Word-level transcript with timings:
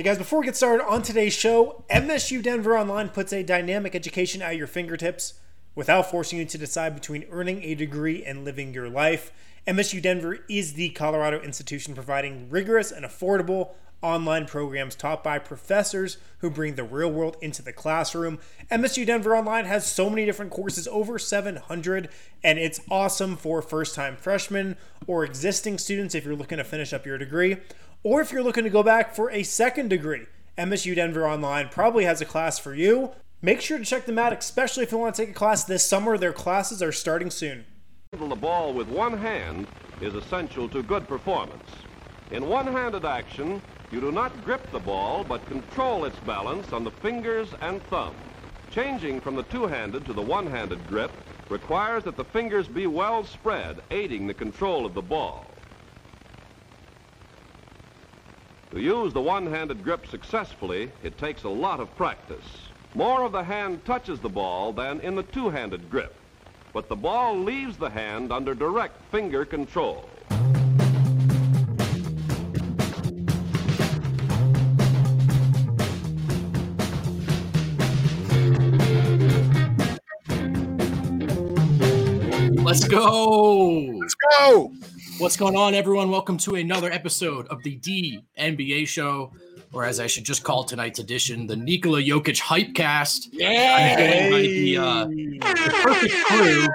Hey 0.00 0.04
guys, 0.04 0.16
before 0.16 0.40
we 0.40 0.46
get 0.46 0.56
started 0.56 0.82
on 0.88 1.02
today's 1.02 1.34
show, 1.34 1.84
MSU 1.90 2.42
Denver 2.42 2.74
Online 2.74 3.10
puts 3.10 3.34
a 3.34 3.42
dynamic 3.42 3.94
education 3.94 4.40
at 4.40 4.56
your 4.56 4.66
fingertips 4.66 5.34
without 5.74 6.10
forcing 6.10 6.38
you 6.38 6.46
to 6.46 6.56
decide 6.56 6.94
between 6.94 7.26
earning 7.30 7.62
a 7.62 7.74
degree 7.74 8.24
and 8.24 8.42
living 8.42 8.72
your 8.72 8.88
life. 8.88 9.30
MSU 9.66 10.00
Denver 10.00 10.38
is 10.48 10.72
the 10.72 10.88
Colorado 10.88 11.38
institution 11.42 11.94
providing 11.94 12.48
rigorous 12.48 12.90
and 12.90 13.04
affordable 13.04 13.72
online 14.02 14.46
programs 14.46 14.94
taught 14.94 15.22
by 15.22 15.38
professors 15.38 16.16
who 16.38 16.48
bring 16.48 16.76
the 16.76 16.84
real 16.84 17.10
world 17.10 17.36
into 17.42 17.60
the 17.60 17.72
classroom. 17.72 18.38
MSU 18.70 19.04
Denver 19.04 19.36
Online 19.36 19.66
has 19.66 19.86
so 19.86 20.08
many 20.08 20.24
different 20.24 20.50
courses, 20.50 20.88
over 20.88 21.18
700, 21.18 22.08
and 22.42 22.58
it's 22.58 22.80
awesome 22.90 23.36
for 23.36 23.60
first 23.60 23.94
time 23.94 24.16
freshmen 24.16 24.78
or 25.06 25.24
existing 25.24 25.76
students 25.76 26.14
if 26.14 26.24
you're 26.24 26.34
looking 26.34 26.58
to 26.58 26.64
finish 26.64 26.94
up 26.94 27.04
your 27.04 27.18
degree, 27.18 27.58
or 28.02 28.20
if 28.20 28.32
you're 28.32 28.42
looking 28.42 28.64
to 28.64 28.70
go 28.70 28.82
back 28.82 29.14
for 29.14 29.30
a 29.30 29.42
second 29.42 29.88
degree. 29.88 30.26
MSU 30.56 30.94
Denver 30.94 31.26
Online 31.28 31.68
probably 31.68 32.04
has 32.04 32.20
a 32.20 32.26
class 32.26 32.58
for 32.58 32.74
you. 32.74 33.10
Make 33.42 33.60
sure 33.60 33.78
to 33.78 33.84
check 33.84 34.06
them 34.06 34.18
out, 34.18 34.32
especially 34.32 34.82
if 34.82 34.92
you 34.92 34.98
want 34.98 35.14
to 35.14 35.22
take 35.22 35.30
a 35.30 35.38
class 35.38 35.64
this 35.64 35.84
summer. 35.84 36.18
Their 36.18 36.32
classes 36.32 36.82
are 36.82 36.92
starting 36.92 37.30
soon. 37.30 37.64
The 38.12 38.34
ball 38.34 38.74
with 38.74 38.88
one 38.88 39.16
hand 39.16 39.66
is 40.00 40.14
essential 40.14 40.68
to 40.70 40.82
good 40.82 41.06
performance. 41.08 41.68
In 42.30 42.48
one-handed 42.48 43.04
action, 43.04 43.62
you 43.90 44.00
do 44.00 44.12
not 44.12 44.44
grip 44.44 44.70
the 44.70 44.78
ball, 44.78 45.24
but 45.24 45.44
control 45.46 46.04
its 46.04 46.18
balance 46.20 46.72
on 46.72 46.84
the 46.84 46.90
fingers 46.90 47.48
and 47.60 47.82
thumb. 47.84 48.14
Changing 48.70 49.20
from 49.20 49.34
the 49.34 49.42
two-handed 49.44 50.04
to 50.06 50.12
the 50.12 50.22
one-handed 50.22 50.86
grip 50.86 51.10
requires 51.48 52.04
that 52.04 52.16
the 52.16 52.24
fingers 52.24 52.68
be 52.68 52.86
well 52.86 53.24
spread, 53.24 53.80
aiding 53.90 54.26
the 54.26 54.34
control 54.34 54.86
of 54.86 54.94
the 54.94 55.02
ball. 55.02 55.46
To 58.70 58.80
use 58.80 59.12
the 59.12 59.20
one-handed 59.20 59.82
grip 59.82 60.06
successfully, 60.06 60.92
it 61.02 61.18
takes 61.18 61.42
a 61.42 61.48
lot 61.48 61.80
of 61.80 61.92
practice. 61.96 62.44
More 62.94 63.24
of 63.24 63.32
the 63.32 63.42
hand 63.42 63.84
touches 63.84 64.20
the 64.20 64.28
ball 64.28 64.72
than 64.72 65.00
in 65.00 65.16
the 65.16 65.24
two-handed 65.24 65.90
grip, 65.90 66.14
but 66.72 66.88
the 66.88 66.94
ball 66.94 67.36
leaves 67.36 67.76
the 67.76 67.90
hand 67.90 68.30
under 68.30 68.54
direct 68.54 69.02
finger 69.10 69.44
control. 69.44 70.08
Let's 82.62 82.84
go. 82.84 83.98
Let's 83.98 84.14
go. 84.14 84.72
What's 85.20 85.36
going 85.36 85.54
on, 85.56 85.74
everyone? 85.74 86.10
Welcome 86.10 86.38
to 86.38 86.54
another 86.54 86.90
episode 86.90 87.46
of 87.48 87.62
the 87.62 87.76
D 87.76 88.24
NBA 88.38 88.88
show, 88.88 89.32
or 89.72 89.84
as 89.84 90.00
I 90.00 90.06
should 90.06 90.24
just 90.24 90.42
call 90.42 90.64
tonight's 90.64 90.98
edition, 90.98 91.46
the 91.46 91.56
Nikola 91.56 92.00
Jokic 92.00 92.40
Hypecast. 92.40 93.26
I'm 93.42 93.98
joined 93.98 94.32
by 94.32 94.40
the, 94.40 94.76
uh, 94.78 95.04
the 95.04 95.80
perfect 95.82 96.14
crew, 96.24 96.68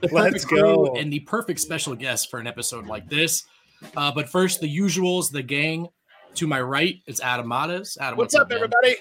the 0.00 0.08
perfect 0.08 0.12
Let's 0.12 0.44
crew, 0.46 0.60
go. 0.62 0.94
and 0.96 1.12
the 1.12 1.20
perfect 1.20 1.60
special 1.60 1.94
guest 1.94 2.30
for 2.30 2.40
an 2.40 2.46
episode 2.46 2.86
like 2.86 3.08
this. 3.08 3.44
Uh, 3.96 4.10
but 4.12 4.28
first, 4.28 4.60
the 4.60 4.78
usuals, 4.78 5.30
the 5.30 5.42
gang. 5.42 5.88
To 6.36 6.46
my 6.46 6.60
right, 6.60 6.94
it's 7.08 7.20
Adam 7.20 7.48
Mares. 7.48 7.98
Adam, 8.00 8.16
What's, 8.16 8.36
up, 8.36 8.48
man? 8.48 8.58
everybody? 8.58 8.94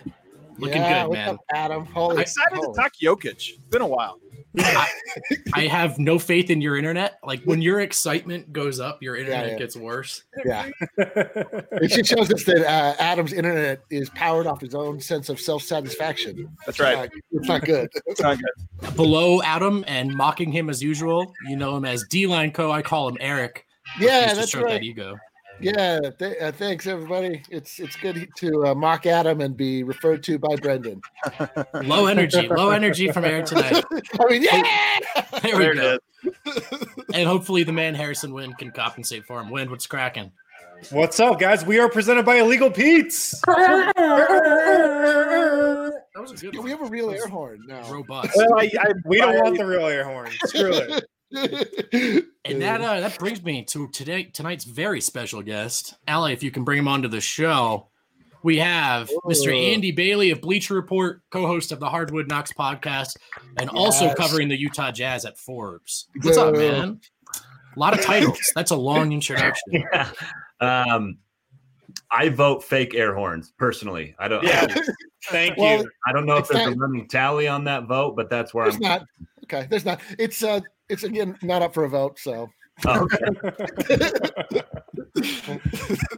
Looking 0.58 0.82
Yeah, 0.82 1.04
good, 1.04 1.10
what's 1.10 1.18
man. 1.20 1.30
up, 1.36 1.40
Adam? 1.54 1.86
Holy, 1.86 2.16
I'm 2.16 2.22
excited 2.22 2.56
holy. 2.56 2.74
to 2.74 2.82
talk 2.82 2.92
Jokic. 3.02 3.26
It's 3.26 3.52
been 3.70 3.84
a 3.84 3.88
while. 3.88 4.20
I 5.54 5.68
have 5.68 6.00
no 6.00 6.18
faith 6.18 6.50
in 6.50 6.62
your 6.62 6.76
internet. 6.78 7.20
Like 7.24 7.44
when 7.44 7.62
your 7.62 7.82
excitement 7.82 8.52
goes 8.52 8.80
up, 8.80 9.02
your 9.02 9.16
internet 9.16 9.52
yeah. 9.52 9.58
gets 9.58 9.76
worse. 9.76 10.24
Yeah, 10.44 10.70
it 10.98 11.88
just 11.88 12.10
shows 12.10 12.32
us 12.32 12.44
that 12.46 12.66
uh, 12.66 12.96
Adam's 13.00 13.34
internet 13.34 13.84
is 13.92 14.10
powered 14.12 14.48
off 14.48 14.62
his 14.62 14.74
own 14.74 15.00
sense 15.00 15.30
of 15.30 15.40
self-satisfaction. 15.40 16.50
That's 16.66 16.80
right. 16.80 16.98
Uh, 16.98 17.08
it's 17.32 17.48
not 17.48 17.64
good. 17.64 17.90
It's 18.08 18.22
not 18.22 18.40
good. 18.40 18.96
below 18.96 19.42
Adam 19.44 19.84
and 19.88 20.16
mocking 20.16 20.52
him 20.52 20.70
as 20.70 20.82
usual. 20.82 21.32
You 21.48 21.56
know 21.56 21.78
him 21.78 21.86
as 21.86 22.04
D 22.10 22.26
Line 22.26 22.52
Co. 22.52 22.72
I 22.72 22.82
call 22.82 23.08
him 23.08 23.18
Eric. 23.20 23.66
yeah, 24.00 24.34
that's 24.34 24.48
stroke 24.48 24.68
that 24.68 24.74
right. 24.74 24.84
ego. 24.84 25.16
Yeah, 25.62 26.00
th- 26.18 26.38
uh, 26.42 26.52
thanks 26.54 26.88
everybody. 26.88 27.44
It's 27.50 27.80
it's 27.80 27.96
good 27.98 28.30
to 28.38 28.68
uh, 28.68 28.76
mock 28.76 29.06
Adam 29.06 29.42
and 29.42 29.56
be 29.58 29.84
referred 29.84 30.24
to 30.24 30.40
by 30.40 30.56
Brendan. 30.56 31.02
Low 31.84 32.06
energy, 32.08 32.48
low 32.48 32.70
energy 32.70 33.12
from 33.12 33.26
Eric 33.26 33.46
tonight. 33.48 33.84
I 34.20 34.26
mean, 34.30 34.44
yeah. 34.44 34.64
There 35.42 35.58
we 35.58 35.64
There 35.64 35.76
go. 35.76 35.98
it 36.24 37.06
And 37.14 37.28
hopefully 37.28 37.64
the 37.64 37.74
man 37.74 37.96
Harrison 37.96 38.34
Wind 38.34 38.58
can 38.58 38.72
compensate 38.72 39.26
for 39.26 39.40
him. 39.40 39.50
Wind, 39.50 39.70
what's 39.70 39.88
cracking? 39.88 40.32
What's 40.92 41.20
up, 41.20 41.40
guys? 41.40 41.66
We 41.66 41.78
are 41.80 41.90
presented 41.90 42.26
by 42.26 42.36
Illegal 42.38 42.72
Pete's. 42.72 43.40
That 43.42 43.94
was 46.16 46.32
a 46.32 46.36
good 46.36 46.54
Do 46.54 46.62
we 46.62 46.70
have 46.72 46.82
a 46.82 46.86
real 46.86 47.10
air 47.12 47.28
horn 47.28 47.66
now? 47.68 47.90
Robust. 47.92 48.32
Well, 48.36 48.58
I, 48.58 48.72
I, 48.80 48.92
We 49.06 49.18
don't 49.18 49.42
want 49.44 49.58
the 49.58 49.66
real 49.66 49.88
air 49.88 50.06
horn. 50.06 50.30
Screw 50.46 50.72
it. 50.74 51.06
And 52.46 52.62
that 52.64 52.82
uh, 52.82 53.02
that 53.02 53.20
brings 53.20 53.44
me 53.44 53.64
to 53.66 53.88
today 53.90 54.24
tonight's 54.24 54.64
very 54.64 55.02
special 55.02 55.44
guest. 55.44 55.94
Allie, 56.08 56.34
if 56.34 56.42
you 56.42 56.50
can 56.50 56.64
bring 56.64 56.80
him 56.80 56.88
onto 56.88 57.08
the 57.08 57.22
show. 57.22 57.90
We 58.42 58.58
have 58.60 59.10
Mr. 59.26 59.50
Oh. 59.54 59.74
Andy 59.74 59.92
Bailey 59.92 60.32
of 60.32 60.40
Bleacher 60.40 60.74
Report, 60.74 61.22
co-host 61.30 61.74
of 61.74 61.82
the 61.82 61.90
Hardwood 61.90 62.30
Knocks 62.30 62.54
podcast, 62.54 63.18
and 63.58 63.70
also 63.70 64.14
covering 64.16 64.48
the 64.48 64.58
Utah 64.58 64.92
Jazz 64.92 65.26
at 65.26 65.38
Forbes. 65.38 66.08
What's 66.22 66.38
up, 66.38 66.56
man? 66.56 67.02
A 67.76 67.80
lot 67.80 67.94
of 67.94 68.04
titles. 68.04 68.40
That's 68.56 68.72
a 68.72 68.78
long 68.78 69.12
introduction. 69.12 69.84
Yeah. 69.94 70.10
Um, 70.62 71.18
I 72.12 72.30
vote 72.30 72.64
fake 72.64 72.96
air 72.96 73.14
horns 73.14 73.54
personally. 73.58 74.16
I 74.18 74.28
don't. 74.30 74.44
Yeah. 74.44 74.66
Thank 75.30 75.58
Well, 75.58 75.80
you. 75.84 75.92
I 76.08 76.14
don't 76.14 76.26
know 76.26 76.38
if 76.38 76.46
It's 76.46 76.54
there's 76.54 76.74
a 76.74 76.78
running 76.78 77.08
tally 77.10 77.48
on 77.48 77.66
that 77.66 77.86
vote, 77.88 78.16
but 78.16 78.30
that's 78.30 78.54
where 78.54 78.66
there's 78.66 78.76
I'm. 78.76 78.82
not. 78.82 79.06
Okay, 79.44 79.68
there's 79.70 79.86
not. 79.86 80.00
It's 80.18 80.44
uh, 80.44 80.62
it's 80.90 81.04
again 81.04 81.38
not 81.42 81.62
up 81.62 81.74
for 81.74 81.84
a 81.84 81.90
vote. 81.90 82.20
So 82.20 82.50
Oh, 82.86 83.08
okay. 83.12 84.62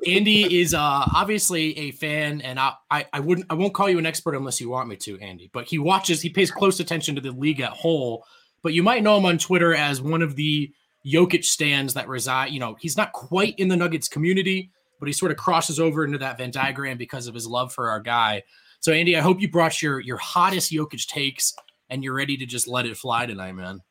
Andy 0.08 0.62
is 0.62 0.74
uh, 0.74 1.06
obviously 1.14 1.78
a 1.78 1.92
fan, 1.92 2.42
and 2.42 2.60
I, 2.60 2.74
I 2.90 3.06
I 3.14 3.20
wouldn't 3.20 3.48
I 3.50 3.54
won't 3.56 3.74
call 3.74 3.90
you 3.90 3.98
an 3.98 4.06
expert 4.06 4.36
unless 4.36 4.62
you 4.62 4.70
want 4.70 4.90
me 4.90 4.96
to, 4.98 5.20
Andy. 5.20 5.50
But 5.54 5.66
he 5.66 5.80
watches, 5.80 6.22
he 6.22 6.30
pays 6.30 6.52
close 6.52 6.80
attention 6.80 7.16
to 7.16 7.22
the 7.22 7.32
league 7.32 7.62
at 7.62 7.72
whole. 7.72 8.26
But 8.62 8.74
you 8.74 8.84
might 8.84 9.04
know 9.04 9.18
him 9.18 9.26
on 9.26 9.38
Twitter 9.38 9.74
as 9.74 10.02
one 10.02 10.22
of 10.22 10.36
the 10.36 10.72
Jokic 11.06 11.46
stands 11.46 11.96
that 11.96 12.08
reside. 12.08 12.52
You 12.52 12.60
know, 12.60 12.76
he's 12.80 12.98
not 12.98 13.12
quite 13.12 13.58
in 13.58 13.68
the 13.68 13.78
Nuggets 13.78 14.08
community, 14.08 14.72
but 15.00 15.08
he 15.08 15.14
sort 15.14 15.32
of 15.32 15.38
crosses 15.38 15.80
over 15.80 16.06
into 16.06 16.20
that 16.20 16.38
Venn 16.38 16.52
diagram 16.52 16.98
because 16.98 17.28
of 17.28 17.34
his 17.34 17.48
love 17.48 17.74
for 17.74 17.90
our 17.90 18.00
guy. 18.00 18.44
So, 18.82 18.92
Andy, 18.92 19.18
I 19.18 19.22
hope 19.22 19.42
you 19.42 19.50
brought 19.50 19.82
your 19.82 20.00
your 20.00 20.18
hottest 20.18 20.72
Jokic 20.72 21.08
takes 21.08 21.56
and 21.90 22.04
you're 22.04 22.14
ready 22.14 22.38
to 22.38 22.46
just 22.46 22.68
let 22.68 22.86
it 22.86 22.98
fly 22.98 23.26
tonight, 23.26 23.54
man. 23.54 23.82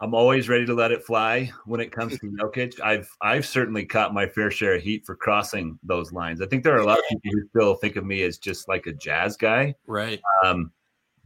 I'm 0.00 0.14
always 0.14 0.48
ready 0.48 0.66
to 0.66 0.74
let 0.74 0.90
it 0.92 1.04
fly 1.04 1.50
when 1.66 1.80
it 1.80 1.92
comes 1.92 2.18
to 2.20 2.26
Jokic. 2.26 2.80
I've 2.80 3.08
I've 3.22 3.46
certainly 3.46 3.84
caught 3.86 4.12
my 4.12 4.26
fair 4.26 4.50
share 4.50 4.74
of 4.74 4.82
heat 4.82 5.06
for 5.06 5.14
crossing 5.16 5.78
those 5.82 6.12
lines. 6.12 6.40
I 6.42 6.46
think 6.46 6.64
there 6.64 6.74
are 6.74 6.80
a 6.80 6.84
lot 6.86 6.98
of 6.98 7.04
people 7.08 7.30
who 7.32 7.48
still 7.48 7.74
think 7.76 7.96
of 7.96 8.04
me 8.04 8.22
as 8.22 8.38
just 8.38 8.68
like 8.68 8.86
a 8.86 8.92
jazz 8.92 9.36
guy, 9.36 9.74
Right. 9.86 10.20
um, 10.44 10.72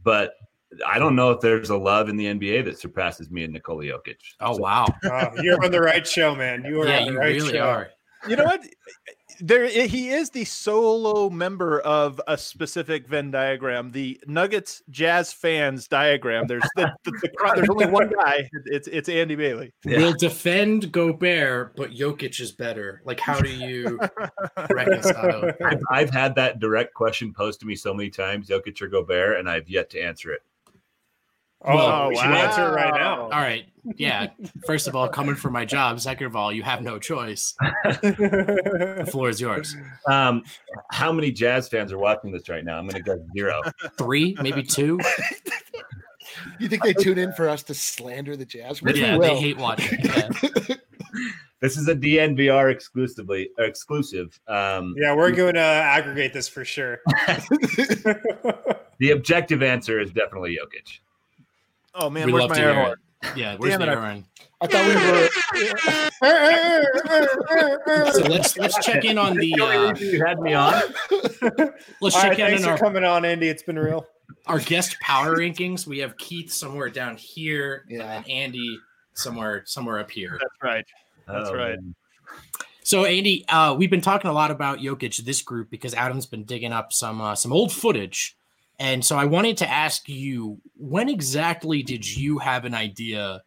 but 0.03 0.33
I 0.85 0.99
don't 0.99 1.15
know 1.15 1.31
if 1.31 1.41
there's 1.41 1.71
a 1.71 1.77
love 1.77 2.09
in 2.09 2.15
the 2.15 2.25
NBA 2.25 2.63
that 2.65 2.77
surpasses 2.79 3.31
me 3.31 3.43
and 3.43 3.51
Nikola 3.53 3.83
Jokic. 3.85 4.17
Oh 4.39 4.53
So- 4.55 4.61
wow. 4.61 4.85
Oh, 5.05 5.29
you're 5.41 5.63
on 5.65 5.71
the 5.71 5.81
right 5.81 6.05
show, 6.05 6.35
man. 6.35 6.63
You 6.63 6.81
are 6.83 6.87
Yeah, 6.87 6.99
on 6.99 7.05
the 7.07 7.11
you 7.13 7.19
right 7.19 7.35
really 7.35 7.51
show. 7.53 7.61
are. 7.67 7.89
You 8.27 8.35
know 8.35 8.43
what? 8.45 8.61
There, 9.39 9.67
he 9.67 10.09
is 10.09 10.29
the 10.29 10.45
solo 10.45 11.29
member 11.29 11.79
of 11.81 12.19
a 12.27 12.37
specific 12.37 13.07
Venn 13.07 13.31
diagram, 13.31 13.91
the 13.91 14.19
Nuggets 14.27 14.83
Jazz 14.89 15.31
fans 15.31 15.87
diagram. 15.87 16.47
There's 16.47 16.67
the, 16.75 16.91
the, 17.03 17.11
the 17.21 17.29
cro- 17.37 17.55
there's 17.55 17.69
only 17.69 17.85
one 17.85 18.09
guy. 18.09 18.49
It's 18.65 18.87
it's 18.87 19.07
Andy 19.07 19.35
Bailey. 19.35 19.71
Yeah. 19.85 19.97
We'll 19.97 20.13
defend 20.13 20.91
Gobert, 20.91 21.75
but 21.75 21.91
Jokic 21.91 22.39
is 22.39 22.51
better. 22.51 23.01
Like, 23.05 23.19
how 23.19 23.39
do 23.39 23.49
you 23.49 23.99
reconcile? 24.69 25.51
I've, 25.63 25.81
I've 25.89 26.09
had 26.09 26.35
that 26.35 26.59
direct 26.59 26.93
question 26.93 27.33
posed 27.33 27.61
to 27.61 27.65
me 27.65 27.75
so 27.75 27.93
many 27.93 28.09
times, 28.09 28.49
Jokic 28.49 28.81
or 28.81 28.87
Gobert, 28.87 29.39
and 29.39 29.49
I've 29.49 29.69
yet 29.69 29.89
to 29.91 30.01
answer 30.01 30.31
it. 30.31 30.41
Oh, 31.61 31.75
Well, 31.75 32.09
we 32.09 32.15
should 32.15 32.25
answer 32.31 32.67
it 32.67 32.71
right 32.71 32.93
now. 32.93 33.23
All 33.23 33.29
right. 33.29 33.65
Yeah. 33.95 34.27
First 34.65 34.87
of 34.87 34.95
all, 34.95 35.09
coming 35.09 35.35
for 35.35 35.49
my 35.49 35.65
job. 35.65 35.99
Second 35.99 36.27
of 36.27 36.35
all, 36.35 36.53
you 36.53 36.63
have 36.63 36.81
no 36.81 36.99
choice. 36.99 37.55
The 38.01 39.07
floor 39.11 39.29
is 39.29 39.39
yours. 39.41 39.75
Um, 40.07 40.43
how 40.91 41.11
many 41.11 41.31
Jazz 41.31 41.67
fans 41.69 41.91
are 41.91 41.97
watching 41.97 42.31
this 42.31 42.47
right 42.49 42.63
now? 42.63 42.77
I'm 42.77 42.87
going 42.87 43.01
to 43.03 43.09
go 43.15 43.25
zero. 43.35 43.61
Three, 43.97 44.35
maybe 44.41 44.63
two. 44.63 44.99
you 46.59 46.67
think 46.67 46.83
they 46.83 46.93
tune 46.93 47.17
in 47.17 47.33
for 47.33 47.49
us 47.49 47.63
to 47.63 47.73
slander 47.73 48.35
the 48.37 48.45
Jazz? 48.45 48.81
Which 48.81 48.97
yeah, 48.97 49.17
they 49.17 49.35
hate 49.37 49.57
watching. 49.57 49.99
Yeah. 50.03 50.29
This 51.61 51.75
is 51.75 51.89
a 51.89 51.95
DNVR 51.95 52.71
exclusively 52.71 53.49
exclusive. 53.57 54.39
Um, 54.47 54.95
yeah, 54.97 55.13
we're 55.13 55.31
going 55.33 55.55
to 55.55 55.59
aggregate 55.59 56.31
this 56.31 56.47
for 56.47 56.63
sure. 56.63 56.99
The 58.99 59.11
objective 59.11 59.63
answer 59.63 59.99
is 59.99 60.11
definitely 60.11 60.57
Jokic. 60.57 60.99
Oh 61.99 62.09
man, 62.09 62.25
We 62.27 62.33
where's 62.33 62.41
love 62.43 62.49
my 62.51 62.55
to 62.55 62.61
air 62.61 62.73
hear 62.73 62.81
horn? 62.83 62.91
it. 63.23 63.37
Yeah, 63.37 63.55
where's 63.57 63.77
Damn 63.77 63.81
the 63.81 63.91
it, 63.91 63.97
I- 63.97 64.23
I 64.61 64.67
thought 64.67 64.85
we 64.87 64.95
were. 68.01 68.11
So 68.13 68.21
let's 68.23 68.57
let's 68.57 68.77
check 68.85 69.05
in 69.05 69.17
on 69.17 69.35
the 69.37 69.53
The 69.55 69.61
uh, 69.63 69.91
reason 69.93 70.07
you 70.13 70.25
had 70.25 70.39
me 70.39 70.53
on. 70.53 70.73
let's 72.01 72.15
check 72.15 72.31
right, 72.31 72.39
in 72.39 72.47
thanks 72.47 72.63
on 72.63 72.67
for 72.67 72.69
our, 72.71 72.77
coming 72.77 73.03
on, 73.03 73.25
Andy. 73.25 73.47
It's 73.47 73.63
been 73.63 73.77
real. 73.79 74.05
our 74.47 74.59
guest 74.59 74.97
power 75.01 75.37
rankings. 75.37 75.85
We 75.87 75.99
have 75.99 76.17
Keith 76.17 76.51
somewhere 76.51 76.89
down 76.89 77.15
here, 77.17 77.85
Yeah. 77.89 78.03
and 78.17 78.29
Andy 78.29 78.77
somewhere 79.13 79.63
somewhere 79.65 79.99
up 79.99 80.11
here. 80.11 80.31
That's 80.39 80.55
right. 80.63 80.85
That's 81.27 81.49
Oh, 81.49 81.55
right. 81.55 81.75
man. 81.81 81.95
So 82.83 83.05
Andy, 83.05 83.45
uh, 83.47 83.75
we've 83.75 83.91
been 83.91 84.01
talking 84.01 84.29
a 84.29 84.33
lot 84.33 84.49
about 84.51 84.79
Jokic 84.79 85.17
this 85.23 85.41
group 85.41 85.69
because 85.69 85.93
Adam's 85.93 86.25
been 86.25 86.43
digging 86.43 86.73
up 86.73 86.91
some 86.91 87.21
uh, 87.21 87.35
some 87.35 87.53
old 87.53 87.71
footage, 87.71 88.35
and 88.79 89.03
so 89.03 89.17
I 89.17 89.25
wanted 89.25 89.57
to 89.57 89.69
ask 89.69 90.07
you 90.07 90.59
when 90.75 91.09
exactly 91.09 91.83
did 91.83 92.09
you 92.09 92.37
have 92.39 92.65
an 92.65 92.73
idea 92.73 93.43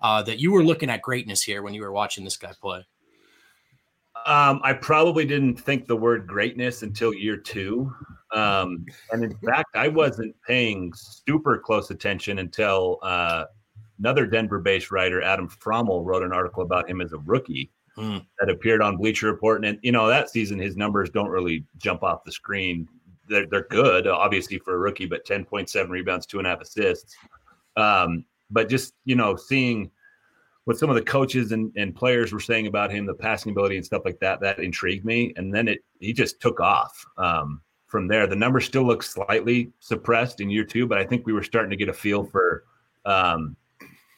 uh, 0.00 0.22
that 0.22 0.38
you 0.38 0.52
were 0.52 0.62
looking 0.62 0.90
at 0.90 1.02
greatness 1.02 1.42
here 1.42 1.62
when 1.62 1.74
you 1.74 1.82
were 1.82 1.92
watching 1.92 2.24
this 2.24 2.36
guy 2.36 2.52
play? 2.60 2.84
Um, 4.26 4.60
I 4.64 4.72
probably 4.72 5.24
didn't 5.24 5.56
think 5.56 5.86
the 5.86 5.96
word 5.96 6.26
greatness 6.26 6.82
until 6.82 7.14
year 7.14 7.36
two. 7.36 7.92
Um, 8.32 8.84
and 9.12 9.22
in 9.22 9.36
fact, 9.38 9.76
I 9.76 9.88
wasn't 9.88 10.34
paying 10.46 10.92
super 10.94 11.58
close 11.58 11.90
attention 11.90 12.40
until 12.40 12.98
uh, 13.02 13.44
another 13.98 14.26
Denver 14.26 14.58
based 14.58 14.90
writer, 14.90 15.22
Adam 15.22 15.48
Fromal, 15.48 16.04
wrote 16.04 16.24
an 16.24 16.32
article 16.32 16.62
about 16.62 16.90
him 16.90 17.00
as 17.00 17.12
a 17.12 17.18
rookie 17.18 17.70
Hmm. 17.96 18.18
that 18.38 18.50
appeared 18.50 18.82
on 18.82 18.98
Bleacher 18.98 19.26
Report. 19.26 19.64
And, 19.64 19.78
you 19.80 19.90
know, 19.90 20.06
that 20.06 20.28
season, 20.28 20.58
his 20.58 20.76
numbers 20.76 21.08
don't 21.08 21.30
really 21.30 21.64
jump 21.78 22.02
off 22.02 22.24
the 22.24 22.32
screen. 22.32 22.86
They're, 23.28 23.46
they're 23.46 23.66
good, 23.68 24.06
obviously, 24.06 24.58
for 24.58 24.74
a 24.74 24.78
rookie, 24.78 25.06
but 25.06 25.26
10.7 25.26 25.88
rebounds, 25.88 26.26
two 26.26 26.38
and 26.38 26.46
a 26.46 26.50
half 26.50 26.60
assists. 26.60 27.16
Um, 27.76 28.24
but 28.50 28.68
just, 28.68 28.94
you 29.04 29.16
know, 29.16 29.36
seeing 29.36 29.90
what 30.64 30.78
some 30.78 30.90
of 30.90 30.96
the 30.96 31.02
coaches 31.02 31.52
and, 31.52 31.72
and 31.76 31.94
players 31.94 32.32
were 32.32 32.40
saying 32.40 32.66
about 32.66 32.90
him, 32.90 33.06
the 33.06 33.14
passing 33.14 33.52
ability 33.52 33.76
and 33.76 33.86
stuff 33.86 34.02
like 34.04 34.18
that, 34.20 34.40
that 34.40 34.58
intrigued 34.58 35.04
me. 35.04 35.32
And 35.36 35.54
then 35.54 35.68
it 35.68 35.84
he 36.00 36.12
just 36.12 36.40
took 36.40 36.60
off 36.60 37.04
um, 37.18 37.60
from 37.86 38.08
there. 38.08 38.26
The 38.26 38.36
numbers 38.36 38.64
still 38.64 38.84
look 38.84 39.02
slightly 39.02 39.72
suppressed 39.78 40.40
in 40.40 40.50
year 40.50 40.64
two, 40.64 40.86
but 40.86 40.98
I 40.98 41.04
think 41.04 41.24
we 41.24 41.32
were 41.32 41.44
starting 41.44 41.70
to 41.70 41.76
get 41.76 41.88
a 41.88 41.92
feel 41.92 42.24
for 42.24 42.64
um, 43.04 43.56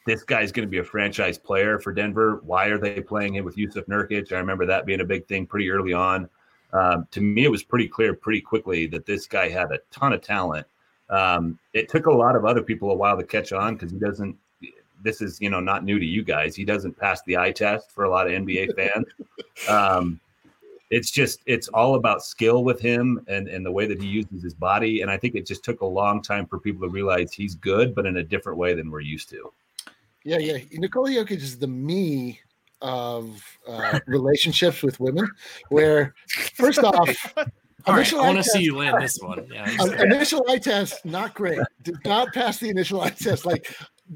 this 0.07 0.25
guy's 0.25 0.51
going 0.51 0.67
to 0.67 0.71
be 0.71 0.79
a 0.79 0.85
franchise 0.85 1.37
player 1.37 1.79
for 1.79 1.93
Denver. 1.93 2.41
Why 2.45 2.69
are 2.69 2.79
they 2.79 3.03
playing 3.03 3.35
him 3.35 3.45
with 3.45 3.57
Jusuf 3.57 3.87
Nurkic? 3.87 4.33
I 4.33 4.39
remember 4.39 4.65
that 4.65 4.87
being 4.87 5.03
a 5.03 5.05
big 5.05 5.29
thing 5.29 5.47
pretty 5.47 5.71
early 5.71 5.93
on. 5.93 6.31
Um, 6.73 7.07
to 7.13 7.21
me, 7.21 7.45
it 7.45 7.51
was 7.51 7.63
pretty 7.63 7.89
clear 7.89 8.15
pretty 8.15 8.41
quickly 8.41 8.87
that 8.89 9.07
this 9.07 9.27
guy 9.27 9.49
had 9.49 9.73
a 9.73 9.79
ton 9.91 10.13
of 10.13 10.21
talent. 10.21 10.67
Um, 11.11 11.59
it 11.73 11.89
took 11.89 12.07
a 12.07 12.13
lot 12.13 12.37
of 12.37 12.45
other 12.45 12.63
people 12.63 12.91
a 12.91 12.95
while 12.95 13.17
to 13.17 13.25
catch 13.25 13.53
on 13.53 13.75
because 13.75 13.91
he 13.91 13.99
doesn't 13.99 14.37
this 15.03 15.21
is 15.21 15.41
you 15.41 15.51
know 15.51 15.61
not 15.61 15.85
new 15.85 15.99
to 15.99 16.05
you 16.05 16.23
guys. 16.23 16.55
He 16.55 16.65
doesn't 16.65 16.99
pass 16.99 17.23
the 17.23 17.37
eye 17.37 17.53
test 17.53 17.91
for 17.91 18.05
a 18.05 18.11
lot 18.11 18.27
of 18.27 18.33
NBA 18.33 18.77
fans. 18.77 19.07
Um, 19.69 20.21
it's 20.91 21.11
just 21.11 21.41
it's 21.47 21.69
all 21.69 21.97
about 21.97 22.25
skill 22.25 22.65
with 22.65 22.81
him 22.81 23.25
and 23.29 23.49
and 23.49 23.65
the 23.65 23.73
way 23.73 23.87
that 23.87 24.01
he 24.01 24.09
uses 24.09 24.43
his 24.43 24.55
body. 24.55 25.03
And 25.03 25.11
I 25.11 25.17
think 25.17 25.35
it 25.35 25.47
just 25.47 25.65
took 25.65 25.81
a 25.81 25.87
long 25.87 26.23
time 26.23 26.47
for 26.47 26.59
people 26.59 26.87
to 26.87 26.93
realize 26.93 27.33
he's 27.33 27.55
good, 27.55 27.95
but 27.95 28.07
in 28.07 28.17
a 28.19 28.23
different 28.23 28.59
way 28.59 28.75
than 28.75 28.91
we're 28.91 29.01
used 29.01 29.29
to. 29.31 29.53
Yeah, 30.25 30.39
yeah. 30.39 30.59
Nikola 30.73 31.11
Jokic 31.11 31.39
is 31.39 31.59
the 31.59 31.67
me 31.67 32.41
of 32.81 33.43
uh, 33.67 34.01
relationships 34.07 34.83
with 34.83 34.99
women, 35.01 35.29
where 35.69 36.15
first 36.55 36.79
off, 36.79 37.35
All 37.87 37.95
right, 37.95 38.01
initial 38.01 38.21
I 38.21 38.27
want 38.27 38.39
to 38.39 38.45
see 38.45 38.61
you 38.61 38.77
land 38.77 39.01
this 39.01 39.19
one. 39.19 39.47
Yeah, 39.51 39.71
initial 40.03 40.45
eye 40.49 40.59
test 40.59 41.05
not 41.05 41.35
great. 41.35 41.61
Did 41.83 41.97
not 42.05 42.35
pass 42.35 42.59
the 42.59 42.69
initial 42.69 43.01
eye 43.01 43.11
test. 43.11 43.47
Like, 43.47 43.73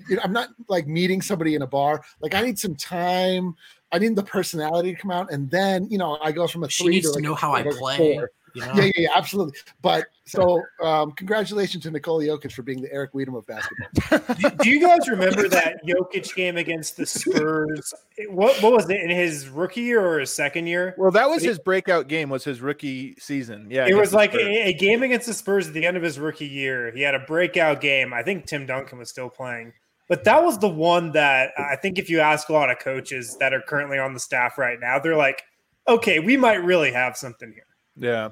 you 0.08 0.16
know, 0.16 0.22
I'm 0.24 0.32
not 0.32 0.48
like 0.68 0.86
meeting 0.86 1.22
somebody 1.22 1.54
in 1.54 1.62
a 1.62 1.66
bar. 1.66 2.02
Like, 2.20 2.34
I 2.34 2.42
need 2.42 2.58
some 2.58 2.74
time. 2.74 3.54
I 3.92 3.98
need 3.98 4.16
the 4.16 4.22
personality 4.22 4.94
to 4.94 5.00
come 5.00 5.10
out, 5.10 5.32
and 5.32 5.50
then 5.50 5.86
you 5.90 5.98
know, 5.98 6.18
I 6.22 6.32
go 6.32 6.46
from 6.46 6.64
a 6.64 6.68
she 6.68 6.84
three 6.84 6.94
needs 6.94 7.10
to, 7.10 7.14
like 7.14 7.22
know 7.22 7.34
how 7.34 7.52
I 7.52 7.62
four 7.62 7.72
to 7.72 7.76
a 7.76 7.80
play. 7.80 7.96
four. 7.96 8.30
You 8.54 8.62
know? 8.66 8.72
Yeah, 8.74 8.84
yeah, 8.84 8.90
yeah, 8.96 9.08
absolutely. 9.14 9.54
But 9.80 10.06
so, 10.24 10.62
um, 10.82 11.12
congratulations 11.12 11.82
to 11.84 11.90
Nikola 11.90 12.24
Jokic 12.24 12.52
for 12.52 12.62
being 12.62 12.80
the 12.80 12.92
Eric 12.92 13.12
Wedum 13.12 13.36
of 13.36 13.46
basketball. 13.46 14.34
do, 14.36 14.56
do 14.62 14.70
you 14.70 14.80
guys 14.80 15.08
remember 15.08 15.48
that 15.48 15.84
Jokic 15.86 16.34
game 16.34 16.56
against 16.56 16.96
the 16.96 17.06
Spurs? 17.06 17.92
What 18.28 18.62
what 18.62 18.72
was 18.72 18.88
it 18.90 19.00
in 19.00 19.10
his 19.10 19.48
rookie 19.48 19.80
year 19.82 20.04
or 20.04 20.20
his 20.20 20.30
second 20.30 20.66
year? 20.66 20.94
Well, 20.98 21.10
that 21.10 21.28
was 21.28 21.38
But 21.38 21.42
he- 21.42 21.48
his 21.48 21.58
breakout 21.58 22.08
game. 22.08 22.28
Was 22.30 22.44
his 22.44 22.60
rookie 22.60 23.14
season? 23.18 23.68
Yeah, 23.70 23.86
It 23.86 23.94
was 23.94 24.12
like 24.14 24.34
a, 24.34 24.68
a 24.68 24.72
game 24.74 25.02
against 25.02 25.26
the 25.26 25.34
Spurs 25.34 25.66
at 25.68 25.74
the 25.74 25.84
end 25.86 25.96
of 25.96 26.02
his 26.02 26.18
rookie 26.18 26.46
year. 26.46 26.92
He 26.94 27.02
had 27.02 27.14
a 27.14 27.20
breakout 27.20 27.80
game. 27.80 28.12
I 28.12 28.22
think 28.22 28.46
Tim 28.46 28.66
Duncan 28.66 28.98
was 28.98 29.10
still 29.10 29.28
playing. 29.30 29.72
But 30.08 30.24
that 30.24 30.44
was 30.44 30.58
the 30.58 30.68
one 30.68 31.12
that 31.12 31.52
I 31.56 31.76
think 31.76 31.98
if 31.98 32.10
you 32.10 32.20
ask 32.20 32.48
a 32.48 32.52
lot 32.52 32.70
of 32.70 32.78
coaches 32.78 33.36
that 33.40 33.54
are 33.54 33.62
currently 33.62 33.98
on 33.98 34.12
the 34.12 34.20
staff 34.20 34.58
right 34.58 34.78
now, 34.78 34.98
they're 34.98 35.16
like, 35.16 35.42
okay, 35.88 36.18
we 36.18 36.36
might 36.36 36.62
really 36.62 36.92
have 36.92 37.16
something 37.16 37.50
here. 37.50 37.64
Yeah. 37.96 38.30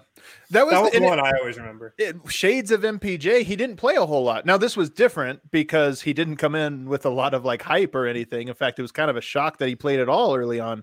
That 0.51 0.65
was, 0.67 0.73
That 0.73 0.83
was 0.83 0.93
the, 0.93 1.01
one 1.03 1.21
I 1.21 1.33
always 1.39 1.57
remember. 1.59 1.95
it- 1.99 2.17
it- 2.25 2.33
shades 2.33 2.71
of 2.71 2.83
MPJ. 2.83 3.43
He 3.45 3.57
didn't 3.57 3.77
play 3.77 3.95
a 3.97 4.07
whole 4.07 4.25
lot. 4.25 4.47
Now 4.47 4.57
this 4.57 4.77
was 4.77 4.91
different 4.91 5.51
because 5.51 6.01
he 6.03 6.13
didn't 6.13 6.37
come 6.37 6.55
in 6.55 6.89
with 6.89 7.05
a 7.07 7.11
lot 7.11 7.35
of 7.35 7.45
like 7.45 7.63
hype 7.63 7.95
or 7.95 8.07
anything. 8.07 8.49
In 8.49 8.55
fact, 8.55 8.79
it 8.79 8.83
was 8.83 8.93
kind 8.93 9.11
of 9.11 9.17
a 9.17 9.21
shock 9.21 9.59
that 9.59 9.69
he 9.69 9.77
played 9.77 10.01
at 10.01 10.09
all 10.09 10.35
early 10.35 10.61
on. 10.61 10.83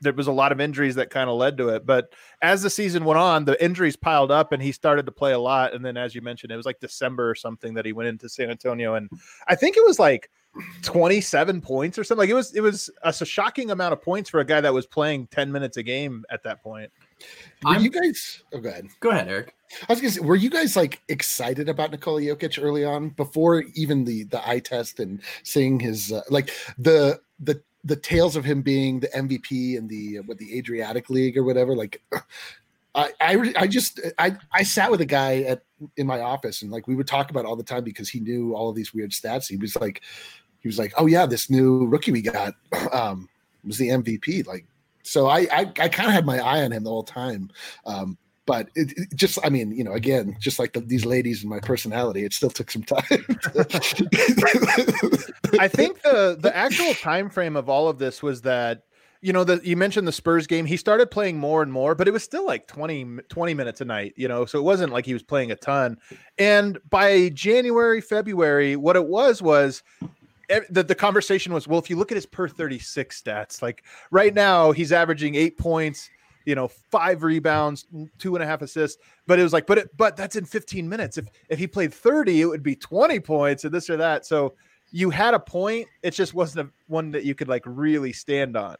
There 0.00 0.12
was 0.14 0.26
a 0.26 0.32
lot 0.32 0.52
of 0.52 0.60
injuries 0.60 0.94
that 0.96 1.10
kind 1.10 1.28
of 1.30 1.36
led 1.36 1.56
to 1.58 1.68
it. 1.68 1.86
But 1.86 2.12
as 2.42 2.62
the 2.62 2.70
season 2.70 3.04
went 3.04 3.18
on, 3.18 3.44
the 3.44 3.62
injuries 3.62 3.96
piled 3.96 4.30
up 4.30 4.52
and 4.52 4.62
he 4.62 4.72
started 4.72 5.06
to 5.06 5.12
play 5.12 5.32
a 5.32 5.38
lot. 5.38 5.74
And 5.74 5.84
then, 5.84 5.96
as 5.96 6.14
you 6.14 6.20
mentioned, 6.22 6.50
it 6.52 6.56
was 6.56 6.66
like 6.66 6.80
December 6.80 7.30
or 7.30 7.34
something 7.34 7.74
that 7.74 7.84
he 7.86 7.92
went 7.92 8.08
into 8.08 8.28
San 8.28 8.50
Antonio, 8.50 8.94
and 8.94 9.08
I 9.46 9.54
think 9.54 9.76
it 9.76 9.84
was 9.84 9.98
like 9.98 10.30
27 10.82 11.60
points 11.60 11.98
or 11.98 12.04
something. 12.04 12.20
Like 12.22 12.30
it 12.30 12.34
was, 12.34 12.54
it 12.54 12.60
was 12.60 12.90
a 13.02 13.12
shocking 13.12 13.70
amount 13.70 13.92
of 13.92 14.02
points 14.02 14.30
for 14.30 14.40
a 14.40 14.44
guy 14.44 14.60
that 14.60 14.72
was 14.72 14.86
playing 14.86 15.26
10 15.28 15.50
minutes 15.52 15.76
a 15.76 15.82
game 15.82 16.24
at 16.30 16.42
that 16.44 16.62
point. 16.62 16.90
Were 17.64 17.70
I'm- 17.70 17.82
you 17.82 17.90
guys? 17.90 18.42
Oh, 18.52 18.60
go 18.60 18.68
ahead. 18.68 18.86
Go 19.00 19.10
ahead, 19.10 19.28
Eric. 19.28 19.54
I 19.88 19.92
was 19.92 20.00
gonna 20.00 20.12
say, 20.12 20.20
were 20.20 20.36
you 20.36 20.50
guys 20.50 20.76
like 20.76 21.00
excited 21.08 21.68
about 21.68 21.90
Nikola 21.90 22.20
Jokic 22.20 22.62
early 22.62 22.84
on 22.84 23.08
before 23.10 23.64
even 23.74 24.04
the 24.04 24.24
the 24.24 24.46
eye 24.48 24.60
test 24.60 25.00
and 25.00 25.20
seeing 25.42 25.80
his 25.80 26.12
uh, 26.12 26.20
like 26.30 26.50
the 26.78 27.20
the 27.40 27.60
the 27.82 27.96
tales 27.96 28.36
of 28.36 28.44
him 28.44 28.62
being 28.62 29.00
the 29.00 29.08
MVP 29.08 29.76
in 29.76 29.88
the 29.88 30.20
what 30.20 30.38
the 30.38 30.56
Adriatic 30.56 31.10
League 31.10 31.36
or 31.36 31.42
whatever? 31.44 31.74
Like, 31.74 32.02
I 32.94 33.12
I 33.20 33.52
I 33.56 33.66
just 33.66 34.00
I 34.18 34.36
I 34.52 34.62
sat 34.62 34.90
with 34.90 35.00
a 35.00 35.06
guy 35.06 35.42
at 35.42 35.62
in 35.96 36.06
my 36.06 36.20
office 36.20 36.62
and 36.62 36.70
like 36.70 36.86
we 36.86 36.94
would 36.94 37.08
talk 37.08 37.30
about 37.30 37.40
it 37.40 37.46
all 37.46 37.56
the 37.56 37.64
time 37.64 37.82
because 37.84 38.08
he 38.08 38.20
knew 38.20 38.54
all 38.54 38.68
of 38.68 38.76
these 38.76 38.94
weird 38.94 39.10
stats. 39.10 39.48
He 39.48 39.56
was 39.56 39.74
like, 39.76 40.02
he 40.60 40.68
was 40.68 40.78
like, 40.78 40.92
oh 40.96 41.06
yeah, 41.06 41.26
this 41.26 41.50
new 41.50 41.86
rookie 41.86 42.12
we 42.12 42.22
got 42.22 42.54
um, 42.92 43.28
was 43.64 43.76
the 43.78 43.88
MVP. 43.88 44.46
Like, 44.46 44.66
so 45.04 45.26
I 45.28 45.46
I, 45.52 45.72
I 45.78 45.88
kind 45.88 46.08
of 46.08 46.14
had 46.14 46.26
my 46.26 46.38
eye 46.38 46.62
on 46.62 46.72
him 46.72 46.84
the 46.84 46.90
whole 46.90 47.04
time. 47.04 47.50
Um, 47.86 48.18
but 48.46 48.68
it, 48.74 48.92
it 48.96 49.08
just 49.14 49.38
i 49.44 49.48
mean 49.48 49.72
you 49.72 49.84
know 49.84 49.92
again 49.92 50.36
just 50.38 50.58
like 50.58 50.72
the, 50.72 50.80
these 50.80 51.04
ladies 51.04 51.42
and 51.42 51.50
my 51.50 51.60
personality 51.60 52.24
it 52.24 52.32
still 52.32 52.50
took 52.50 52.70
some 52.70 52.82
time 52.82 53.02
I 55.58 55.68
think 55.68 56.02
the 56.02 56.36
the 56.38 56.52
actual 56.54 56.94
time 56.94 57.30
frame 57.30 57.56
of 57.56 57.68
all 57.68 57.88
of 57.88 57.98
this 57.98 58.22
was 58.22 58.42
that 58.42 58.82
you 59.20 59.32
know 59.32 59.44
that 59.44 59.64
you 59.64 59.76
mentioned 59.76 60.06
the 60.06 60.12
Spurs 60.12 60.46
game 60.46 60.66
he 60.66 60.76
started 60.76 61.10
playing 61.10 61.38
more 61.38 61.62
and 61.62 61.72
more 61.72 61.94
but 61.94 62.08
it 62.08 62.10
was 62.10 62.22
still 62.22 62.44
like 62.44 62.66
20 62.66 63.20
20 63.28 63.54
minutes 63.54 63.80
a 63.80 63.84
night 63.84 64.12
you 64.16 64.28
know 64.28 64.44
so 64.44 64.58
it 64.58 64.62
wasn't 64.62 64.92
like 64.92 65.06
he 65.06 65.12
was 65.12 65.22
playing 65.22 65.50
a 65.50 65.56
ton 65.56 65.96
and 66.38 66.78
by 66.90 67.30
January 67.30 68.00
February 68.00 68.76
what 68.76 68.96
it 68.96 69.06
was 69.06 69.40
was 69.40 69.82
the, 70.70 70.82
the 70.82 70.94
conversation 70.94 71.52
was 71.52 71.66
well 71.66 71.78
if 71.78 71.88
you 71.88 71.96
look 71.96 72.12
at 72.12 72.16
his 72.16 72.26
per 72.26 72.48
36 72.48 73.22
stats 73.22 73.62
like 73.62 73.84
right 74.10 74.34
now 74.34 74.72
he's 74.72 74.92
averaging 74.92 75.34
eight 75.34 75.58
points 75.58 76.10
you 76.44 76.54
know 76.54 76.68
five 76.68 77.22
rebounds 77.22 77.86
two 78.18 78.34
and 78.34 78.42
a 78.42 78.46
half 78.46 78.62
assists. 78.62 79.02
But 79.26 79.38
it 79.38 79.42
was 79.42 79.52
like 79.52 79.66
but 79.66 79.78
it 79.78 79.96
but 79.96 80.16
that's 80.16 80.36
in 80.36 80.44
15 80.44 80.88
minutes. 80.88 81.18
If 81.18 81.26
if 81.48 81.58
he 81.58 81.66
played 81.66 81.92
30 81.92 82.42
it 82.42 82.46
would 82.46 82.62
be 82.62 82.76
20 82.76 83.20
points 83.20 83.64
or 83.64 83.68
this 83.70 83.90
or 83.90 83.96
that. 83.96 84.26
So 84.26 84.54
you 84.90 85.10
had 85.10 85.34
a 85.34 85.40
point. 85.40 85.88
It 86.02 86.12
just 86.12 86.34
wasn't 86.34 86.68
a, 86.68 86.72
one 86.86 87.10
that 87.12 87.24
you 87.24 87.34
could 87.34 87.48
like 87.48 87.62
really 87.66 88.12
stand 88.12 88.56
on 88.56 88.76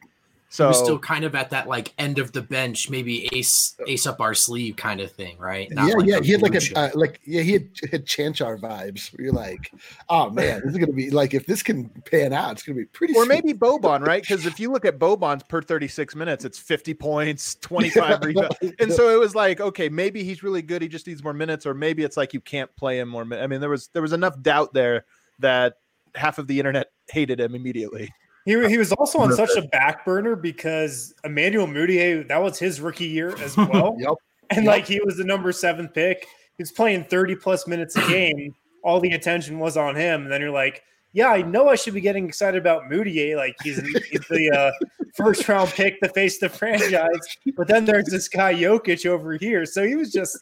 so 0.55 0.69
was 0.69 0.79
still 0.79 0.99
kind 0.99 1.25
of 1.25 1.35
at 1.35 1.49
that 1.49 1.67
like 1.67 1.93
end 1.97 2.17
of 2.17 2.31
the 2.31 2.41
bench, 2.41 2.89
maybe 2.89 3.29
ace 3.33 3.75
ace 3.87 4.07
up 4.07 4.21
our 4.21 4.33
sleeve 4.33 4.75
kind 4.77 5.01
of 5.01 5.11
thing, 5.11 5.37
right? 5.37 5.69
Not 5.71 5.89
yeah 5.89 5.95
like 5.95 6.07
yeah 6.07 6.19
he 6.21 6.31
had 6.31 6.41
like 6.41 6.55
a 6.55 6.79
uh, 6.79 6.89
like 6.93 7.19
yeah 7.25 7.41
he 7.41 7.53
had, 7.53 7.67
had 7.91 8.05
chanchar 8.05 8.59
vibes 8.59 9.11
where 9.13 9.25
you're 9.25 9.33
like 9.33 9.73
oh 10.09 10.29
man 10.29 10.61
this 10.63 10.73
is 10.73 10.77
gonna 10.77 10.93
be 10.93 11.09
like 11.09 11.33
if 11.33 11.45
this 11.45 11.61
can 11.61 11.89
pan 12.09 12.31
out 12.31 12.53
it's 12.53 12.63
gonna 12.63 12.77
be 12.77 12.85
pretty 12.85 13.13
or 13.15 13.25
sweet. 13.25 13.43
maybe 13.43 13.57
Boban, 13.57 14.05
right? 14.05 14.21
Because 14.21 14.45
if 14.45 14.59
you 14.59 14.71
look 14.71 14.85
at 14.85 14.99
Boban's 14.99 15.43
per 15.43 15.61
36 15.61 16.15
minutes, 16.15 16.45
it's 16.45 16.59
50 16.59 16.93
points, 16.93 17.55
25 17.61 18.23
rebounds. 18.23 18.55
And 18.79 18.91
so 18.91 19.09
it 19.09 19.19
was 19.19 19.35
like, 19.35 19.59
okay, 19.59 19.89
maybe 19.89 20.23
he's 20.23 20.43
really 20.43 20.61
good. 20.61 20.81
He 20.81 20.87
just 20.87 21.07
needs 21.07 21.23
more 21.23 21.33
minutes, 21.33 21.65
or 21.65 21.73
maybe 21.73 22.03
it's 22.03 22.17
like 22.17 22.33
you 22.33 22.41
can't 22.41 22.73
play 22.75 22.99
him 22.99 23.09
more. 23.09 23.25
min- 23.25 23.41
I 23.41 23.47
mean, 23.47 23.59
there 23.59 23.69
was 23.69 23.87
there 23.89 24.01
was 24.01 24.13
enough 24.13 24.39
doubt 24.41 24.73
there 24.73 25.05
that 25.39 25.77
half 26.15 26.37
of 26.37 26.47
the 26.47 26.59
internet 26.59 26.91
hated 27.09 27.39
him 27.39 27.55
immediately. 27.55 28.13
He, 28.45 28.51
he 28.69 28.77
was 28.77 28.91
also 28.93 29.19
on 29.19 29.33
such 29.33 29.49
a 29.57 29.63
back 29.63 30.05
burner 30.05 30.35
because 30.35 31.13
Emmanuel 31.23 31.67
Mudiay, 31.67 32.27
that 32.27 32.41
was 32.41 32.59
his 32.59 32.79
rookie 32.79 33.07
year 33.07 33.35
as 33.39 33.57
well. 33.57 33.95
Yep. 33.99 34.13
And 34.51 34.65
Yep. 34.65 34.71
like 34.71 34.85
he 34.87 35.01
was 35.03 35.17
the 35.17 35.23
number 35.23 35.51
seven 35.51 35.87
pick. 35.87 36.27
He 36.57 36.61
was 36.61 36.71
playing 36.71 37.05
30 37.05 37.35
plus 37.37 37.67
minutes 37.67 37.95
a 37.95 38.07
game. 38.07 38.53
All 38.83 38.99
the 38.99 39.11
attention 39.11 39.57
was 39.57 39.75
on 39.77 39.95
him. 39.95 40.23
And 40.23 40.31
then 40.31 40.41
you're 40.41 40.51
like, 40.51 40.83
yeah, 41.13 41.29
I 41.29 41.41
know 41.41 41.69
I 41.69 41.75
should 41.75 41.95
be 41.95 42.01
getting 42.01 42.27
excited 42.27 42.57
about 42.59 42.83
Mudiay. 42.83 43.35
Like 43.35 43.55
he's, 43.63 43.77
he's 44.09 44.21
the 44.29 44.51
uh, 44.51 44.71
first 45.15 45.47
round 45.49 45.69
pick 45.71 45.99
to 46.01 46.09
face 46.09 46.37
the 46.37 46.47
franchise. 46.49 47.37
But 47.57 47.67
then 47.67 47.83
there's 47.85 48.05
this 48.05 48.27
guy 48.27 48.53
Jokic 48.53 49.05
over 49.07 49.33
here. 49.33 49.65
So 49.65 49.87
he 49.87 49.95
was 49.95 50.11
just 50.11 50.37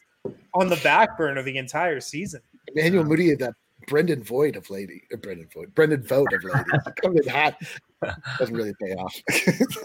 on 0.52 0.68
the 0.68 0.76
back 0.84 1.16
burner 1.16 1.42
the 1.42 1.56
entire 1.56 2.00
season. 2.00 2.42
Emmanuel 2.68 3.04
Mudiay, 3.04 3.38
that 3.38 3.54
Brendan 3.86 4.22
Vogt 4.22 4.56
of 4.56 4.68
Lady, 4.70 5.02
uh, 5.12 5.16
Brendan 5.16 5.48
Vogt, 5.54 5.74
Brendan 5.74 6.02
Vogt 6.02 6.32
of 6.32 6.44
Lady, 6.44 6.64
coming 7.02 7.26
hot 7.28 7.56
doesn't 8.38 8.54
really 8.54 8.74
pay 8.80 8.94
off. 8.94 9.14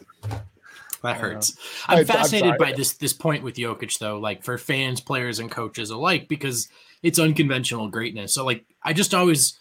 That 1.02 1.16
hurts. 1.18 1.52
Uh, 1.52 1.62
I- 1.88 1.94
I'm 1.94 2.00
I'm 2.00 2.06
fascinated 2.06 2.58
by 2.60 2.74
this 2.74 2.94
this 2.98 3.14
point 3.14 3.44
with 3.44 3.56
Jokic 3.56 3.98
though, 4.00 4.20
like 4.20 4.44
for 4.44 4.58
fans, 4.58 5.00
players, 5.00 5.40
and 5.40 5.50
coaches 5.50 5.92
alike, 5.92 6.28
because 6.28 6.68
it's 7.04 7.20
unconventional 7.20 7.88
greatness. 7.88 8.34
So 8.34 8.46
like 8.46 8.66
I 8.84 8.92
just 8.92 9.14
always, 9.14 9.58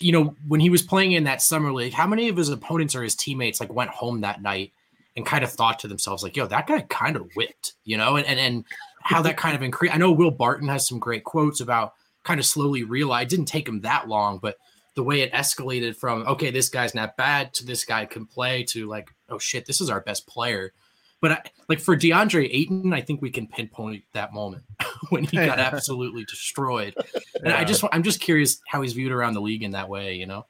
you 0.00 0.12
know, 0.12 0.34
when 0.46 0.60
he 0.60 0.70
was 0.70 0.80
playing 0.82 1.12
in 1.12 1.24
that 1.24 1.42
summer 1.42 1.72
league, 1.72 1.92
how 1.92 2.06
many 2.06 2.28
of 2.28 2.36
his 2.38 2.48
opponents 2.48 2.94
or 2.94 3.02
his 3.02 3.14
teammates 3.14 3.60
like 3.60 3.72
went 3.72 3.90
home 3.90 4.22
that 4.22 4.40
night 4.40 4.72
and 5.14 5.26
kind 5.26 5.44
of 5.44 5.52
thought 5.52 5.80
to 5.80 5.88
themselves, 5.88 6.22
like, 6.22 6.36
yo, 6.36 6.46
that 6.46 6.66
guy 6.66 6.80
kind 6.88 7.16
of 7.16 7.28
whipped, 7.36 7.74
you 7.84 7.98
know, 7.98 8.16
and 8.16 8.26
and, 8.26 8.40
and 8.40 8.64
how 9.02 9.20
that 9.20 9.36
kind 9.36 9.54
of 9.54 9.62
increased. 9.62 9.94
I 9.94 9.98
know 9.98 10.10
Will 10.12 10.30
Barton 10.30 10.68
has 10.68 10.88
some 10.88 10.98
great 10.98 11.24
quotes 11.24 11.60
about 11.60 11.92
kind 12.24 12.40
of 12.40 12.46
slowly 12.46 12.82
realize 12.82 13.24
it 13.24 13.28
didn't 13.30 13.46
take 13.48 13.68
him 13.68 13.82
that 13.82 14.08
long, 14.08 14.38
but 14.38 14.56
the 14.94 15.02
way 15.02 15.20
it 15.20 15.32
escalated 15.32 15.96
from 15.96 16.26
okay, 16.26 16.50
this 16.50 16.68
guy's 16.68 16.94
not 16.94 17.16
bad 17.16 17.54
to 17.54 17.64
this 17.64 17.84
guy 17.84 18.04
can 18.04 18.26
play 18.26 18.64
to 18.64 18.86
like, 18.88 19.10
oh 19.28 19.38
shit, 19.38 19.66
this 19.66 19.80
is 19.80 19.90
our 19.90 20.00
best 20.00 20.26
player. 20.26 20.72
But 21.20 21.32
I, 21.32 21.42
like 21.68 21.80
for 21.80 21.96
DeAndre 21.96 22.48
Ayton, 22.52 22.92
I 22.92 23.00
think 23.00 23.20
we 23.20 23.30
can 23.30 23.48
pinpoint 23.48 24.04
that 24.12 24.32
moment 24.32 24.64
when 25.10 25.24
he 25.24 25.36
got 25.36 25.58
absolutely 25.58 26.24
destroyed. 26.24 26.94
And 27.42 27.52
I 27.52 27.64
just, 27.64 27.82
I'm 27.92 28.02
just 28.04 28.20
curious 28.20 28.60
how 28.68 28.82
he's 28.82 28.92
viewed 28.92 29.12
around 29.12 29.34
the 29.34 29.40
league 29.40 29.62
in 29.62 29.72
that 29.72 29.88
way. 29.88 30.14
You 30.14 30.26
know, 30.26 30.46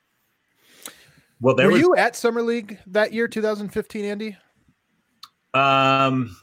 Well, 1.41 1.55
there 1.55 1.67
Were 1.67 1.73
was 1.73 1.81
you 1.81 1.97
at 1.97 2.17
Summer 2.17 2.43
League 2.43 2.79
that 2.89 3.13
year, 3.13 3.29
2015, 3.29 4.05
Andy? 4.05 4.37
Um, 5.55 6.37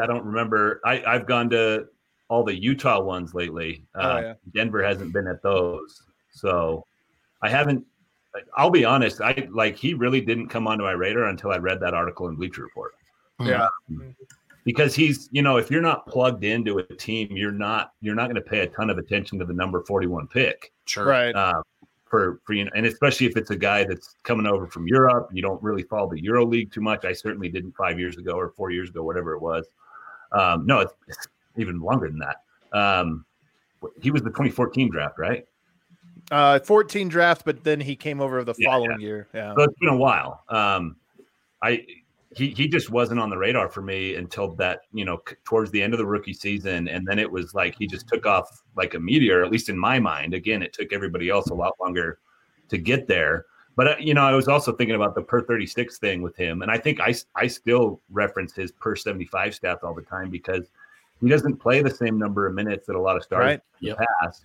I 0.00 0.06
don't 0.06 0.24
remember. 0.24 0.80
I, 0.84 1.02
I've 1.04 1.26
gone 1.26 1.50
to 1.50 1.86
all 2.28 2.44
the 2.44 2.54
Utah 2.54 3.00
ones 3.00 3.34
lately. 3.34 3.84
Uh, 3.94 4.00
Oh, 4.00 4.20
yeah. 4.20 4.34
Denver 4.54 4.82
hasn't 4.84 5.12
been 5.12 5.26
at 5.26 5.42
those, 5.42 6.02
so 6.30 6.86
I 7.44 7.50
haven't. 7.50 7.84
I'll 8.56 8.70
be 8.70 8.84
honest. 8.84 9.20
I 9.20 9.46
like 9.52 9.76
he 9.76 9.94
really 9.94 10.20
didn't 10.20 10.48
come 10.48 10.66
onto 10.66 10.82
my 10.82 10.92
radar 10.92 11.24
until 11.26 11.52
I 11.52 11.58
read 11.58 11.78
that 11.80 11.94
article 11.94 12.26
in 12.28 12.34
Bleacher 12.34 12.62
Report. 12.62 12.94
Yeah. 13.40 13.68
because 14.64 14.94
he's 14.94 15.28
you 15.32 15.42
know 15.42 15.56
if 15.58 15.70
you're 15.70 15.82
not 15.82 16.06
plugged 16.06 16.42
into 16.44 16.78
a 16.78 16.82
team, 16.82 17.28
you're 17.36 17.52
not 17.52 17.92
you're 18.00 18.14
not 18.14 18.24
going 18.24 18.36
to 18.36 18.40
pay 18.50 18.60
a 18.60 18.66
ton 18.66 18.88
of 18.90 18.98
attention 18.98 19.38
to 19.40 19.44
the 19.44 19.52
number 19.52 19.82
41 19.82 20.26
pick 20.28 20.72
sure, 20.86 21.04
Right. 21.06 21.34
uh, 21.34 21.60
for 22.06 22.40
for 22.44 22.54
you 22.54 22.64
know, 22.64 22.70
and 22.74 22.86
especially 22.86 23.26
if 23.26 23.36
it's 23.36 23.50
a 23.50 23.56
guy 23.56 23.84
that's 23.84 24.16
coming 24.22 24.46
over 24.46 24.66
from 24.66 24.86
Europe, 24.88 25.28
you 25.32 25.42
don't 25.42 25.62
really 25.62 25.82
follow 25.82 26.08
the 26.10 26.22
Euro 26.22 26.46
League 26.46 26.72
too 26.72 26.80
much. 26.80 27.04
I 27.04 27.12
certainly 27.12 27.48
didn't 27.50 27.72
five 27.76 27.98
years 27.98 28.16
ago 28.16 28.32
or 28.32 28.50
four 28.56 28.70
years 28.70 28.88
ago, 28.88 29.02
whatever 29.02 29.34
it 29.34 29.42
was. 29.42 29.66
Um, 30.32 30.64
no, 30.64 30.80
it's, 30.80 30.94
it's 31.08 31.26
even 31.56 31.78
longer 31.80 32.08
than 32.08 32.20
that. 32.20 32.36
Um, 32.76 33.24
he 34.00 34.10
was 34.10 34.22
the 34.22 34.30
2014 34.30 34.90
draft, 34.90 35.18
right? 35.18 35.46
Uh, 36.30 36.58
14 36.60 37.08
draft, 37.08 37.44
but 37.44 37.62
then 37.64 37.80
he 37.80 37.94
came 37.94 38.20
over 38.20 38.42
the 38.44 38.54
Yeah, 38.56 38.70
following 38.70 39.00
year. 39.00 39.28
Yeah. 39.34 39.54
So 39.54 39.62
it's 39.62 39.78
been 39.78 39.90
a 39.90 39.96
while. 39.96 40.44
Um, 40.48 40.96
I 41.62 41.84
he 42.36 42.48
he 42.50 42.66
just 42.66 42.90
wasn't 42.90 43.20
on 43.20 43.30
the 43.30 43.36
radar 43.38 43.68
for 43.68 43.80
me 43.82 44.16
until 44.16 44.54
that 44.56 44.80
you 44.92 45.04
know 45.04 45.20
c- 45.28 45.36
towards 45.44 45.70
the 45.70 45.80
end 45.82 45.92
of 45.94 45.98
the 45.98 46.06
rookie 46.06 46.32
season, 46.32 46.88
and 46.88 47.06
then 47.06 47.18
it 47.18 47.30
was 47.30 47.54
like 47.54 47.76
he 47.78 47.86
just 47.86 48.08
took 48.08 48.26
off 48.26 48.62
like 48.76 48.94
a 48.94 48.98
meteor. 48.98 49.44
At 49.44 49.52
least 49.52 49.68
in 49.68 49.78
my 49.78 49.98
mind. 50.00 50.34
Again, 50.34 50.62
it 50.62 50.72
took 50.72 50.92
everybody 50.92 51.28
else 51.28 51.50
a 51.50 51.54
lot 51.54 51.74
longer 51.80 52.18
to 52.70 52.78
get 52.78 53.06
there. 53.06 53.46
But 53.76 53.88
uh, 53.88 53.96
you 54.00 54.14
know, 54.14 54.22
I 54.22 54.32
was 54.32 54.48
also 54.48 54.72
thinking 54.72 54.96
about 54.96 55.14
the 55.14 55.22
per 55.22 55.42
thirty 55.42 55.66
six 55.66 55.98
thing 55.98 56.22
with 56.22 56.36
him, 56.36 56.62
and 56.62 56.70
I 56.70 56.78
think 56.78 57.00
I 57.00 57.14
I 57.36 57.46
still 57.46 58.00
reference 58.10 58.54
his 58.54 58.72
per 58.72 58.96
seventy 58.96 59.26
five 59.26 59.52
stats 59.52 59.84
all 59.84 59.94
the 59.94 60.02
time 60.02 60.30
because 60.30 60.70
he 61.20 61.28
doesn't 61.28 61.56
play 61.56 61.82
the 61.82 61.90
same 61.90 62.18
number 62.18 62.46
of 62.46 62.54
minutes 62.54 62.86
that 62.86 62.96
a 62.96 63.00
lot 63.00 63.16
of 63.16 63.22
stars 63.22 63.40
Right. 63.40 63.60
in 63.82 63.88
the 63.90 63.96
Yep. 63.98 63.98
past, 64.22 64.44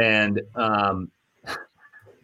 and 0.00 0.40
um, 0.54 1.10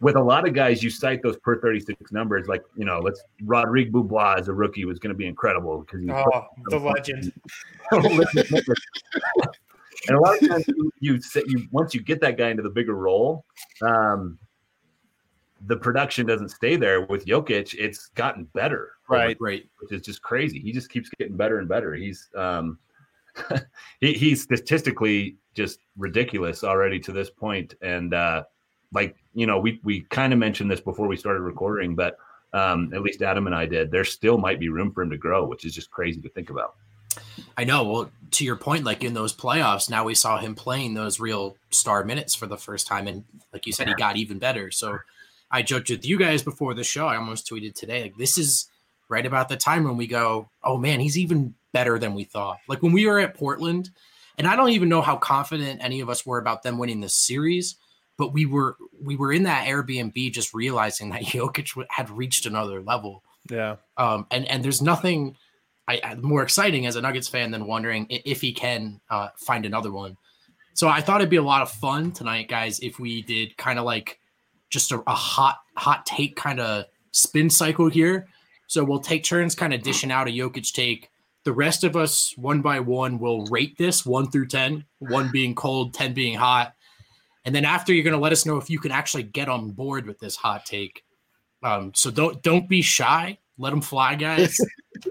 with 0.01 0.15
a 0.15 0.21
lot 0.21 0.47
of 0.47 0.53
guys, 0.53 0.83
you 0.83 0.89
cite 0.89 1.21
those 1.23 1.37
per 1.37 1.59
36 1.59 2.11
numbers, 2.11 2.47
like, 2.47 2.63
you 2.75 2.85
know, 2.85 2.99
let's 2.99 3.23
Rodrigue 3.43 3.91
Beaubois 3.91 4.35
as 4.39 4.47
a 4.47 4.53
rookie 4.53 4.85
was 4.85 4.99
going 4.99 5.13
to 5.13 5.17
be 5.17 5.25
incredible 5.25 5.79
because 5.79 6.01
he 6.01 6.09
Oh, 6.11 6.45
the 6.65 6.79
legend. 6.79 7.33
and 10.07 10.17
a 10.17 10.19
lot 10.19 10.41
of 10.41 10.47
times 10.47 10.67
you, 10.67 10.91
you, 10.99 11.21
say, 11.21 11.41
you 11.47 11.67
once 11.71 11.93
you 11.93 12.01
get 12.01 12.21
that 12.21 12.37
guy 12.37 12.49
into 12.49 12.63
the 12.63 12.69
bigger 12.69 12.95
role, 12.95 13.45
um, 13.81 14.37
the 15.67 15.77
production 15.77 16.25
doesn't 16.25 16.49
stay 16.49 16.75
there. 16.75 17.05
With 17.05 17.25
Jokic, 17.25 17.73
it's 17.77 18.07
gotten 18.09 18.43
better, 18.53 18.91
Right. 19.07 19.37
right. 19.39 19.67
Which 19.79 19.91
is 19.91 20.01
just 20.01 20.21
crazy. 20.21 20.59
He 20.59 20.71
just 20.71 20.89
keeps 20.89 21.09
getting 21.17 21.37
better 21.37 21.59
and 21.59 21.67
better. 21.67 21.93
He's 21.95 22.29
um, 22.35 22.77
he, 23.99 24.13
he's 24.13 24.41
statistically 24.43 25.37
just 25.53 25.79
ridiculous 25.97 26.63
already 26.63 26.99
to 26.99 27.11
this 27.11 27.29
point, 27.29 27.75
and 27.81 28.13
uh, 28.13 28.43
like 28.93 29.15
you 29.33 29.45
know, 29.45 29.59
we 29.59 29.79
we 29.83 30.01
kind 30.01 30.33
of 30.33 30.39
mentioned 30.39 30.69
this 30.69 30.81
before 30.81 31.07
we 31.07 31.17
started 31.17 31.41
recording, 31.41 31.95
but 31.95 32.17
um, 32.53 32.91
at 32.93 33.01
least 33.01 33.21
Adam 33.21 33.47
and 33.47 33.55
I 33.55 33.65
did. 33.65 33.91
There 33.91 34.05
still 34.05 34.37
might 34.37 34.59
be 34.59 34.69
room 34.69 34.91
for 34.91 35.01
him 35.01 35.09
to 35.09 35.17
grow, 35.17 35.45
which 35.45 35.65
is 35.65 35.75
just 35.75 35.91
crazy 35.91 36.21
to 36.21 36.29
think 36.29 36.49
about. 36.49 36.75
I 37.57 37.63
know. 37.63 37.83
Well, 37.83 38.11
to 38.31 38.45
your 38.45 38.55
point, 38.55 38.83
like 38.83 39.03
in 39.03 39.13
those 39.13 39.33
playoffs, 39.33 39.89
now 39.89 40.03
we 40.03 40.15
saw 40.15 40.37
him 40.37 40.55
playing 40.55 40.93
those 40.93 41.19
real 41.19 41.57
star 41.69 42.03
minutes 42.03 42.35
for 42.35 42.47
the 42.47 42.57
first 42.57 42.87
time, 42.87 43.07
and 43.07 43.23
like 43.53 43.65
you 43.65 43.73
said, 43.73 43.87
he 43.87 43.93
got 43.95 44.17
even 44.17 44.39
better. 44.39 44.71
So 44.71 44.97
I 45.51 45.61
joked 45.61 45.89
with 45.89 46.05
you 46.05 46.17
guys 46.17 46.43
before 46.43 46.73
the 46.73 46.83
show. 46.83 47.07
I 47.07 47.17
almost 47.17 47.49
tweeted 47.49 47.75
today, 47.75 48.03
like 48.03 48.17
this 48.17 48.37
is 48.37 48.69
right 49.09 49.25
about 49.25 49.49
the 49.49 49.57
time 49.57 49.83
when 49.83 49.97
we 49.97 50.07
go, 50.07 50.49
oh 50.63 50.77
man, 50.77 50.99
he's 50.99 51.17
even 51.17 51.53
better 51.71 51.99
than 51.99 52.13
we 52.13 52.23
thought. 52.23 52.57
Like 52.67 52.81
when 52.81 52.91
we 52.93 53.05
were 53.05 53.19
at 53.19 53.35
Portland, 53.35 53.89
and 54.37 54.47
I 54.47 54.55
don't 54.55 54.69
even 54.69 54.89
know 54.89 55.01
how 55.01 55.15
confident 55.17 55.83
any 55.83 56.01
of 56.01 56.09
us 56.09 56.25
were 56.25 56.37
about 56.39 56.63
them 56.63 56.77
winning 56.77 57.01
this 57.01 57.15
series, 57.15 57.75
but 58.17 58.33
we 58.33 58.45
were 58.45 58.75
we 59.01 59.15
were 59.15 59.31
in 59.31 59.43
that 59.43 59.67
Airbnb 59.67 60.31
just 60.33 60.53
realizing 60.53 61.09
that 61.11 61.21
Jokic 61.23 61.71
had 61.89 62.09
reached 62.09 62.45
another 62.45 62.81
level. 62.81 63.23
Yeah. 63.49 63.77
Um, 63.97 64.25
and 64.31 64.45
and 64.47 64.63
there's 64.63 64.81
nothing 64.81 65.37
I, 65.87 66.01
I- 66.03 66.15
more 66.15 66.43
exciting 66.43 66.85
as 66.85 66.95
a 66.95 67.01
Nuggets 67.01 67.27
fan 67.27 67.51
than 67.51 67.67
wondering 67.67 68.07
if 68.09 68.41
he 68.41 68.51
can 68.53 68.99
uh, 69.09 69.29
find 69.37 69.65
another 69.65 69.91
one. 69.91 70.17
So 70.73 70.89
I 70.89 70.99
thought 70.99 71.21
it'd 71.21 71.29
be 71.29 71.35
a 71.37 71.43
lot 71.43 71.61
of 71.61 71.71
fun 71.71 72.11
tonight, 72.11 72.49
guys, 72.49 72.79
if 72.79 72.99
we 72.99 73.21
did 73.21 73.55
kind 73.55 73.79
of 73.79 73.85
like 73.85 74.19
just 74.69 74.91
a, 74.91 75.01
a 75.07 75.13
hot 75.13 75.59
hot 75.77 76.05
take 76.05 76.35
kind 76.35 76.59
of 76.59 76.85
spin 77.11 77.49
cycle 77.49 77.87
here. 77.87 78.27
So 78.67 78.83
we'll 78.83 78.99
take 78.99 79.23
turns 79.23 79.55
kind 79.55 79.73
of 79.73 79.81
dishing 79.83 80.11
out 80.11 80.27
a 80.27 80.31
Jokic 80.31 80.71
take. 80.73 81.09
The 81.43 81.53
rest 81.53 81.83
of 81.83 81.95
us, 81.95 82.33
one 82.37 82.61
by 82.61 82.79
one, 82.79 83.19
will 83.19 83.45
rate 83.45 83.77
this 83.77 84.05
one 84.05 84.31
through 84.31 84.47
10, 84.47 84.83
one 84.99 85.29
being 85.31 85.53
cold, 85.53 85.93
10 85.93 86.13
being 86.13 86.35
hot. 86.37 86.73
And 87.45 87.53
then 87.53 87.65
after, 87.65 87.93
you're 87.93 88.03
going 88.03 88.15
to 88.15 88.19
let 88.19 88.31
us 88.31 88.45
know 88.47 88.57
if 88.57 88.69
you 88.71 88.79
can 88.79 88.91
actually 88.91 89.21
get 89.23 89.47
on 89.47 89.69
board 89.69 90.07
with 90.07 90.19
this 90.19 90.35
hot 90.35 90.65
take. 90.65 91.03
Um, 91.61 91.91
so 91.93 92.09
don't 92.09 92.41
don't 92.41 92.67
be 92.67 92.81
shy. 92.81 93.37
Let 93.59 93.69
them 93.69 93.81
fly, 93.81 94.15
guys. 94.15 94.57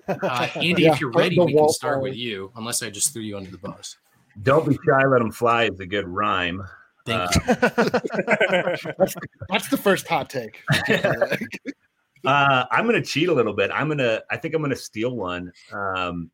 Uh, 0.08 0.48
Andy, 0.56 0.84
Yeah, 0.84 0.94
if 0.94 1.00
you're 1.00 1.10
ready, 1.12 1.38
we 1.38 1.52
can 1.52 1.68
start 1.68 1.96
forward. 1.96 2.08
with 2.08 2.16
you. 2.16 2.50
Unless 2.56 2.82
I 2.82 2.88
just 2.88 3.12
threw 3.12 3.20
you 3.20 3.36
under 3.36 3.50
the 3.50 3.58
bus. 3.58 3.98
Don't 4.42 4.66
be 4.66 4.74
shy, 4.86 5.04
let 5.06 5.18
them 5.18 5.30
fly 5.30 5.64
is 5.64 5.78
a 5.78 5.84
good 5.86 6.08
rhyme. 6.08 6.62
Thank 7.04 7.20
Uh, 7.20 7.40
you. 7.46 7.54
That's 9.50 9.68
the 9.68 9.76
first 9.80 10.08
hot 10.08 10.30
take. 10.30 10.62
Uh, 12.26 12.64
I'm 12.70 12.86
going 12.86 13.00
to 13.00 13.08
cheat 13.08 13.28
a 13.28 13.34
little 13.34 13.54
bit. 13.54 13.70
I'm 13.72 13.88
going 13.88 13.98
to, 13.98 14.22
I 14.30 14.36
think 14.36 14.54
I'm 14.54 14.60
going 14.60 14.70
to 14.70 14.76
steal 14.76 15.16
one 15.16 15.52
um, 15.72 16.30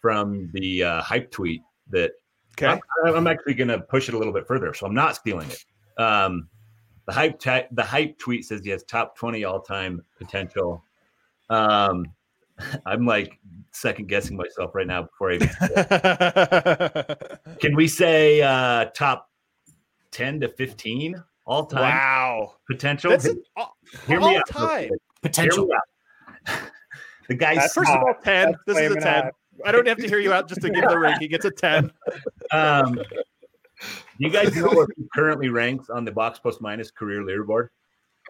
from 0.00 0.50
the 0.52 0.82
uh, 0.82 1.02
hype 1.02 1.30
tweet 1.30 1.62
that 1.90 2.12
Okay. 2.60 2.80
I'm, 3.06 3.14
I'm 3.14 3.26
actually 3.26 3.54
going 3.54 3.68
to 3.68 3.78
push 3.80 4.08
it 4.08 4.14
a 4.14 4.18
little 4.18 4.32
bit 4.32 4.46
further. 4.46 4.74
So 4.74 4.86
I'm 4.86 4.94
not 4.94 5.16
stealing 5.16 5.50
it. 5.50 5.64
Um, 6.00 6.48
the 7.06 7.12
hype, 7.12 7.38
ta- 7.38 7.66
the 7.72 7.82
hype 7.82 8.18
tweet 8.18 8.44
says 8.44 8.62
he 8.64 8.70
has 8.70 8.82
top 8.84 9.16
20 9.16 9.44
all 9.44 9.60
time 9.60 10.02
potential. 10.18 10.82
Um, 11.50 12.06
I'm 12.86 13.06
like 13.06 13.38
second 13.72 14.08
guessing 14.08 14.36
myself 14.36 14.74
right 14.74 14.86
now 14.86 15.02
before 15.02 15.32
I 15.32 15.34
even. 15.36 15.48
Can 17.60 17.76
we 17.76 17.86
say 17.86 18.42
uh, 18.42 18.86
top 18.86 19.30
10 20.10 20.40
to 20.40 20.48
15 20.48 21.22
all 21.46 21.66
time 21.66 21.82
wow. 21.82 22.54
potential? 22.66 23.10
That's 23.10 23.26
an 23.26 23.42
all, 23.56 23.76
Hear 24.06 24.18
me 24.18 24.26
all 24.26 24.38
out. 24.38 24.48
time. 24.48 24.88
Hear 24.88 24.98
Potential. 25.22 25.68
the 27.28 27.34
guy's 27.34 27.56
That's 27.56 27.74
First 27.74 27.90
of 27.90 27.98
all, 27.98 28.14
10. 28.22 28.52
That's 28.52 28.58
This 28.66 28.78
is 28.78 28.96
a 28.96 29.00
10. 29.00 29.22
hot. 29.24 29.32
I 29.64 29.72
don't 29.72 29.86
have 29.88 29.98
to 29.98 30.08
hear 30.08 30.18
you 30.20 30.32
out 30.32 30.48
just 30.48 30.60
to 30.62 30.70
give 30.70 30.88
the 30.88 30.98
ranking. 30.98 31.32
It's 31.32 31.44
a 31.44 31.50
10. 31.50 31.90
Um, 32.50 32.94
do 32.94 33.04
you 34.16 34.30
guys 34.30 34.56
know 34.56 34.68
where 34.70 34.86
he 34.96 35.04
currently 35.14 35.50
ranks 35.50 35.90
on 35.90 36.06
the 36.06 36.10
box 36.10 36.38
Post 36.38 36.58
plus 36.58 36.60
minus 36.62 36.90
career 36.90 37.20
leaderboard? 37.20 37.68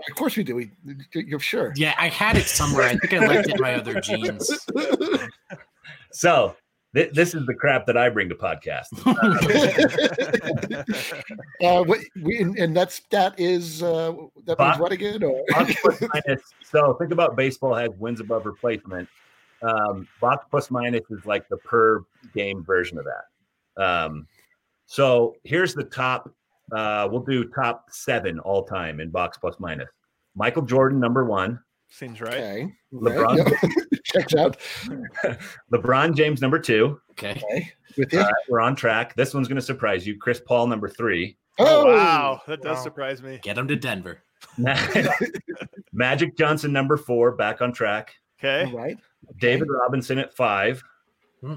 of 0.08 0.16
course 0.16 0.36
we 0.36 0.42
do. 0.42 0.56
We, 0.56 0.72
you're 1.14 1.38
sure. 1.38 1.72
Yeah, 1.76 1.94
I 1.98 2.08
had 2.08 2.36
it 2.36 2.46
somewhere. 2.46 2.86
I 2.86 2.96
think 2.96 3.12
I 3.12 3.24
left 3.24 3.48
it 3.48 3.54
in 3.54 3.60
my 3.60 3.74
other 3.74 4.00
jeans. 4.00 4.50
So 6.12 6.56
Th- 6.94 7.12
This 7.12 7.34
is 7.34 7.44
the 7.46 7.54
crap 7.54 7.86
that 7.86 7.96
I 7.96 8.08
bring 8.08 8.28
to 8.30 8.34
podcast. 8.34 8.86
uh, 11.62 11.84
what, 11.84 12.00
we, 12.22 12.38
and, 12.38 12.76
that's 12.76 13.00
that 13.10 13.38
is 13.38 13.82
uh, 13.82 14.12
that 14.46 14.46
means 14.46 14.56
Box- 14.56 14.78
what 14.78 14.92
again? 14.92 15.22
Or 15.22 15.42
Box 15.48 15.74
plus 15.80 16.00
minus. 16.00 16.42
So 16.64 16.94
think 16.94 17.12
about 17.12 17.36
baseball 17.36 17.74
has 17.74 17.90
wins 17.98 18.20
above 18.20 18.46
replacement. 18.46 19.08
Um, 19.62 20.06
box 20.20 20.46
plus 20.50 20.70
minus 20.70 21.02
is 21.10 21.24
like 21.26 21.48
the 21.48 21.56
per 21.58 22.04
game 22.34 22.64
version 22.64 22.98
of 22.98 23.04
that. 23.04 23.82
Um, 23.82 24.26
so 24.86 25.36
here's 25.44 25.74
the 25.74 25.84
top. 25.84 26.30
Uh, 26.72 27.08
we'll 27.10 27.22
do 27.22 27.44
top 27.48 27.86
seven 27.90 28.38
all 28.40 28.64
time 28.64 29.00
in 29.00 29.10
box 29.10 29.38
plus 29.38 29.56
minus. 29.58 29.88
Michael 30.34 30.62
Jordan, 30.62 31.00
number 31.00 31.24
one. 31.24 31.58
Seems 31.90 32.20
right. 32.20 32.34
okay, 32.34 32.72
LeBron. 32.92 33.44
right, 33.44 33.54
yeah. 33.62 33.97
Checks 34.18 34.34
out. 34.34 34.56
LeBron 35.72 36.14
James, 36.16 36.40
number 36.40 36.58
two. 36.58 37.00
Okay. 37.12 37.30
Okay, 37.50 37.72
with 37.96 38.12
you. 38.12 38.18
All 38.20 38.24
right, 38.26 38.34
we're 38.48 38.60
on 38.60 38.76
track. 38.76 39.14
This 39.16 39.34
one's 39.34 39.48
going 39.48 39.56
to 39.56 39.62
surprise 39.62 40.06
you. 40.06 40.16
Chris 40.18 40.40
Paul, 40.44 40.66
number 40.66 40.88
three. 40.88 41.36
Oh, 41.58 41.82
oh 41.82 41.86
wow, 41.96 42.40
that 42.46 42.62
does 42.62 42.76
Wow. 42.78 42.82
surprise 42.84 43.22
me. 43.22 43.38
Get 43.42 43.58
him 43.58 43.66
to 43.68 43.76
Denver. 43.76 44.22
Magic 45.92 46.36
Johnson, 46.36 46.72
number 46.72 46.96
four, 46.96 47.32
back 47.32 47.60
on 47.60 47.72
track. 47.72 48.14
Okay. 48.38 48.70
All 48.70 48.76
right. 48.78 48.96
David 49.40 49.68
Robinson 49.68 50.18
at 50.18 50.34
five. 50.34 50.82
Hmm. 51.40 51.54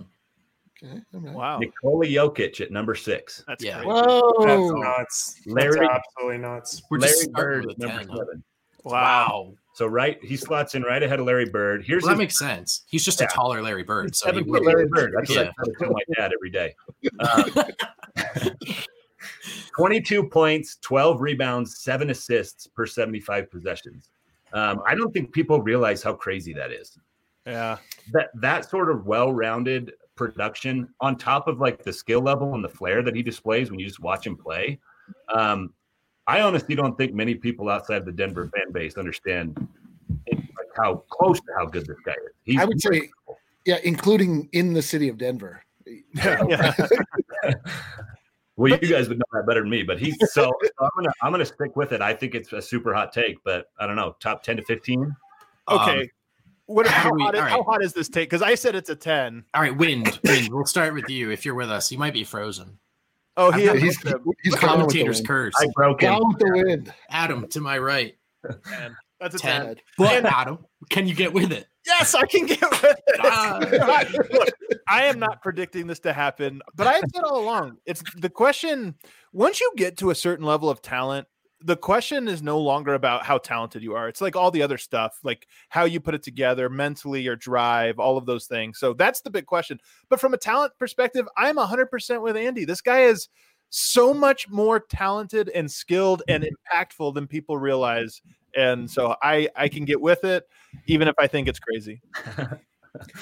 Okay. 0.84 1.00
all 1.14 1.20
right. 1.20 1.34
Wow. 1.36 1.60
Nikola 1.60 2.08
Jokic 2.08 2.60
at 2.62 2.72
number 2.72 2.96
six. 2.96 3.44
That's 3.48 3.64
Yeah. 3.64 3.84
crazy. 3.84 3.90
Whoa. 3.90 4.46
That's 4.46 4.72
nuts. 4.74 5.42
Larry- 5.46 5.80
That's 5.80 5.94
absolutely 6.18 6.38
nuts. 6.40 6.82
We're 6.90 6.98
Larry 7.00 7.14
just 7.14 7.32
Bird 7.34 7.70
at 7.70 7.78
number 7.78 8.00
10. 8.00 8.08
huh? 8.10 8.16
seven. 8.18 8.44
Wow. 8.84 8.94
Wow. 8.94 9.54
So 9.82 9.88
right, 9.88 10.24
he 10.24 10.38
slots 10.38 10.76
in 10.76 10.84
right 10.84 11.02
ahead 11.02 11.20
of 11.20 11.26
Larry 11.26 11.50
Bird. 11.50 11.84
Here's 11.84 12.04
Well, 12.04 12.10
that 12.10 12.14
his 12.14 12.20
makes 12.20 12.38
sense. 12.38 12.84
He's 12.86 13.04
just 13.04 13.20
Yeah. 13.20 13.26
a 13.26 13.30
taller 13.30 13.64
Larry 13.64 13.82
Bird. 13.82 14.16
So 14.16 14.28
he 14.28 14.30
seven 14.38 14.48
would, 14.52 14.60
foot 14.60 14.68
Larry 14.68 14.86
Bird. 14.88 15.12
That's 15.18 15.36
what 15.36 15.48
I 15.48 15.52
tell 15.80 15.92
my 15.92 16.04
dad 16.16 16.32
every 16.32 16.52
day. 16.52 16.76
Um, 17.20 18.76
22 19.76 20.30
points, 20.30 20.78
12 20.82 21.20
rebounds, 21.20 21.80
seven 21.80 22.12
assists 22.12 22.68
per 22.68 22.86
75 22.86 23.50
possessions. 23.50 24.12
Um, 24.54 24.84
I 24.86 24.94
don't 24.94 25.12
think 25.12 25.32
people 25.32 25.64
realize 25.64 26.04
how 26.04 26.14
crazy 26.14 26.54
that 26.54 26.72
is. 26.72 27.00
Yeah. 27.48 27.78
That 28.14 28.30
that 28.36 28.70
sort 28.70 28.92
of 28.92 29.08
well-rounded 29.08 29.94
production 30.16 30.90
on 31.00 31.18
top 31.18 31.48
of 31.48 31.60
like 31.60 31.82
the 31.82 31.92
skill 31.92 32.22
level 32.22 32.54
and 32.54 32.64
the 32.64 32.70
flair 32.70 33.02
that 33.02 33.16
he 33.16 33.24
displays 33.24 33.72
when 33.72 33.80
you 33.80 33.88
just 33.88 34.00
watch 34.00 34.28
him 34.28 34.38
play. 34.38 34.80
Um, 35.34 35.74
I 36.32 36.40
honestly 36.40 36.76
don't 36.76 36.98
think 36.98 37.14
many 37.14 37.36
people 37.36 37.68
outside 37.70 38.06
the 38.06 38.12
Denver 38.14 38.50
fan 38.56 38.72
base 38.72 38.96
understand 38.96 39.68
like 40.32 40.70
how 40.78 41.04
close 41.10 41.42
to 41.42 41.48
how 41.58 41.66
good 41.66 41.86
this 41.86 41.98
guy 42.06 42.14
is. 42.14 42.32
He's 42.46 42.58
I 42.58 42.64
would 42.64 42.80
say, 42.82 43.10
yeah, 43.66 43.80
including 43.84 44.48
in 44.54 44.72
the 44.72 44.82
city 44.82 45.10
of 45.10 45.18
Denver. 45.18 45.62
yeah. 46.14 46.74
Well, 48.58 48.78
you 48.80 48.90
guys 48.90 49.10
would 49.10 49.18
know 49.18 49.26
that 49.32 49.48
better 49.48 49.62
than 49.62 49.72
me, 49.72 49.82
but 49.82 49.98
he's 49.98 50.16
so, 50.20 50.44
so 50.44 50.52
I'm 50.80 50.90
gonna 50.96 51.10
I'm 51.24 51.32
gonna 51.32 51.46
stick 51.46 51.76
with 51.76 51.94
it. 51.94 52.02
I 52.02 52.14
think 52.14 52.36
it's 52.36 52.54
a 52.54 52.62
super 52.62 52.94
hot 52.94 53.12
take, 53.12 53.38
but 53.44 53.68
I 53.80 53.88
don't 53.88 53.96
know, 53.96 54.16
top 54.20 54.44
ten 54.44 54.58
to 54.58 54.64
fifteen. 54.64 55.16
Okay. 55.68 56.02
Um, 56.02 56.08
what, 56.68 56.86
how 56.86 57.10
how, 57.10 57.14
we- 57.14 57.24
hot 57.24 57.34
is, 57.34 57.42
all 57.42 57.48
how 57.48 57.64
hot 57.64 57.84
is 57.84 57.94
this 57.94 58.08
take? 58.08 58.30
Because 58.30 58.44
I 58.44 58.54
said 58.54 58.76
it's 58.76 58.90
a 58.92 58.96
10. 58.96 59.46
all 59.56 59.62
right, 59.62 59.76
wind, 59.76 60.20
wind. 60.24 60.50
We'll 60.52 60.66
start 60.66 60.94
with 60.94 61.10
you 61.10 61.32
if 61.32 61.44
you're 61.44 61.56
with 61.56 61.72
us. 61.72 61.92
You 61.92 61.98
might 61.98 62.14
be 62.14 62.24
frozen. 62.24 62.78
Oh, 63.38 63.52
he 63.52 63.70
I've 63.70 63.78
is. 63.78 63.84
He's, 63.84 63.98
he's 64.02 64.06
gone 64.12 64.22
with 64.26 64.36
the 64.44 64.58
Commentator's 64.58 65.22
curse. 65.22 65.54
I 65.58 65.68
broke 65.74 66.02
him. 66.02 66.14
Gone 66.14 66.28
with 66.30 66.40
the 66.40 66.64
wind. 66.66 66.94
Adam 67.10 67.48
to 67.50 67.62
my 67.62 67.78
right. 67.78 68.16
10. 68.46 68.96
That's 69.20 69.36
a 69.36 69.40
10. 69.40 69.66
10. 69.66 69.76
But 69.98 70.26
Adam, 70.26 70.60
can 70.90 71.08
you 71.08 71.16
get 71.16 71.32
with 71.32 71.52
it? 71.52 71.68
Yes, 71.86 72.14
I 72.14 72.26
can 72.26 72.46
get 72.46 72.62
with 72.62 72.84
it. 72.84 72.98
Ah. 73.24 73.60
Look, 74.32 74.50
I 74.88 75.06
am 75.06 75.20
not 75.20 75.42
predicting 75.44 75.86
this 75.86 76.00
to 76.00 76.14
happen, 76.14 76.62
but 76.76 76.88
I've 76.88 77.04
said 77.14 77.24
all 77.24 77.40
along, 77.44 77.78
it's 77.86 78.02
the 78.16 78.30
question. 78.30 78.96
Once 79.32 79.62
you 79.62 79.72
get 79.78 79.98
to 79.98 80.10
a 80.10 80.16
certain 80.16 80.46
level 80.46 80.70
of 80.70 80.82
talent, 80.82 81.28
the 81.64 81.76
question 81.78 82.28
is 82.28 82.42
no 82.42 82.60
longer 82.60 82.94
about 82.94 83.24
how 83.26 83.38
talented 83.38 83.84
you 83.84 83.96
are. 83.96 84.08
It's 84.08 84.22
like 84.22 84.36
all 84.36 84.52
the 84.52 84.62
other 84.64 84.78
stuff, 84.78 85.20
like 85.24 85.48
how 85.70 85.86
you 85.86 86.00
put 86.00 86.16
it 86.16 86.24
together 86.24 86.70
mentally, 86.70 87.28
or 87.28 87.36
drive, 87.36 88.00
all 88.00 88.18
of 88.18 88.26
those 88.26 88.46
things. 88.48 88.80
So 88.80 88.94
that's 88.94 89.22
the 89.22 89.30
big 89.30 89.46
question. 89.46 89.80
But 90.10 90.20
from 90.20 90.34
a 90.34 90.38
talent 90.38 90.74
perspective, 90.80 91.28
I'm 91.38 91.58
100% 91.58 92.22
with 92.22 92.36
Andy. 92.36 92.66
This 92.66 92.82
guy 92.82 93.02
is 93.02 93.30
so 93.70 94.14
much 94.14 94.50
more 94.50 94.80
talented 94.80 95.50
and 95.50 95.72
skilled 95.72 96.24
and 96.28 96.44
impactful 96.46 97.14
than 97.14 97.28
people 97.28 97.58
realize. 97.58 98.22
And 98.56 98.90
so 98.90 99.16
I 99.22 99.48
I 99.56 99.70
can 99.70 99.86
get 99.86 100.02
with 100.02 100.26
it, 100.26 100.48
even 100.88 101.08
if 101.08 101.16
I 101.18 101.28
think 101.28 101.48
it's 101.48 101.60
crazy. 101.60 102.02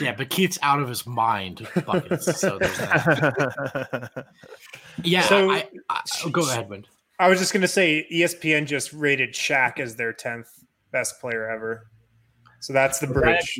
Yeah, 0.02 0.16
but 0.16 0.32
Keith's 0.32 0.58
out 0.64 0.82
of 0.82 0.90
his 0.90 1.06
mind. 1.06 1.68
Buckets, 1.86 2.40
so 2.40 2.58
there's 2.58 2.76
that. 2.80 4.26
Yeah, 5.04 5.22
So- 5.22 5.52
I, 5.52 5.68
I, 5.90 6.02
oh, 6.26 6.30
go 6.30 6.42
ahead, 6.42 6.68
Wind. 6.70 6.88
I 7.20 7.28
was 7.28 7.40
just 7.40 7.54
gonna 7.54 7.68
say 7.68 8.08
E 8.10 8.22
ESPN 8.22 8.66
just 8.66 8.94
rated 8.94 9.34
Shaq 9.34 9.80
as 9.80 9.96
their 9.96 10.14
tenth 10.14 10.48
best 10.92 11.20
player 11.20 11.50
ever. 11.50 11.88
So 12.62 12.74
that's 12.74 13.00
the 13.00 13.08
bridge. 13.08 13.60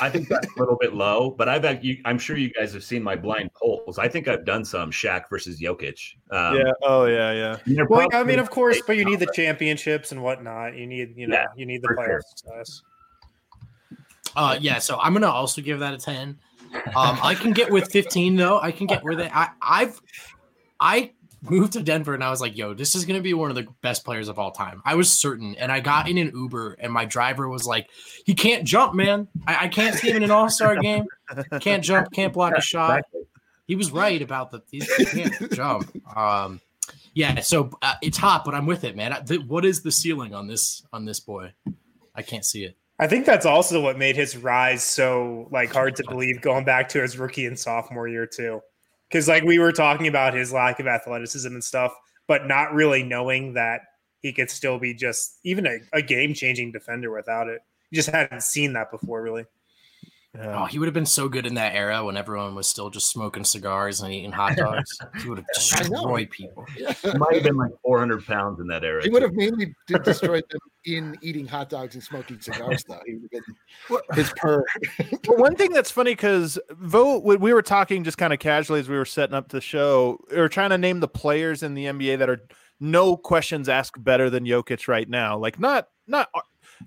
I 0.00 0.10
think 0.10 0.28
that's 0.28 0.46
a 0.46 0.58
little 0.58 0.76
bit 0.80 0.94
low, 0.94 1.30
but 1.30 1.48
I've 1.48 1.62
had, 1.62 1.84
you, 1.84 1.98
I'm 2.04 2.18
sure 2.18 2.36
you 2.36 2.50
guys 2.52 2.72
have 2.72 2.82
seen 2.82 3.02
my 3.04 3.14
blind 3.14 3.50
polls. 3.54 3.98
I 3.98 4.08
think 4.08 4.26
I've 4.26 4.44
done 4.44 4.64
some 4.64 4.90
Shaq 4.90 5.24
versus 5.30 5.60
Jokic. 5.60 5.98
Um, 6.30 6.56
yeah. 6.56 6.72
Oh 6.82 7.04
yeah. 7.04 7.56
Yeah. 7.66 7.84
Well, 7.88 8.08
I 8.12 8.24
mean, 8.24 8.38
of 8.38 8.50
course, 8.50 8.82
but 8.86 8.96
you 8.96 9.04
need 9.04 9.20
the 9.20 9.30
championships 9.34 10.10
and 10.10 10.22
whatnot. 10.22 10.76
You 10.76 10.86
need, 10.86 11.14
you 11.16 11.28
know, 11.28 11.36
Yeah, 11.36 11.46
you 11.56 11.66
need 11.66 11.82
the 11.82 11.88
for 11.88 11.96
playoff 11.96 12.06
sure. 12.06 12.22
success. 12.36 12.82
Uh, 14.34 14.56
yeah, 14.60 14.78
so 14.78 14.98
I'm 14.98 15.12
gonna 15.12 15.28
also 15.28 15.60
give 15.60 15.78
that 15.80 15.94
a 15.94 15.98
ten. 15.98 16.38
Um, 16.96 17.18
I 17.22 17.34
can 17.34 17.52
get 17.52 17.70
with 17.70 17.92
15 17.92 18.34
though. 18.34 18.58
I 18.58 18.72
can 18.72 18.86
get 18.86 19.04
with 19.04 19.20
it. 19.20 19.30
I, 19.34 19.50
I've 19.60 20.00
I 20.80 21.12
moved 21.42 21.72
to 21.74 21.82
Denver 21.82 22.14
and 22.14 22.22
I 22.22 22.30
was 22.30 22.40
like, 22.40 22.56
yo, 22.56 22.74
this 22.74 22.94
is 22.94 23.04
gonna 23.04 23.20
be 23.20 23.34
one 23.34 23.50
of 23.50 23.56
the 23.56 23.66
best 23.82 24.04
players 24.04 24.28
of 24.28 24.38
all 24.38 24.50
time. 24.50 24.80
I 24.84 24.94
was 24.94 25.10
certain, 25.10 25.54
and 25.56 25.70
I 25.70 25.80
got 25.80 26.08
in 26.08 26.18
an 26.18 26.32
Uber, 26.34 26.74
and 26.74 26.92
my 26.92 27.04
driver 27.04 27.48
was 27.48 27.66
like, 27.66 27.88
he 28.24 28.34
can't 28.34 28.64
jump, 28.64 28.94
man. 28.94 29.28
I, 29.46 29.64
I 29.64 29.68
can't 29.68 29.94
see 29.94 30.10
him 30.10 30.18
in 30.18 30.22
an 30.24 30.30
All 30.30 30.48
Star 30.48 30.76
game. 30.76 31.04
Can't 31.60 31.82
jump, 31.82 32.12
can't 32.12 32.32
block 32.32 32.54
a 32.56 32.60
shot. 32.60 33.02
He 33.66 33.76
was 33.76 33.90
right 33.90 34.20
about 34.20 34.50
the 34.50 34.62
he 34.70 34.80
can't 34.80 35.52
jump. 35.52 35.90
Um, 36.16 36.60
yeah, 37.14 37.40
so 37.40 37.70
uh, 37.82 37.94
it's 38.02 38.18
hot, 38.18 38.44
but 38.44 38.54
I'm 38.54 38.66
with 38.66 38.84
it, 38.84 38.96
man. 38.96 39.12
I, 39.12 39.20
the, 39.20 39.38
what 39.38 39.64
is 39.64 39.82
the 39.82 39.92
ceiling 39.92 40.34
on 40.34 40.46
this 40.46 40.84
on 40.92 41.04
this 41.04 41.20
boy? 41.20 41.52
I 42.14 42.22
can't 42.22 42.44
see 42.44 42.64
it. 42.64 42.76
I 42.98 43.06
think 43.06 43.26
that's 43.26 43.46
also 43.46 43.80
what 43.80 43.98
made 43.98 44.16
his 44.16 44.36
rise 44.36 44.82
so 44.82 45.48
like 45.50 45.72
hard 45.72 45.96
to 45.96 46.04
believe 46.04 46.40
going 46.40 46.64
back 46.64 46.88
to 46.90 47.02
his 47.02 47.18
rookie 47.18 47.46
and 47.46 47.58
sophomore 47.58 48.06
year 48.06 48.26
too. 48.26 48.60
Cuz 49.12 49.28
like 49.28 49.44
we 49.44 49.58
were 49.58 49.72
talking 49.72 50.06
about 50.08 50.34
his 50.34 50.52
lack 50.52 50.80
of 50.80 50.86
athleticism 50.86 51.48
and 51.48 51.62
stuff, 51.62 51.94
but 52.26 52.46
not 52.46 52.72
really 52.72 53.02
knowing 53.02 53.54
that 53.54 53.82
he 54.20 54.32
could 54.32 54.50
still 54.50 54.78
be 54.78 54.94
just 54.94 55.38
even 55.44 55.66
a, 55.66 55.78
a 55.92 56.00
game-changing 56.00 56.72
defender 56.72 57.12
without 57.12 57.48
it. 57.48 57.60
You 57.90 57.96
just 57.96 58.08
hadn't 58.08 58.42
seen 58.42 58.72
that 58.72 58.90
before 58.90 59.22
really. 59.22 59.44
Oh, 60.40 60.64
he 60.64 60.78
would 60.78 60.86
have 60.86 60.94
been 60.94 61.04
so 61.04 61.28
good 61.28 61.44
in 61.44 61.54
that 61.54 61.74
era 61.74 62.02
when 62.02 62.16
everyone 62.16 62.54
was 62.54 62.66
still 62.66 62.88
just 62.88 63.10
smoking 63.10 63.44
cigars 63.44 64.00
and 64.00 64.10
eating 64.14 64.32
hot 64.32 64.56
dogs. 64.56 64.98
he 65.22 65.28
would 65.28 65.38
have 65.38 65.46
destroyed 65.54 66.30
people. 66.30 66.64
He 67.02 67.18
might 67.18 67.34
have 67.34 67.42
been 67.42 67.56
like 67.56 67.72
400 67.82 68.24
pounds 68.24 68.58
in 68.60 68.66
that 68.68 68.82
era. 68.82 69.02
He 69.02 69.10
would 69.10 69.22
have 69.22 69.34
mainly 69.34 69.74
destroyed 69.86 70.44
them 70.50 70.60
in 70.86 71.18
eating 71.20 71.46
hot 71.46 71.68
dogs 71.68 71.94
and 71.94 72.02
smoking 72.02 72.40
cigars, 72.40 72.82
though. 72.88 73.00
He 73.06 73.14
would 73.14 73.28
have 73.34 74.00
been 74.08 74.16
his 74.16 74.32
per. 74.36 74.64
Well, 75.28 75.38
one 75.38 75.54
thing 75.54 75.72
that's 75.72 75.90
funny 75.90 76.12
because 76.12 76.58
vote 76.70 77.24
we 77.24 77.52
were 77.52 77.62
talking 77.62 78.02
just 78.02 78.18
kind 78.18 78.32
of 78.32 78.38
casually 78.38 78.80
as 78.80 78.88
we 78.88 78.96
were 78.96 79.04
setting 79.04 79.34
up 79.34 79.48
the 79.48 79.60
show, 79.60 80.18
we 80.30 80.38
were 80.38 80.48
trying 80.48 80.70
to 80.70 80.78
name 80.78 81.00
the 81.00 81.08
players 81.08 81.62
in 81.62 81.74
the 81.74 81.84
NBA 81.86 82.18
that 82.18 82.30
are 82.30 82.40
no 82.80 83.16
questions 83.16 83.68
asked 83.68 84.02
better 84.02 84.30
than 84.30 84.44
Jokic 84.44 84.88
right 84.88 85.08
now. 85.08 85.36
Like 85.36 85.60
not 85.60 85.88
not 86.06 86.28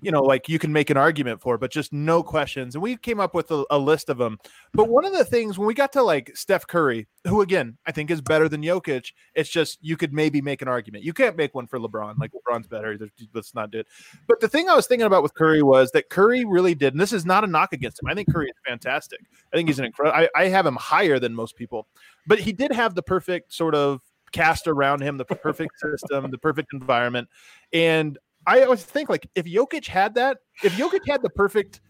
you 0.02 0.10
know 0.10 0.22
like 0.22 0.48
you 0.48 0.58
can 0.58 0.72
make 0.72 0.90
an 0.90 0.96
argument 0.96 1.40
for, 1.40 1.58
but 1.58 1.70
just 1.70 1.92
no 1.92 2.22
questions. 2.22 2.74
And 2.74 2.82
we 2.82 2.96
came 2.96 3.20
up 3.20 3.34
with 3.34 3.50
a, 3.50 3.64
a 3.70 3.78
list 3.78 4.08
of 4.08 4.18
them. 4.18 4.38
But 4.72 4.88
one 4.88 5.04
of 5.04 5.12
the 5.12 5.24
things 5.24 5.58
when 5.58 5.66
we 5.66 5.74
got 5.74 5.92
to 5.94 6.02
like 6.02 6.36
Steph 6.36 6.66
Curry, 6.66 7.06
who 7.26 7.42
again 7.42 7.76
I 7.86 7.92
think 7.92 8.10
is 8.10 8.20
better 8.20 8.48
than 8.48 8.62
Jokic, 8.62 9.12
it's 9.34 9.50
just 9.50 9.78
you 9.80 9.96
could 9.96 10.12
maybe 10.12 10.40
make 10.40 10.62
an 10.62 10.68
argument. 10.68 11.04
You 11.04 11.12
can't 11.12 11.36
make 11.36 11.54
one 11.54 11.66
for 11.66 11.78
LeBron. 11.78 12.18
Like 12.18 12.32
LeBron's 12.32 12.66
better. 12.66 12.98
Let's 13.34 13.54
not 13.54 13.70
do 13.70 13.80
it. 13.80 13.86
But 14.26 14.40
the 14.40 14.48
thing 14.48 14.68
I 14.68 14.74
was 14.74 14.86
thinking 14.86 15.06
about 15.06 15.22
with 15.22 15.34
Curry 15.34 15.62
was 15.62 15.90
that 15.92 16.10
Curry 16.10 16.44
really 16.44 16.74
did, 16.74 16.94
and 16.94 17.00
this 17.00 17.12
is 17.12 17.26
not 17.26 17.44
a 17.44 17.46
knock 17.46 17.72
against 17.72 18.02
him. 18.02 18.08
I 18.08 18.14
think 18.14 18.32
Curry 18.32 18.48
is 18.48 18.56
fantastic. 18.66 19.20
I 19.52 19.56
think 19.56 19.68
he's 19.68 19.78
an 19.78 19.84
incredible. 19.84 20.18
I, 20.18 20.28
I 20.34 20.48
have 20.48 20.66
him 20.66 20.76
higher 20.76 21.18
than 21.18 21.34
most 21.34 21.56
people, 21.56 21.86
but 22.26 22.38
he 22.38 22.52
did 22.52 22.72
have 22.72 22.94
the 22.94 23.02
perfect 23.02 23.52
sort 23.52 23.74
of 23.74 24.00
cast 24.32 24.66
around 24.66 25.00
him, 25.00 25.16
the 25.16 25.24
perfect 25.24 25.78
system, 25.78 26.30
the 26.30 26.38
perfect 26.38 26.72
environment. 26.72 27.28
And 27.72 28.18
I 28.46 28.62
always 28.62 28.84
think 28.84 29.08
like 29.08 29.28
if 29.34 29.44
Jokic 29.46 29.86
had 29.86 30.14
that, 30.14 30.38
if 30.62 30.72
Jokic 30.74 31.00
had 31.08 31.22
the 31.22 31.30
perfect 31.30 31.80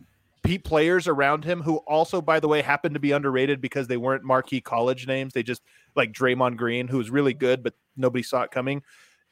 Pete 0.43 0.65
players 0.65 1.09
around 1.09 1.45
him 1.45 1.61
who 1.61 1.77
also, 1.79 2.23
by 2.23 2.41
the 2.41 2.49
way, 2.49 2.63
happened 2.63 2.95
to 2.95 3.01
be 3.01 3.13
underrated 3.13 3.61
because 3.61 3.89
they 3.89 3.97
weren't 3.97 4.25
marquee 4.25 4.61
college 4.61 5.07
names. 5.07 5.33
They 5.33 5.43
just 5.43 5.63
like 5.97 6.13
Draymond 6.13 6.57
Green, 6.57 6.89
who 6.89 6.99
was 6.99 7.11
really 7.11 7.35
good, 7.35 7.63
but 7.63 7.75
nobody 7.97 8.23
saw 8.23 8.43
it 8.43 8.51
coming. 8.51 8.83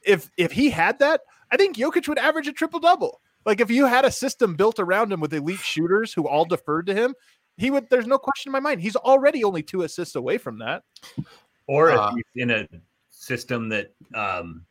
If 0.04 0.30
if 0.36 0.52
he 0.52 0.70
had 0.70 0.98
that, 0.98 1.22
I 1.50 1.56
think 1.56 1.76
Jokic 1.76 2.08
would 2.08 2.18
average 2.18 2.48
a 2.48 2.52
triple 2.52 2.80
double. 2.80 3.20
Like 3.46 3.60
if 3.60 3.70
you 3.70 3.86
had 3.86 4.04
a 4.04 4.10
system 4.10 4.54
built 4.54 4.78
around 4.78 5.12
him 5.12 5.20
with 5.20 5.32
elite 5.32 5.60
shooters 5.60 6.12
who 6.12 6.26
all 6.26 6.44
deferred 6.44 6.86
to 6.86 6.94
him, 6.94 7.14
He 7.56 7.70
would. 7.70 7.88
There's 7.90 8.06
no 8.06 8.18
question 8.18 8.50
in 8.50 8.52
my 8.52 8.60
mind. 8.60 8.80
He's 8.80 8.96
already 8.96 9.44
only 9.44 9.62
two 9.62 9.82
assists 9.82 10.16
away 10.16 10.38
from 10.38 10.58
that. 10.58 10.82
Or 11.66 11.90
if 11.90 11.98
Uh, 11.98 12.12
he's 12.14 12.42
in 12.42 12.50
a 12.50 12.68
system 13.10 13.68
that 13.70 13.94
um, 14.14 14.66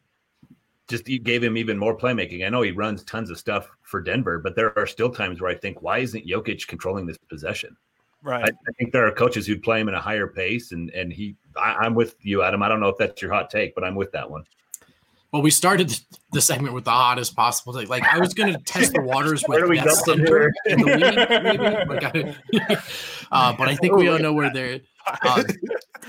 just 0.93 1.23
gave 1.23 1.43
him 1.43 1.58
even 1.58 1.77
more 1.77 1.97
playmaking. 1.97 2.45
I 2.45 2.49
know 2.49 2.62
he 2.62 2.71
runs 2.71 3.03
tons 3.03 3.32
of 3.32 3.39
stuff 3.39 3.67
for 3.82 3.99
Denver, 3.99 4.38
but 4.38 4.56
there 4.56 4.77
are 4.77 4.86
still 4.86 5.10
times 5.10 5.41
where 5.41 5.49
I 5.49 5.56
think, 5.56 5.82
why 5.82 5.97
isn't 5.99 6.27
Jokic 6.27 6.67
controlling 6.67 7.08
this 7.08 7.17
possession? 7.17 7.75
Right. 8.21 8.43
I, 8.45 8.47
I 8.47 8.71
think 8.77 8.91
there 8.93 9.06
are 9.08 9.12
coaches 9.12 9.47
who'd 9.47 9.63
play 9.63 9.82
him 9.82 9.89
in 9.89 9.95
a 9.95 9.99
higher 9.99 10.27
pace, 10.27 10.71
and 10.71 10.89
and 10.91 11.12
he. 11.12 11.36
I, 11.58 11.73
I'm 11.82 11.95
with 11.95 12.15
you, 12.21 12.43
Adam. 12.43 12.62
I 12.62 12.69
don't 12.69 12.79
know 12.79 12.89
if 12.89 12.97
that's 12.97 13.21
your 13.21 13.34
hot 13.34 13.49
take, 13.49 13.73
but 13.75 13.84
I'm 13.84 13.95
with 13.95 14.12
that 14.12 14.29
one. 14.29 14.45
Well, 15.32 15.41
we 15.41 15.49
started 15.49 15.99
the 16.32 16.41
segment 16.41 16.75
with 16.75 16.84
the 16.86 16.91
hottest 16.91 17.36
possible 17.36 17.73
thing. 17.73 17.88
Like 17.88 18.03
I 18.03 18.19
was 18.19 18.36
going 18.36 18.53
to 18.53 18.60
test 18.60 18.93
the 18.93 19.01
waters 19.01 19.41
Where 19.47 19.62
with 19.62 19.65
do 19.65 19.69
we 19.71 19.77
best 19.77 20.06
go 20.06 20.13
from 20.13 20.25
center 20.27 20.39
here? 20.39 20.53
in 20.67 20.79
the 20.79 20.86
league, 20.86 21.43
maybe. 21.43 21.91
Like, 21.91 22.69
I- 22.69 22.77
uh, 23.32 23.56
but 23.58 23.67
I 23.67 23.75
think 23.75 23.95
we 23.95 24.10
all 24.10 24.19
know 24.19 24.34
where 24.34 24.53
they're. 24.53 24.82
Um, 25.27 25.43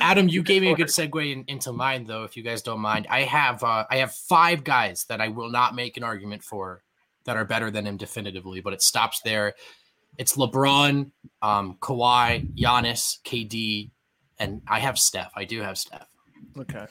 Adam, 0.01 0.29
you 0.29 0.43
gave 0.43 0.63
me 0.63 0.71
a 0.71 0.75
good 0.75 0.89
segue 0.89 1.33
in, 1.33 1.45
into 1.49 1.73
mine, 1.73 2.05
though. 2.05 2.25
If 2.25 2.37
you 2.37 2.43
guys 2.43 2.63
don't 2.63 2.81
mind, 2.81 3.07
I 3.11 3.23
have 3.23 3.63
uh, 3.63 3.85
I 3.91 3.97
have 3.99 4.13
five 4.13 4.65
guys 4.65 5.05
that 5.09 5.21
I 5.21 5.29
will 5.29 5.51
not 5.51 5.75
make 5.75 5.97
an 5.97 6.03
argument 6.03 6.43
for 6.43 6.83
that 7.25 7.37
are 7.37 7.45
better 7.45 7.71
than 7.71 7.87
him 7.87 7.97
definitively, 7.97 8.61
but 8.61 8.73
it 8.73 8.83
stops 8.83 9.21
there. 9.25 9.55
It's 10.19 10.37
LeBron, 10.37 11.11
um, 11.43 11.77
Kawhi, 11.81 12.55
Giannis, 12.55 13.19
KD, 13.25 13.91
and 14.39 14.63
I 14.69 14.79
have 14.79 14.99
Steph. 14.99 15.33
I 15.35 15.45
do 15.45 15.61
have 15.61 15.79
Steph. 15.79 16.07
Okay. 16.59 16.87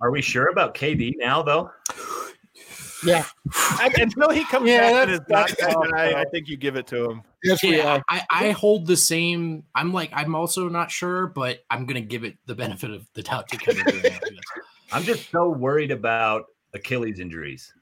Are 0.00 0.10
we 0.10 0.22
sure 0.22 0.48
about 0.48 0.74
KD 0.74 1.14
now, 1.18 1.42
though? 1.42 1.70
Yeah, 3.04 3.24
I, 3.52 3.90
until 3.98 4.30
he 4.30 4.44
comes 4.46 4.68
Yeah, 4.68 4.80
back 4.90 5.02
and 5.02 5.10
is 5.12 5.20
that's- 5.28 5.56
not 5.60 5.80
that's 5.90 5.92
I. 5.94 6.20
I 6.20 6.24
think 6.26 6.48
you 6.48 6.56
give 6.56 6.76
it 6.76 6.86
to 6.88 7.10
him. 7.10 7.22
yes, 7.42 7.62
we 7.62 7.80
are. 7.80 8.02
I, 8.08 8.22
I 8.30 8.50
hold 8.50 8.86
the 8.86 8.96
same. 8.96 9.64
I'm 9.74 9.92
like, 9.92 10.10
I'm 10.12 10.34
also 10.34 10.68
not 10.68 10.90
sure, 10.90 11.26
but 11.26 11.60
I'm 11.70 11.86
gonna 11.86 12.00
give 12.00 12.24
it 12.24 12.36
the 12.46 12.54
benefit 12.54 12.90
of 12.90 13.06
the 13.14 13.22
doubt 13.22 13.48
to 13.48 13.56
Kevin 13.58 13.84
Durant. 13.84 14.06
I 14.06 14.08
guess. 14.10 14.20
I'm 14.92 15.02
just 15.02 15.30
so 15.30 15.48
worried 15.50 15.90
about 15.90 16.44
Achilles 16.72 17.18
injuries. 17.20 17.72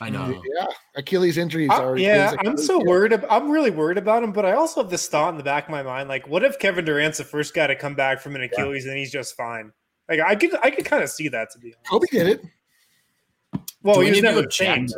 I 0.00 0.10
know. 0.10 0.40
Yeah, 0.56 0.66
Achilles 0.94 1.38
injuries 1.38 1.70
are. 1.70 1.94
Uh, 1.94 1.96
yeah, 1.96 2.28
is 2.28 2.32
I'm 2.40 2.46
Achilles- 2.52 2.66
so 2.66 2.78
worried. 2.84 3.12
Ab- 3.12 3.26
I'm 3.28 3.50
really 3.50 3.70
worried 3.70 3.98
about 3.98 4.22
him, 4.22 4.32
but 4.32 4.44
I 4.46 4.52
also 4.52 4.80
have 4.82 4.90
this 4.90 5.08
thought 5.08 5.30
in 5.30 5.36
the 5.38 5.42
back 5.42 5.64
of 5.64 5.70
my 5.70 5.82
mind: 5.82 6.08
like, 6.08 6.28
what 6.28 6.44
if 6.44 6.58
Kevin 6.60 6.84
Durant's 6.84 7.18
the 7.18 7.24
first 7.24 7.52
guy 7.52 7.66
to 7.66 7.74
come 7.74 7.94
back 7.96 8.20
from 8.20 8.36
an 8.36 8.42
Achilles 8.42 8.86
and 8.86 8.96
he's 8.96 9.10
just 9.10 9.34
fine? 9.36 9.72
Like, 10.08 10.20
I 10.20 10.36
could, 10.36 10.50
I 10.62 10.70
could 10.70 10.84
kind 10.84 11.02
of 11.02 11.10
see 11.10 11.28
that 11.28 11.50
to 11.50 11.58
be 11.58 11.74
honest. 11.74 11.90
Kobe 11.90 12.06
did 12.12 12.26
it. 12.28 12.42
Well, 13.88 13.96
Do 13.96 14.02
he 14.02 14.10
was 14.10 14.18
any 14.18 14.28
of 14.28 14.34
you 14.34 14.40
never 14.42 14.48
changed. 14.48 14.94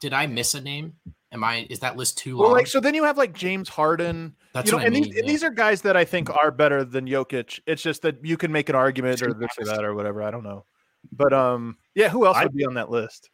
Did 0.00 0.12
I 0.12 0.26
miss 0.26 0.54
a 0.54 0.60
name? 0.60 0.94
Am 1.30 1.44
I? 1.44 1.68
Is 1.70 1.78
that 1.78 1.96
list 1.96 2.18
too 2.18 2.36
long? 2.36 2.46
Well, 2.46 2.52
like 2.52 2.66
so, 2.66 2.80
then 2.80 2.92
you 2.92 3.04
have 3.04 3.16
like 3.16 3.32
James 3.32 3.68
Harden. 3.68 4.34
That's 4.52 4.66
you 4.66 4.72
know, 4.72 4.78
what 4.78 4.82
I 4.82 4.86
and 4.86 4.94
mean. 4.94 5.04
these, 5.04 5.16
and 5.16 5.24
yeah. 5.24 5.32
these 5.32 5.44
are 5.44 5.50
guys 5.50 5.82
that 5.82 5.96
I 5.96 6.04
think 6.04 6.30
are 6.30 6.50
better 6.50 6.82
than 6.82 7.06
Jokic. 7.06 7.60
It's 7.64 7.80
just 7.80 8.02
that 8.02 8.24
you 8.24 8.36
can 8.36 8.50
make 8.50 8.68
an 8.68 8.74
argument 8.74 9.22
or 9.22 9.32
this 9.34 9.50
or 9.56 9.66
that 9.66 9.84
or 9.84 9.94
whatever. 9.94 10.20
I 10.20 10.32
don't 10.32 10.42
know. 10.42 10.64
But 11.12 11.32
um, 11.32 11.76
yeah, 11.94 12.08
who 12.08 12.26
else 12.26 12.36
I- 12.36 12.42
would 12.42 12.56
be 12.56 12.66
on 12.66 12.74
that 12.74 12.90
list? 12.90 13.30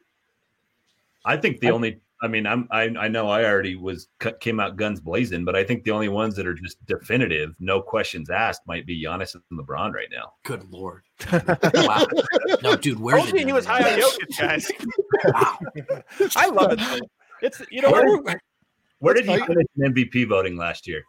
I 1.24 1.38
think 1.38 1.60
the 1.60 1.70
only. 1.70 2.00
I 2.22 2.28
mean, 2.28 2.46
I'm. 2.46 2.68
I, 2.70 2.82
I 2.98 3.08
know 3.08 3.28
I 3.28 3.44
already 3.44 3.76
was 3.76 4.08
came 4.40 4.60
out 4.60 4.76
guns 4.76 5.00
blazing, 5.00 5.44
but 5.44 5.56
I 5.56 5.64
think 5.64 5.84
the 5.84 5.90
only 5.90 6.08
ones 6.08 6.36
that 6.36 6.46
are 6.46 6.54
just 6.54 6.84
definitive, 6.86 7.54
no 7.60 7.80
questions 7.80 8.28
asked, 8.28 8.60
might 8.66 8.84
be 8.86 9.02
Giannis 9.02 9.34
and 9.34 9.42
LeBron 9.58 9.92
right 9.94 10.08
now. 10.12 10.34
Good 10.44 10.64
lord. 10.70 11.02
wow. 11.32 12.06
No, 12.62 12.76
dude, 12.76 13.00
where 13.00 13.16
Told 13.16 13.32
did 13.32 13.46
he 13.46 13.52
was 13.52 13.64
high 13.64 13.94
on 13.94 14.00
Jokic, 14.00 14.38
guys. 14.38 14.70
Wow. 15.24 15.58
I 16.36 16.48
love 16.50 16.72
it. 16.72 17.02
It's 17.42 17.62
you 17.70 17.80
know 17.80 17.90
Where- 17.90 18.18
what? 18.20 18.38
Where 18.98 19.14
did 19.14 19.24
he 19.24 19.38
finish 19.38 19.66
in 19.78 19.94
MVP 19.94 20.28
voting 20.28 20.58
last 20.58 20.86
year? 20.86 21.02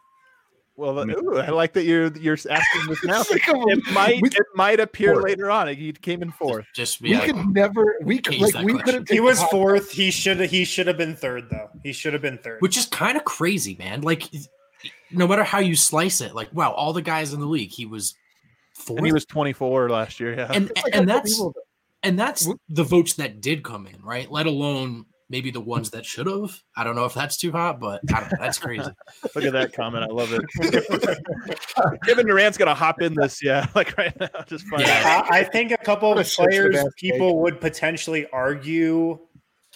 Well, 0.74 0.98
uh, 0.98 1.06
ooh, 1.06 1.38
I 1.38 1.50
like 1.50 1.74
that 1.74 1.84
you're 1.84 2.10
you're 2.16 2.38
asking 2.48 2.86
this 2.88 3.04
now. 3.04 3.22
Sick 3.22 3.46
of 3.48 3.56
him. 3.56 3.68
It 3.68 3.90
might 3.92 4.22
We- 4.22 4.28
it 4.30 4.46
might 4.54 4.80
appear 4.80 5.12
Fourth. 5.12 5.24
later 5.24 5.50
on. 5.50 5.68
He 5.68 5.92
came 5.92 6.22
in 6.22 6.32
fourth. 6.32 6.64
Just 6.74 7.00
We 7.02 7.10
yeah. 7.10 7.26
could 7.26 7.36
never. 7.52 7.96
We 8.02 8.18
could 8.18 8.40
like 8.40 8.64
we 8.64 8.78
couldn't. 8.78 9.10
He 9.10 9.20
was 9.20 9.42
fourth. 9.44 9.90
He 9.90 10.10
should 10.10 10.40
have. 10.40 10.50
He 10.50 10.64
should 10.64 10.86
have 10.86 10.96
been 10.96 11.14
third, 11.14 11.50
though. 11.50 11.68
He 11.82 11.92
should 11.92 12.14
have 12.14 12.22
been 12.22 12.38
third. 12.38 12.60
which 12.60 12.76
is 12.78 12.86
kind 12.86 13.16
of 13.18 13.24
crazy, 13.24 13.76
man. 13.78 14.00
Like, 14.00 14.24
no 15.10 15.26
matter 15.28 15.44
how 15.44 15.58
you 15.58 15.76
slice 15.76 16.20
it, 16.22 16.34
like, 16.34 16.48
wow, 16.54 16.72
all 16.72 16.92
the 16.94 17.02
guys 17.02 17.34
in 17.34 17.40
the 17.40 17.46
league, 17.46 17.70
he 17.70 17.84
was 17.84 18.14
fourth, 18.74 18.98
And 18.98 19.06
he 19.06 19.12
was 19.12 19.26
24 19.26 19.90
last 19.90 20.18
year. 20.20 20.34
Yeah. 20.34 20.50
and 20.52 20.70
It's 20.70 20.82
like 20.84 20.96
and 20.96 21.06
that's 21.08 21.42
and 22.02 22.18
that's 22.18 22.48
the 22.70 22.82
votes 22.82 23.14
that 23.14 23.40
did 23.42 23.62
come 23.62 23.86
in, 23.86 24.00
right? 24.02 24.30
Let 24.30 24.46
alone 24.46 25.04
maybe 25.32 25.50
the 25.50 25.60
ones 25.60 25.90
that 25.90 26.04
should 26.06 26.26
have. 26.26 26.62
I 26.76 26.84
don't 26.84 26.94
know 26.94 27.06
if 27.06 27.14
that's 27.14 27.38
too 27.38 27.50
hot, 27.50 27.80
but 27.80 28.02
I 28.14 28.20
don't 28.20 28.30
know. 28.32 28.38
That's 28.38 28.58
crazy. 28.58 28.90
Look 29.34 29.44
at 29.44 29.52
that 29.54 29.72
comment. 29.72 30.04
I 30.04 30.12
love 30.14 30.30
it. 30.32 31.18
Kevin 32.04 32.26
Durant's 32.26 32.58
gonna 32.58 32.74
hop 32.74 33.00
in 33.02 33.14
this, 33.14 33.42
yeah, 33.42 33.66
like 33.74 33.96
right 33.96 34.14
now. 34.20 34.28
Just 34.46 34.66
fine. 34.66 34.80
Yeah. 34.80 35.26
I, 35.28 35.40
I 35.40 35.44
think 35.44 35.72
a 35.72 35.78
couple 35.78 36.16
of 36.16 36.26
players 36.28 36.76
that 36.76 36.92
people 36.98 37.40
would 37.40 37.60
potentially 37.60 38.26
argue 38.32 39.18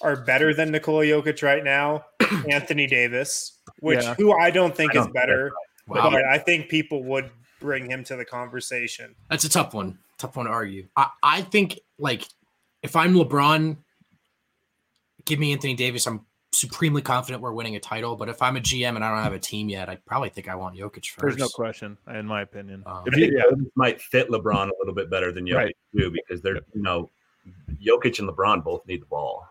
are 0.02 0.16
better 0.16 0.52
than 0.54 0.70
Nikola 0.70 1.04
Jokic 1.06 1.42
right 1.42 1.64
now. 1.64 2.04
Anthony 2.48 2.86
Davis, 2.86 3.58
which 3.80 4.02
Yeah. 4.04 4.14
who 4.14 4.32
I 4.38 4.50
don't 4.50 4.76
think 4.76 4.90
I 4.90 4.92
is 4.92 4.96
don't 4.98 5.04
think 5.06 5.14
better, 5.14 5.52
Wow, 5.88 6.10
but 6.10 6.22
I 6.24 6.36
think 6.38 6.68
people 6.68 7.02
would 7.04 7.30
bring 7.60 7.90
him 7.90 8.04
to 8.04 8.16
the 8.16 8.24
conversation. 8.26 9.14
that's 9.30 9.44
a 9.44 9.48
tough 9.48 9.72
one. 9.72 9.98
Tough 10.18 10.36
one 10.36 10.44
to 10.46 10.52
argue. 10.52 10.88
I, 10.96 11.08
I 11.22 11.40
think 11.42 11.78
like 11.98 12.24
if 12.82 12.94
I'm 12.94 13.14
LeBron, 13.14 13.78
give 15.26 15.38
me 15.38 15.52
Anthony 15.52 15.74
Davis. 15.74 16.06
I'm 16.06 16.24
supremely 16.52 17.02
confident 17.02 17.42
we're 17.42 17.52
winning 17.52 17.76
a 17.76 17.80
title. 17.80 18.16
But 18.16 18.30
if 18.30 18.40
I'm 18.40 18.56
a 18.56 18.60
GM 18.60 18.96
and 18.96 19.04
I 19.04 19.10
don't 19.14 19.22
have 19.22 19.34
a 19.34 19.38
team 19.38 19.68
yet, 19.68 19.90
I 19.90 19.96
probably 20.06 20.30
think 20.30 20.48
I 20.48 20.54
want 20.54 20.76
Jokic 20.76 21.06
first. 21.10 21.18
There's 21.20 21.36
no 21.36 21.48
question, 21.48 21.98
in 22.14 22.26
my 22.26 22.40
opinion. 22.42 22.82
Um, 22.86 23.04
I 23.06 23.14
think 23.14 23.32
Davis 23.34 23.66
might 23.74 24.00
fit 24.00 24.30
LeBron 24.30 24.68
a 24.68 24.72
little 24.78 24.94
bit 24.94 25.10
better 25.10 25.32
than 25.32 25.44
Jokic 25.44 25.54
Right. 25.56 25.76
too, 25.94 26.10
because 26.10 26.40
they're 26.40 26.54
you 26.74 26.82
know, 26.82 27.10
Jokic 27.84 28.18
and 28.20 28.28
LeBron 28.28 28.64
both 28.64 28.86
need 28.86 29.02
the 29.02 29.06
ball. 29.06 29.46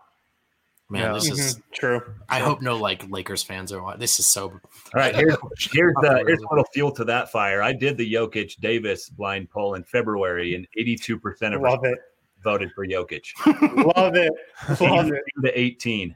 Man, 0.88 1.02
Yeah. 1.02 1.12
this 1.14 1.30
is. 1.30 1.56
Mhm, 1.56 1.62
True. 1.74 2.14
I 2.28 2.38
hope 2.38 2.62
no 2.62 2.76
like 2.76 3.08
Lakers 3.10 3.42
fans 3.42 3.72
are. 3.72 3.82
wa- 3.82 3.96
This 3.96 4.20
is 4.20 4.26
so. 4.26 4.50
All 4.50 4.60
right, 4.94 5.14
here's 5.16 5.34
here's 5.72 5.94
the 6.00 6.22
here's 6.26 6.40
a 6.40 6.48
little 6.48 6.64
fuel 6.72 6.92
to 6.92 7.04
that 7.06 7.32
fire. 7.32 7.60
I 7.62 7.72
did 7.72 7.96
the 7.96 8.12
Jokic 8.12 8.56
Davis 8.60 9.08
blind 9.10 9.50
poll 9.50 9.74
in 9.74 9.82
February, 9.82 10.54
and 10.54 10.66
82 10.76 11.18
percent 11.18 11.54
of 11.54 11.64
us 11.64 11.70
Love 11.72 11.84
it. 11.84 11.98
Voted 12.42 12.70
for 12.74 12.86
Jokic. 12.86 13.26
Love 13.96 14.14
it. 14.14 14.32
Love 14.80 15.10
it. 15.12 15.22
to 15.44 15.58
18. 15.60 16.14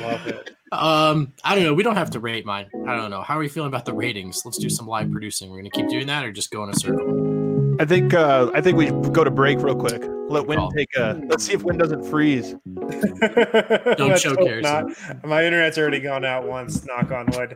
Love 0.00 0.26
it. 0.26 0.50
Um, 0.72 1.32
I 1.44 1.54
don't 1.54 1.64
know. 1.64 1.74
We 1.74 1.82
don't 1.82 1.96
have 1.96 2.10
to 2.10 2.20
rate 2.20 2.46
mine. 2.46 2.66
I 2.86 2.96
don't 2.96 3.10
know. 3.10 3.20
How 3.22 3.36
are 3.36 3.40
we 3.40 3.48
feeling 3.48 3.68
about 3.68 3.84
the 3.84 3.92
ratings? 3.92 4.42
Let's 4.44 4.58
do 4.58 4.70
some 4.70 4.86
live 4.86 5.10
producing. 5.10 5.50
We're 5.50 5.58
gonna 5.58 5.70
keep 5.70 5.88
doing 5.88 6.06
that, 6.06 6.24
or 6.24 6.32
just 6.32 6.50
go 6.50 6.64
in 6.64 6.70
a 6.70 6.74
circle. 6.74 7.76
I 7.80 7.84
think 7.84 8.14
uh, 8.14 8.50
I 8.54 8.60
think 8.62 8.78
we 8.78 8.86
should 8.86 9.12
go 9.12 9.22
to 9.22 9.30
break 9.30 9.58
real 9.60 9.76
quick. 9.76 10.02
Let 10.28 10.46
Wind 10.46 10.72
take 10.74 10.88
a. 10.96 11.20
Let's 11.28 11.44
see 11.44 11.52
if 11.52 11.62
Wind 11.62 11.78
doesn't 11.78 12.04
freeze. 12.04 12.54
don't 12.66 14.18
choke, 14.18 14.38
hope 14.38 14.48
Harrison. 14.48 14.94
My 15.24 15.44
internet's 15.44 15.76
already 15.76 16.00
gone 16.00 16.24
out 16.24 16.46
once. 16.46 16.86
Knock 16.86 17.12
on 17.12 17.26
wood. 17.32 17.54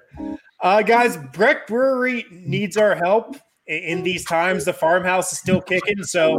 Uh, 0.60 0.82
guys, 0.82 1.16
Breck 1.32 1.66
Brewery 1.66 2.26
needs 2.30 2.76
our 2.76 2.94
help 2.94 3.36
I- 3.36 3.40
in 3.68 4.02
these 4.02 4.24
times. 4.24 4.64
The 4.64 4.72
farmhouse 4.72 5.32
is 5.32 5.38
still 5.38 5.60
kicking, 5.60 6.02
so 6.04 6.38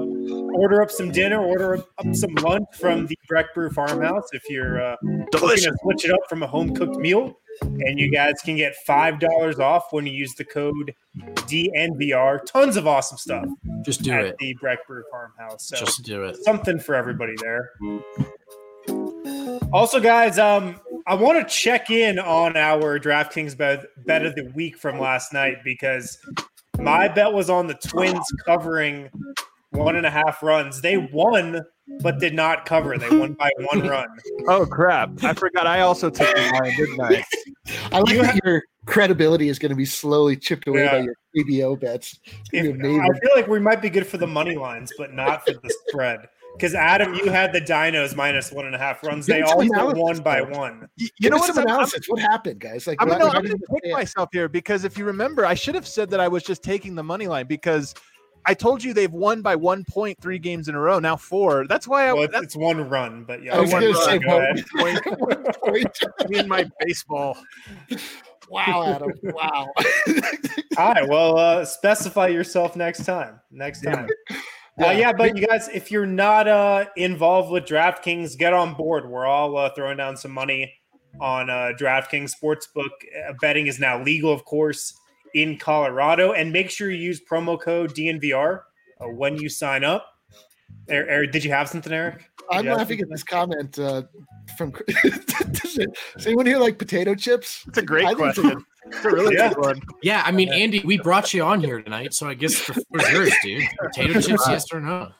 order 0.55 0.81
up 0.81 0.89
some 0.91 1.11
dinner, 1.11 1.41
order 1.43 1.75
up 1.97 2.15
some 2.15 2.33
lunch 2.35 2.65
from 2.79 3.05
the 3.07 3.17
Breck 3.27 3.53
Brew 3.53 3.69
Farmhouse 3.69 4.29
if 4.33 4.43
you're 4.49 4.81
uh, 4.81 4.95
looking 5.03 5.27
Delicious. 5.31 5.65
to 5.65 5.77
switch 5.81 6.05
it 6.05 6.11
up 6.11 6.21
from 6.29 6.43
a 6.43 6.47
home 6.47 6.73
cooked 6.75 6.97
meal. 6.97 7.37
And 7.61 7.99
you 7.99 8.11
guys 8.11 8.35
can 8.45 8.55
get 8.55 8.75
five 8.85 9.19
dollars 9.19 9.59
off 9.59 9.85
when 9.91 10.05
you 10.05 10.13
use 10.13 10.35
the 10.35 10.45
code 10.45 10.93
DNVR. 11.17 12.45
Tons 12.45 12.77
of 12.77 12.85
awesome 12.85 13.17
stuff 13.17 13.45
Just 13.83 14.03
do 14.03 14.11
at 14.11 14.25
it. 14.25 14.35
the 14.37 14.53
Breck 14.61 14.85
Brew 14.87 15.03
Farmhouse. 15.09 15.67
So 15.67 15.75
Just 15.77 16.03
do 16.03 16.23
it. 16.25 16.37
something 16.43 16.77
for 16.79 16.93
everybody 16.93 17.33
there. 17.41 17.71
Also, 19.73 19.99
guys, 19.99 20.37
um, 20.39 20.79
I 21.07 21.15
want 21.15 21.39
to 21.45 21.53
check 21.53 21.89
in 21.89 22.19
on 22.19 22.55
our 22.55 22.99
DraftKings 22.99 23.57
bet, 23.57 23.85
bet 24.05 24.25
of 24.25 24.35
the 24.35 24.43
week 24.55 24.77
from 24.77 24.99
last 24.99 25.33
night 25.33 25.57
because 25.63 26.17
my 26.79 27.07
bet 27.07 27.33
was 27.33 27.49
on 27.49 27.67
the 27.67 27.73
Twins 27.75 28.25
covering 28.45 29.09
one 29.71 29.95
and 29.95 30.05
a 30.05 30.09
half 30.09 30.41
runs. 30.41 30.81
They 30.81 30.97
won, 30.97 31.61
but 32.01 32.19
did 32.19 32.33
not 32.33 32.65
cover. 32.65 32.97
They 32.97 33.09
won 33.09 33.33
by 33.33 33.49
one 33.71 33.81
run. 33.87 34.07
Oh 34.47 34.65
crap! 34.65 35.23
I 35.23 35.33
forgot. 35.33 35.67
I 35.67 35.81
also 35.81 36.09
took 36.09 36.27
the 36.35 36.59
line, 36.61 36.75
didn't 36.75 37.01
I? 37.01 37.23
I 37.95 37.99
like 37.99 38.13
You 38.15 38.21
that 38.23 38.39
your 38.43 38.63
credibility 38.85 39.49
is 39.49 39.59
going 39.59 39.71
to 39.71 39.75
be 39.75 39.85
slowly 39.85 40.37
chipped 40.37 40.67
away 40.67 40.87
by 40.87 40.99
your 40.99 41.15
ABO 41.37 41.79
bets. 41.79 42.19
If, 42.53 42.65
I 42.65 43.19
feel 43.19 43.31
like 43.35 43.47
we 43.47 43.59
might 43.59 43.81
be 43.81 43.89
good 43.89 44.07
for 44.07 44.17
the 44.17 44.27
money 44.27 44.55
lines, 44.55 44.93
but 44.97 45.13
not 45.13 45.45
for 45.45 45.53
the 45.53 45.73
spread. 45.87 46.27
Because 46.57 46.73
Adam, 46.73 47.13
you 47.13 47.29
had 47.29 47.53
the 47.53 47.61
Dinos 47.61 48.15
minus 48.15 48.51
one 48.51 48.65
and 48.65 48.73
a 48.73 48.79
half 48.79 49.03
runs. 49.03 49.27
They 49.27 49.35
Give 49.37 49.43
me 49.43 49.47
some 49.47 49.57
also 49.59 49.73
analysis, 49.91 49.99
won 50.01 50.19
by 50.23 50.41
one. 50.41 50.89
You, 50.95 51.07
you 51.19 51.29
know 51.29 51.35
us 51.35 51.41
what? 51.41 51.47
some 51.53 51.57
I'm- 51.59 51.67
I'm- 51.67 51.75
analysis. 51.77 52.05
What 52.07 52.19
happened, 52.19 52.59
guys? 52.59 52.87
Like, 52.87 52.97
I'm, 52.99 53.07
no, 53.09 53.15
I'm 53.27 53.43
going 53.43 53.43
to 53.43 53.49
kick 53.51 53.83
say? 53.85 53.91
myself 53.91 54.29
here 54.33 54.49
because 54.49 54.83
if 54.83 54.97
you 54.97 55.05
remember, 55.05 55.45
I 55.45 55.53
should 55.53 55.75
have 55.75 55.87
said 55.87 56.09
that 56.09 56.19
I 56.19 56.27
was 56.27 56.41
just 56.43 56.63
taking 56.63 56.95
the 56.95 57.03
money 57.03 57.27
line 57.27 57.45
because 57.45 57.93
I 58.45 58.53
told 58.55 58.83
you 58.83 58.93
they've 58.93 59.11
won 59.11 59.41
by 59.41 59.55
one 59.55 59.83
point 59.85 60.17
three 60.19 60.39
games 60.39 60.67
in 60.67 60.73
a 60.73 60.79
row. 60.79 60.97
Now 60.99 61.15
four. 61.15 61.67
That's 61.67 61.87
why 61.87 62.07
I. 62.07 62.13
Well, 62.13 62.23
it's, 62.23 62.33
that's 62.33 62.45
it's 62.45 62.55
one 62.55 62.89
run, 62.89 63.23
but 63.25 63.43
yeah. 63.43 63.55
I 63.55 63.59
was 63.59 63.71
one 63.71 63.81
going 63.81 63.93
to 63.93 63.99
run. 63.99 64.09
say 64.09 64.19
Go 64.19 64.33
one 64.35 64.43
ahead. 64.43 64.65
point. 65.05 65.19
One 65.19 65.53
point. 65.63 66.29
me 66.29 66.39
and 66.39 66.47
my 66.55 66.65
baseball. 66.79 67.37
Wow, 68.49 68.85
Adam. 68.95 69.11
Wow. 69.23 69.67
All 70.77 70.93
right. 70.93 71.07
Well, 71.07 71.37
uh, 71.37 71.65
specify 71.65 72.27
yourself 72.27 72.75
next 72.77 73.03
time. 73.05 73.41
Next 73.51 73.81
time. 73.81 74.07
Uh, 74.79 74.91
yeah, 74.91 75.11
but 75.11 75.35
you 75.35 75.47
guys, 75.47 75.69
if 75.69 75.89
you're 75.91 76.05
not 76.05 76.47
uh, 76.47 76.85
involved 76.95 77.51
with 77.51 77.65
DraftKings, 77.65 78.37
get 78.37 78.53
on 78.53 78.75
board. 78.75 79.09
We're 79.09 79.25
all 79.25 79.57
uh, 79.57 79.71
throwing 79.73 79.97
down 79.97 80.15
some 80.15 80.31
money 80.31 80.71
on 81.19 81.49
uh, 81.49 81.71
DraftKings 81.79 82.31
Sportsbook. 82.31 82.89
Uh, 83.27 83.33
betting 83.41 83.67
is 83.67 83.79
now 83.79 84.01
legal, 84.01 84.31
of 84.31 84.45
course, 84.45 84.93
in 85.33 85.57
Colorado. 85.57 86.33
And 86.33 86.53
make 86.53 86.69
sure 86.69 86.91
you 86.91 86.97
use 86.97 87.21
promo 87.21 87.59
code 87.59 87.95
DNVR 87.95 88.61
uh, 89.01 89.05
when 89.05 89.37
you 89.37 89.49
sign 89.49 89.83
up. 89.83 90.05
Er- 90.91 91.07
Eric, 91.09 91.31
did 91.31 91.43
you 91.43 91.51
have 91.51 91.67
something, 91.69 91.91
Eric? 91.91 92.29
I'm 92.51 92.65
laughing 92.65 93.01
at 93.01 93.09
this 93.09 93.23
comment 93.23 93.77
uh, 93.79 94.03
from. 94.57 94.71
Does 95.03 96.25
anyone 96.25 96.45
here 96.45 96.59
like 96.59 96.77
potato 96.77 97.13
chips? 97.13 97.65
It's 97.67 97.77
a 97.77 97.81
great 97.81 98.05
I 98.05 98.13
think 98.13 98.27
it's 98.27 98.39
question. 98.39 98.65
It's 98.91 99.05
a 99.05 99.09
really 99.09 99.35
Yeah. 99.35 99.49
good 99.49 99.57
one. 99.57 99.81
Yeah, 100.01 100.23
I 100.25 100.31
mean, 100.31 100.49
Andy, 100.49 100.81
we 100.83 100.97
brought 100.97 101.33
you 101.33 101.43
on 101.43 101.61
here 101.61 101.81
tonight, 101.81 102.13
so 102.13 102.27
I 102.27 102.33
guess 102.33 102.65
the 102.65 102.73
floor 102.73 103.01
is 103.01 103.11
yours, 103.11 103.33
dude. 103.43 103.63
Potato 103.79 104.13
chips, 104.21 104.47
yes 104.47 104.65
or 104.73 104.81
no? 104.81 105.11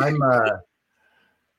I'm 0.00 0.22
uh 0.22 0.50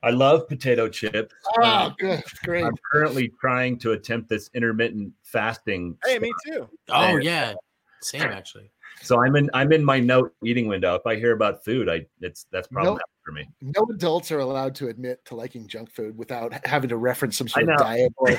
I 0.00 0.10
love 0.10 0.46
potato 0.46 0.88
chips. 0.88 1.34
Oh, 1.60 1.92
good, 1.98 2.22
great. 2.44 2.64
I'm 2.64 2.76
currently 2.92 3.32
trying 3.40 3.78
to 3.80 3.92
attempt 3.92 4.28
this 4.28 4.48
intermittent 4.54 5.12
fasting. 5.24 5.96
Hey, 6.04 6.20
me 6.20 6.32
too. 6.46 6.68
Oh 6.88 7.16
yeah, 7.16 7.54
same 8.00 8.22
actually. 8.22 8.70
So 9.02 9.20
I'm 9.22 9.34
in 9.36 9.50
I'm 9.54 9.72
in 9.72 9.84
my 9.84 9.98
no 9.98 10.30
eating 10.44 10.68
window. 10.68 10.94
If 10.94 11.06
I 11.06 11.16
hear 11.16 11.32
about 11.32 11.64
food, 11.64 11.88
I 11.88 12.06
it's 12.20 12.46
that's 12.52 12.68
problematic 12.68 13.06
for 13.28 13.32
me. 13.32 13.46
No 13.60 13.86
adults 13.92 14.32
are 14.32 14.38
allowed 14.38 14.74
to 14.76 14.88
admit 14.88 15.22
to 15.26 15.34
liking 15.34 15.66
junk 15.68 15.90
food 15.90 16.16
without 16.16 16.54
having 16.66 16.88
to 16.88 16.96
reference 16.96 17.36
some 17.36 17.46
sort 17.46 17.68
of 17.68 17.76
diet 17.78 18.10
or 18.16 18.30
you 18.30 18.38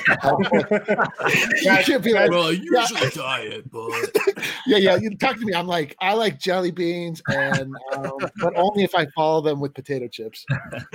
can't 1.84 2.02
be 2.02 2.12
like, 2.12 2.30
Well, 2.30 2.46
I 2.48 2.50
Yeah. 2.50 2.80
usually 2.90 3.10
diet, 3.10 3.70
but 3.70 3.90
yeah, 4.66 4.78
yeah. 4.78 4.96
You 4.96 5.10
talk 5.16 5.36
to 5.38 5.44
me. 5.46 5.54
I'm 5.54 5.68
like, 5.68 5.94
I 6.00 6.14
like 6.14 6.40
jelly 6.40 6.72
beans, 6.72 7.22
and 7.28 7.72
um, 7.96 8.18
but 8.40 8.52
only 8.56 8.82
if 8.82 8.94
I 8.96 9.06
follow 9.14 9.40
them 9.40 9.60
with 9.60 9.74
potato 9.74 10.08
chips. 10.08 10.44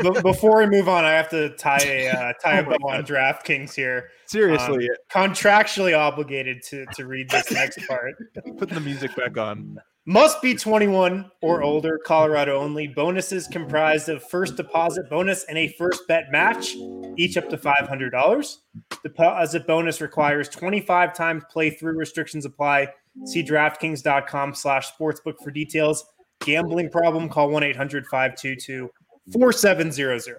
But 0.01 0.21
before 0.23 0.57
we 0.57 0.65
move 0.65 0.89
on, 0.89 1.05
I 1.05 1.11
have 1.13 1.29
to 1.29 1.55
tie 1.55 1.79
a 1.83 2.09
uh, 2.09 2.33
tie 2.43 2.57
a 2.59 2.65
Oh 2.65 2.69
my 2.71 2.77
bow 2.77 2.87
on 2.89 3.05
DraftKings 3.05 3.73
here. 3.73 4.09
Seriously, 4.25 4.89
Contractually 5.11 5.97
obligated 5.97 6.61
to 6.63 6.85
to 6.95 7.05
read 7.07 7.29
this 7.29 7.49
next 7.51 7.79
part. 7.87 8.15
putting 8.57 8.75
the 8.75 8.81
music 8.81 9.15
back 9.15 9.37
on. 9.37 9.79
Must 10.07 10.39
be 10.39 10.53
21 10.53 11.31
or 11.41 11.59
hmm. 11.59 11.65
older, 11.65 11.99
Colorado 12.05 12.59
only. 12.59 12.87
Bonuses 12.87 13.47
comprised 13.47 14.07
of 14.07 14.23
first 14.23 14.55
deposit 14.55 15.09
bonus 15.09 15.45
and 15.45 15.57
a 15.57 15.69
first 15.79 16.07
bet 16.07 16.25
match, 16.31 16.75
each 17.17 17.37
up 17.37 17.49
to 17.49 17.57
$500. 17.57 18.57
Deposit 19.01 19.65
bonus 19.65 20.01
requires 20.01 20.47
25 20.49 21.15
times 21.15 21.43
playthrough. 21.53 21.97
Restrictions 21.97 22.45
apply. 22.45 22.87
See 23.25 23.43
DraftKings.com 23.43 24.53
slash 24.53 24.93
sportsbook 24.93 25.41
for 25.43 25.49
details. 25.49 26.05
Gambling 26.41 26.89
problem, 26.89 27.29
call 27.29 27.49
1-800-522-4700. 27.49 30.35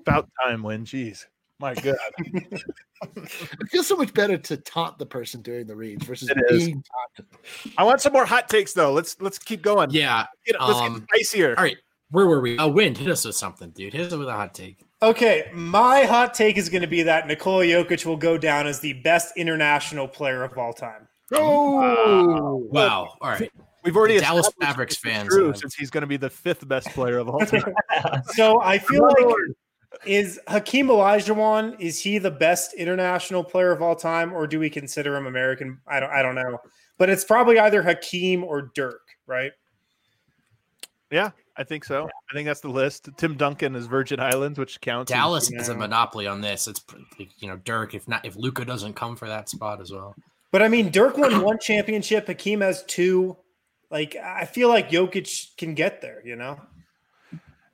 About 0.00 0.30
time, 0.42 0.62
Wind. 0.62 0.86
Jeez. 0.86 1.26
My 1.60 1.74
God. 1.74 1.96
It 3.16 3.68
feels 3.70 3.86
so 3.86 3.94
much 3.94 4.12
better 4.12 4.36
to 4.36 4.56
taunt 4.56 4.98
the 4.98 5.06
person 5.06 5.40
doing 5.40 5.68
the 5.68 5.76
reads 5.76 6.04
versus 6.04 6.28
It 6.30 6.36
is. 6.50 6.64
being 6.66 6.82
taunted. 7.16 7.32
I 7.78 7.84
want 7.84 8.00
some 8.00 8.12
more 8.12 8.26
hot 8.26 8.48
takes 8.48 8.72
though. 8.72 8.92
Let's 8.92 9.20
let's 9.20 9.38
keep 9.38 9.62
going. 9.62 9.90
yeah. 9.90 10.26
Get, 10.44 10.56
let's 10.60 10.80
um, 10.80 10.94
get 11.12 11.26
spicier. 11.26 11.54
All 11.56 11.62
right, 11.62 11.76
where 12.10 12.26
were 12.26 12.40
we? 12.40 12.58
Uh, 12.58 12.66
Wind, 12.66 12.98
hit 12.98 13.08
us 13.08 13.24
with 13.24 13.36
something, 13.36 13.70
dude. 13.70 13.92
Hit 13.92 14.06
us 14.12 14.18
with 14.18 14.26
a 14.26 14.32
hot 14.32 14.52
take. 14.52 14.84
Okay, 15.00 15.48
my 15.54 16.02
hot 16.06 16.34
take 16.34 16.56
is 16.58 16.68
going 16.68 16.82
to 16.82 16.88
be 16.88 17.02
that 17.04 17.28
Nikola 17.28 17.64
Jokic 17.64 18.04
will 18.04 18.16
go 18.16 18.36
down 18.36 18.66
as 18.66 18.80
the 18.80 18.94
best 18.94 19.36
international 19.36 20.08
player 20.08 20.42
of 20.42 20.58
all 20.58 20.72
time. 20.72 21.06
Oh, 21.32 22.66
Wow. 22.72 23.14
All 23.20 23.30
right. 23.30 23.50
We've 23.84 23.96
already 23.96 24.18
Dallas 24.18 24.50
Mavericks 24.58 24.96
fans, 24.96 25.28
True, 25.28 25.54
since 25.54 25.76
he's 25.76 25.88
going 25.90 26.00
to 26.00 26.08
be 26.08 26.16
the 26.16 26.30
fifth 26.30 26.66
best 26.66 26.88
player 26.88 27.18
of 27.18 27.28
all 27.28 27.38
time. 27.46 27.72
So 28.34 28.60
I 28.60 28.78
feel 28.78 29.02
like 29.04 29.36
is 30.06 30.38
Hakeem 30.48 30.88
Olajuwon 30.88 31.80
is 31.80 31.98
he 32.00 32.18
the 32.18 32.30
best 32.30 32.74
international 32.74 33.42
player 33.42 33.72
of 33.72 33.82
all 33.82 33.96
time, 33.96 34.32
or 34.32 34.46
do 34.46 34.58
we 34.60 34.68
consider 34.70 35.16
him 35.16 35.26
American? 35.26 35.80
I 35.86 36.00
don't 36.00 36.10
I 36.10 36.22
don't 36.22 36.34
know, 36.34 36.58
but 36.98 37.08
it's 37.08 37.24
probably 37.24 37.58
either 37.58 37.82
Hakeem 37.82 38.44
or 38.44 38.70
Dirk, 38.74 39.00
right? 39.26 39.52
yeah, 41.10 41.30
I 41.56 41.64
think 41.64 41.84
so. 41.84 42.06
I 42.30 42.34
think 42.34 42.46
that's 42.46 42.60
the 42.60 42.68
list. 42.68 43.08
Tim 43.16 43.34
Duncan 43.36 43.74
is 43.74 43.86
Virgin 43.86 44.20
Islands, 44.20 44.58
which 44.58 44.80
counts. 44.80 45.10
as- 45.10 45.16
Dallas 45.16 45.50
has 45.56 45.68
a 45.70 45.74
monopoly 45.74 46.26
on 46.26 46.40
this. 46.40 46.68
It's 46.68 46.84
you 47.38 47.48
know 47.48 47.56
Dirk. 47.56 47.94
If 47.94 48.06
not, 48.06 48.24
if 48.24 48.36
Luka 48.36 48.64
doesn't 48.64 48.94
come 48.94 49.16
for 49.16 49.26
that 49.26 49.48
spot 49.48 49.80
as 49.80 49.90
well. 49.90 50.14
But 50.52 50.62
I 50.62 50.68
mean, 50.68 50.90
Dirk 50.90 51.16
won 51.16 51.42
one 51.42 51.58
championship. 51.58 52.26
Hakeem 52.26 52.60
has 52.60 52.84
two. 52.84 53.36
Like 53.90 54.16
I 54.16 54.44
feel 54.44 54.68
like 54.68 54.90
Jokic 54.90 55.56
can 55.56 55.74
get 55.74 56.02
there. 56.02 56.20
You 56.26 56.36
know. 56.36 56.60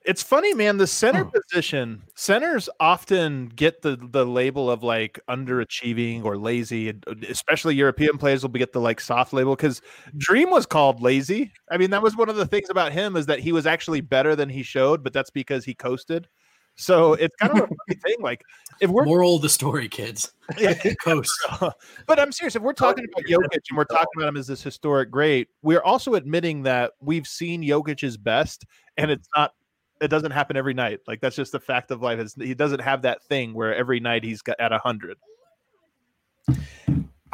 It's 0.04 0.22
funny, 0.22 0.52
man. 0.52 0.76
The 0.76 0.86
center 0.86 1.24
position, 1.24 2.02
centers 2.14 2.68
often 2.78 3.46
get 3.46 3.80
the 3.80 3.96
the 3.96 4.26
label 4.26 4.70
of 4.70 4.82
like 4.82 5.18
underachieving 5.30 6.24
or 6.24 6.36
lazy, 6.36 6.90
uh, 6.90 7.14
especially 7.28 7.74
European 7.74 8.18
players 8.18 8.42
will 8.42 8.50
get 8.50 8.72
the 8.74 8.80
like 8.80 9.00
soft 9.00 9.32
label 9.32 9.56
because 9.56 9.80
Dream 10.18 10.50
was 10.50 10.66
called 10.66 11.00
lazy. 11.00 11.52
I 11.70 11.78
mean, 11.78 11.88
that 11.90 12.02
was 12.02 12.16
one 12.16 12.28
of 12.28 12.36
the 12.36 12.46
things 12.46 12.68
about 12.68 12.92
him 12.92 13.16
is 13.16 13.26
that 13.26 13.40
he 13.40 13.52
was 13.52 13.66
actually 13.66 14.02
better 14.02 14.36
than 14.36 14.50
he 14.50 14.62
showed, 14.62 15.02
but 15.02 15.14
that's 15.14 15.30
because 15.30 15.64
he 15.64 15.74
coasted. 15.74 16.28
So 16.76 17.14
it's 17.14 17.34
kind 17.36 17.52
of 17.52 17.58
a 17.58 17.66
funny 17.66 18.00
thing. 18.04 18.16
Like 18.20 18.42
if 18.80 18.90
we're 18.90 19.04
Moral 19.04 19.36
of 19.36 19.42
the 19.42 19.48
story, 19.48 19.88
kids. 19.88 20.32
Yeah. 20.58 20.74
Coast. 21.02 21.32
but 22.06 22.20
I'm 22.20 22.30
serious. 22.30 22.54
If 22.54 22.60
we're 22.60 22.74
talking 22.74 23.06
about 23.10 23.24
Jokic 23.24 23.62
and 23.70 23.78
we're 23.78 23.84
talking 23.84 24.08
about 24.18 24.28
him 24.28 24.36
as 24.36 24.46
this 24.46 24.62
historic 24.62 25.10
great, 25.10 25.48
we're 25.62 25.80
also 25.80 26.14
admitting 26.14 26.64
that 26.64 26.92
we've 27.00 27.26
seen 27.26 27.62
Jokic's 27.62 28.18
best, 28.18 28.66
and 28.98 29.10
it's 29.10 29.26
not. 29.34 29.52
It 30.00 30.08
doesn't 30.08 30.32
happen 30.32 30.56
every 30.56 30.74
night. 30.74 31.00
Like 31.06 31.20
that's 31.20 31.36
just 31.36 31.52
the 31.52 31.60
fact 31.60 31.90
of 31.90 32.02
life. 32.02 32.18
Is 32.18 32.34
he 32.34 32.54
doesn't 32.54 32.80
have 32.80 33.02
that 33.02 33.22
thing 33.24 33.54
where 33.54 33.74
every 33.74 34.00
night 34.00 34.24
he's 34.24 34.42
got 34.42 34.58
at 34.60 34.72
a 34.72 34.78
hundred. 34.78 35.16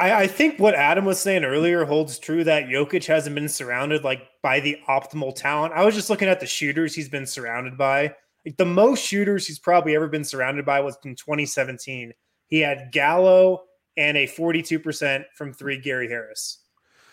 I, 0.01 0.23
I 0.23 0.27
think 0.27 0.59
what 0.59 0.73
Adam 0.73 1.05
was 1.05 1.19
saying 1.19 1.43
earlier 1.43 1.85
holds 1.85 2.17
true 2.17 2.43
that 2.43 2.65
Jokic 2.65 3.05
hasn't 3.05 3.35
been 3.35 3.47
surrounded 3.47 4.03
like 4.03 4.23
by 4.41 4.59
the 4.59 4.77
optimal 4.89 5.33
talent. 5.35 5.73
I 5.75 5.85
was 5.85 5.93
just 5.93 6.09
looking 6.09 6.27
at 6.27 6.39
the 6.39 6.47
shooters 6.47 6.95
he's 6.95 7.09
been 7.09 7.27
surrounded 7.27 7.77
by. 7.77 8.15
Like 8.45 8.57
the 8.57 8.65
most 8.65 9.05
shooters 9.05 9.45
he's 9.45 9.59
probably 9.59 9.95
ever 9.95 10.07
been 10.07 10.23
surrounded 10.23 10.65
by 10.65 10.79
was 10.79 10.97
in 11.05 11.15
2017. 11.15 12.13
He 12.47 12.59
had 12.59 12.91
Gallo 12.91 13.65
and 13.95 14.17
a 14.17 14.25
42% 14.25 15.23
from 15.35 15.53
three 15.53 15.77
Gary 15.77 16.07
Harris. 16.07 16.59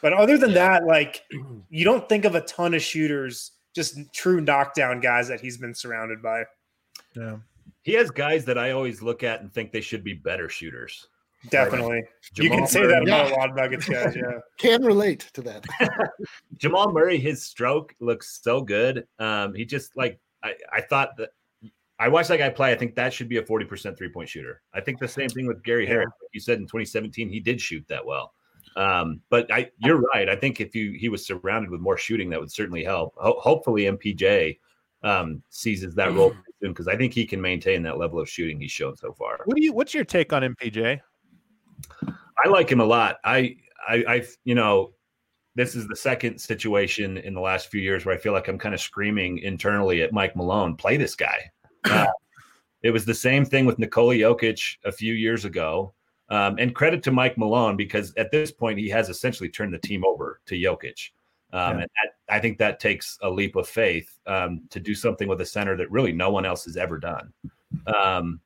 But 0.01 0.15
other 0.15 0.39
than 0.39 0.55
that, 0.55 0.87
like 0.87 1.25
you 1.69 1.85
don't 1.85 2.09
think 2.09 2.25
of 2.25 2.35
a 2.35 2.41
ton 2.43 2.73
of 2.73 2.81
shooters, 2.81 3.53
just 3.79 4.13
true 4.13 4.41
knockdown 4.41 5.01
guys 5.01 5.29
that 5.29 5.41
he's 5.41 5.57
been 5.57 5.73
surrounded 5.75 6.21
by. 6.21 6.45
Yeah. 7.15 7.37
He 7.83 7.93
has 7.95 8.11
guys 8.11 8.45
that 8.47 8.59
I 8.59 8.73
always 8.73 9.01
look 9.03 9.23
at 9.23 9.41
and 9.41 9.53
think 9.53 9.71
they 9.73 9.81
should 9.81 10.03
be 10.05 10.15
better 10.15 10.49
shooters. 10.49 11.07
Definitely. 11.51 12.03
you 12.35 12.51
can 12.51 12.67
say 12.67 12.81
Murray- 12.81 12.89
that 12.93 13.03
about 13.05 13.29
Yeah. 13.29 13.35
a 13.35 13.39
lot 13.39 13.51
of 13.51 13.57
Nuggets 13.57 13.89
guys, 13.89 14.17
yeah. 14.17 14.41
can 14.59 14.85
relate 14.85 15.31
to 15.35 15.43
that. 15.43 15.65
Jamal 16.57 16.91
Murray, 16.93 17.19
his 17.19 17.45
stroke 17.45 17.95
looks 18.01 18.41
so 18.43 18.61
good. 18.61 19.07
Um, 19.21 19.55
he 19.55 19.65
just 19.65 19.97
like 19.97 20.19
I, 20.43 20.55
I 20.73 20.81
thought 20.81 21.17
that 21.19 21.31
I 22.01 22.09
watched 22.09 22.29
that 22.29 22.39
guy 22.39 22.51
play. 22.51 22.73
I 22.73 22.77
think 22.77 22.95
that 22.97 23.13
should 23.13 23.29
be 23.29 23.37
a 23.39 23.43
40% 23.43 23.97
three 23.97 24.09
point 24.09 24.29
shooter. 24.29 24.63
I 24.75 24.81
think 24.81 24.99
the 24.99 25.09
same 25.09 25.29
thing 25.29 25.47
with 25.47 25.63
Gary 25.63 25.85
Yeah. 25.85 25.91
Harris. 25.91 26.07
Like 26.23 26.31
you 26.33 26.41
said 26.41 26.59
in 26.59 26.65
2017, 26.65 27.29
he 27.29 27.41
did 27.41 27.61
shoot 27.61 27.85
that 27.89 28.05
well. 28.05 28.35
Um, 28.79 29.21
but 29.29 29.53
I, 29.53 29.71
you're 29.79 30.01
right. 30.15 30.29
I 30.29 30.37
think 30.37 30.61
if 30.61 30.75
you 30.75 30.93
he 30.93 31.09
was 31.09 31.27
surrounded 31.27 31.69
with 31.71 31.81
more 31.81 31.99
shooting, 31.99 32.31
that 32.31 32.39
would 32.39 32.53
certainly 32.53 32.85
help. 32.85 33.13
Ho- 33.19 33.41
hopefully, 33.41 33.83
MPJ 33.83 34.59
um, 35.03 35.43
seizes 35.51 35.97
that 35.97 36.15
role 36.15 36.33
soon 36.63 36.71
because 36.71 36.87
I 36.87 36.97
think 36.97 37.13
he 37.13 37.27
can 37.27 37.41
maintain 37.41 37.83
that 37.83 37.99
level 37.99 38.21
of 38.21 38.29
shooting 38.29 38.61
he's 38.61 38.71
shown 38.71 38.97
so 38.97 39.13
far. 39.13 39.41
What 39.45 39.57
do 39.57 39.65
you? 39.65 39.73
What's 39.73 39.95
your 39.95 40.05
take 40.05 40.33
on 40.33 40.43
MPJ? 40.43 41.01
I 42.45 42.49
like 42.49 42.71
him 42.71 42.81
a 42.81 42.85
lot. 42.85 43.17
I, 43.25 43.57
I, 43.89 44.05
I, 44.09 44.27
you 44.45 44.55
know, 44.55 44.93
this 45.57 45.75
is 45.75 45.89
the 45.89 45.97
second 45.97 46.39
situation 46.39 47.19
in 47.19 47.35
the 47.35 47.41
last 47.41 47.69
few 47.69 47.81
years 47.81 48.05
where 48.05 48.15
I 48.15 48.19
feel 48.19 48.33
like 48.33 48.47
I'm 48.47 48.59
kind 48.59 48.77
of 48.77 48.81
screaming 48.81 49.39
internally 49.39 50.03
at 50.03 50.13
Mike 50.13 50.37
Malone, 50.37 50.77
play 50.77 50.97
this 50.97 51.17
guy. 51.17 51.51
Uh, 51.85 52.07
it 52.83 52.93
was 52.93 53.05
the 53.05 53.15
same 53.15 53.45
thing 53.45 53.67
with 53.67 53.81
Nikola 53.81 54.15
Jokic 54.15 54.77
a 54.85 54.93
few 54.93 55.15
years 55.15 55.45
ago. 55.45 55.95
Um, 56.31 56.57
and 56.59 56.75
credit 56.75 57.03
to 57.05 57.11
Mike 57.11 57.39
Malone 57.39 57.77
because 57.77 58.13
at 58.17 58.31
this 58.31 58.51
point 58.51 58.79
he 58.79 58.89
has 58.91 59.09
essentially 59.09 59.49
turned 59.49 59.73
the 59.73 59.79
team 59.79 60.05
over 60.05 60.41
to 60.47 60.55
Jokic. 60.55 61.11
Um, 61.53 61.61
Yeah. 61.61 61.71
And 61.71 61.81
that, 61.81 62.35
I 62.35 62.39
think 62.41 62.59
that 62.59 62.79
takes 62.79 63.19
a 63.23 63.31
leap 63.31 63.57
of 63.57 63.67
faith 63.67 64.19
um, 64.27 64.63
to 64.69 64.81
do 64.81 64.95
something 64.95 65.29
with 65.29 65.41
a 65.41 65.47
center 65.47 65.77
that 65.77 65.91
really 65.91 66.13
no 66.13 66.31
one 66.31 66.45
else 66.45 66.65
has 66.67 66.77
ever 66.77 66.99
done. 66.99 67.33
Um, 67.87 68.41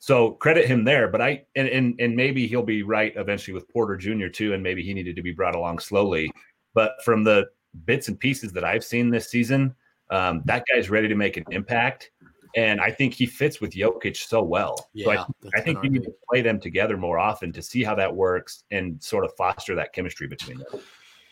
so 0.00 0.32
credit 0.32 0.66
him 0.66 0.84
there, 0.84 1.08
but 1.08 1.20
I 1.20 1.44
and, 1.56 1.68
and 1.68 2.00
and 2.00 2.14
maybe 2.14 2.46
he'll 2.46 2.62
be 2.62 2.82
right 2.82 3.12
eventually 3.16 3.54
with 3.54 3.68
Porter 3.68 3.96
Jr. 3.96 4.28
too, 4.28 4.54
and 4.54 4.62
maybe 4.62 4.82
he 4.82 4.94
needed 4.94 5.16
to 5.16 5.22
be 5.22 5.32
brought 5.32 5.56
along 5.56 5.80
slowly. 5.80 6.30
But 6.74 7.02
from 7.04 7.24
the 7.24 7.48
bits 7.84 8.08
and 8.08 8.18
pieces 8.18 8.52
that 8.52 8.64
I've 8.64 8.84
seen 8.84 9.10
this 9.10 9.28
season, 9.28 9.74
um, 10.10 10.42
that 10.44 10.64
guy's 10.72 10.88
ready 10.88 11.08
to 11.08 11.14
make 11.14 11.36
an 11.36 11.44
impact. 11.50 12.10
And 12.56 12.80
I 12.80 12.90
think 12.90 13.14
he 13.14 13.26
fits 13.26 13.60
with 13.60 13.72
Jokic 13.72 14.16
so 14.16 14.42
well. 14.42 14.76
so 14.76 14.86
Yeah, 14.94 15.24
I, 15.44 15.58
I 15.58 15.60
think 15.60 15.82
you 15.82 15.90
need 15.90 16.04
to 16.04 16.14
play 16.30 16.40
them 16.42 16.60
together 16.60 16.96
more 16.96 17.18
often 17.18 17.52
to 17.52 17.62
see 17.62 17.82
how 17.82 17.94
that 17.96 18.14
works 18.14 18.64
and 18.70 19.02
sort 19.02 19.24
of 19.24 19.32
foster 19.36 19.74
that 19.74 19.92
chemistry 19.92 20.26
between 20.26 20.58
them. 20.58 20.80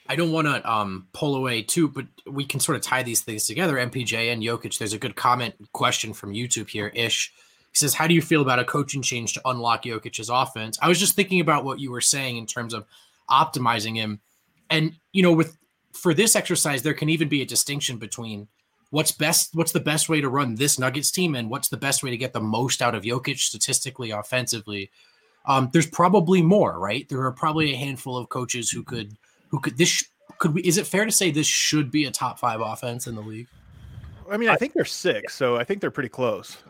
I 0.08 0.16
don't 0.16 0.32
want 0.32 0.46
to 0.46 0.70
um, 0.70 1.08
pull 1.12 1.36
away 1.36 1.62
too, 1.62 1.88
but 1.88 2.06
we 2.26 2.44
can 2.44 2.60
sort 2.60 2.76
of 2.76 2.82
tie 2.82 3.02
these 3.02 3.22
things 3.22 3.46
together. 3.46 3.76
MPJ 3.76 4.32
and 4.32 4.42
Jokic. 4.42 4.78
There's 4.78 4.92
a 4.92 4.98
good 4.98 5.16
comment 5.16 5.54
question 5.72 6.12
from 6.12 6.32
YouTube 6.32 6.68
here. 6.68 6.92
Ish 6.94 7.32
he 7.76 7.78
says, 7.78 7.92
"How 7.92 8.06
do 8.06 8.14
you 8.14 8.22
feel 8.22 8.40
about 8.40 8.58
a 8.58 8.64
coaching 8.64 9.02
change 9.02 9.34
to 9.34 9.42
unlock 9.44 9.84
Jokic's 9.84 10.30
offense?" 10.30 10.78
I 10.80 10.88
was 10.88 10.98
just 10.98 11.14
thinking 11.14 11.40
about 11.40 11.62
what 11.62 11.78
you 11.78 11.90
were 11.90 12.00
saying 12.00 12.38
in 12.38 12.46
terms 12.46 12.72
of 12.72 12.86
optimizing 13.28 13.96
him, 13.96 14.20
and 14.70 14.96
you 15.12 15.22
know, 15.22 15.32
with 15.32 15.58
for 15.92 16.14
this 16.14 16.36
exercise, 16.36 16.82
there 16.82 16.94
can 16.94 17.10
even 17.10 17.28
be 17.28 17.42
a 17.42 17.46
distinction 17.46 17.98
between 17.98 18.48
what's 18.90 19.12
best, 19.12 19.54
what's 19.54 19.72
the 19.72 19.80
best 19.80 20.08
way 20.08 20.20
to 20.20 20.28
run 20.28 20.54
this 20.54 20.78
Nuggets 20.78 21.10
team, 21.10 21.34
and 21.34 21.50
what's 21.50 21.68
the 21.68 21.76
best 21.76 22.02
way 22.02 22.10
to 22.10 22.16
get 22.16 22.32
the 22.32 22.40
most 22.40 22.82
out 22.82 22.94
of 22.94 23.02
Jokic 23.04 23.38
statistically, 23.38 24.10
offensively. 24.10 24.90
Um, 25.46 25.70
there's 25.72 25.86
probably 25.86 26.42
more, 26.42 26.78
right? 26.78 27.08
There 27.08 27.22
are 27.22 27.32
probably 27.32 27.72
a 27.72 27.76
handful 27.76 28.16
of 28.16 28.28
coaches 28.28 28.70
who 28.70 28.82
could 28.82 29.16
who 29.48 29.60
could 29.60 29.78
this 29.78 30.04
could 30.38 30.54
we 30.54 30.62
is 30.62 30.76
it 30.76 30.86
fair 30.86 31.04
to 31.04 31.12
say 31.12 31.30
this 31.30 31.46
should 31.46 31.90
be 31.90 32.04
a 32.04 32.10
top 32.10 32.38
five 32.38 32.60
offense 32.60 33.06
in 33.06 33.14
the 33.14 33.22
league? 33.22 33.46
I 34.28 34.36
mean, 34.38 34.48
I 34.48 34.56
think 34.56 34.72
they're 34.72 34.84
six, 34.84 35.34
so 35.34 35.56
I 35.56 35.62
think 35.62 35.80
they're 35.80 35.90
pretty 35.90 36.08
close. 36.08 36.56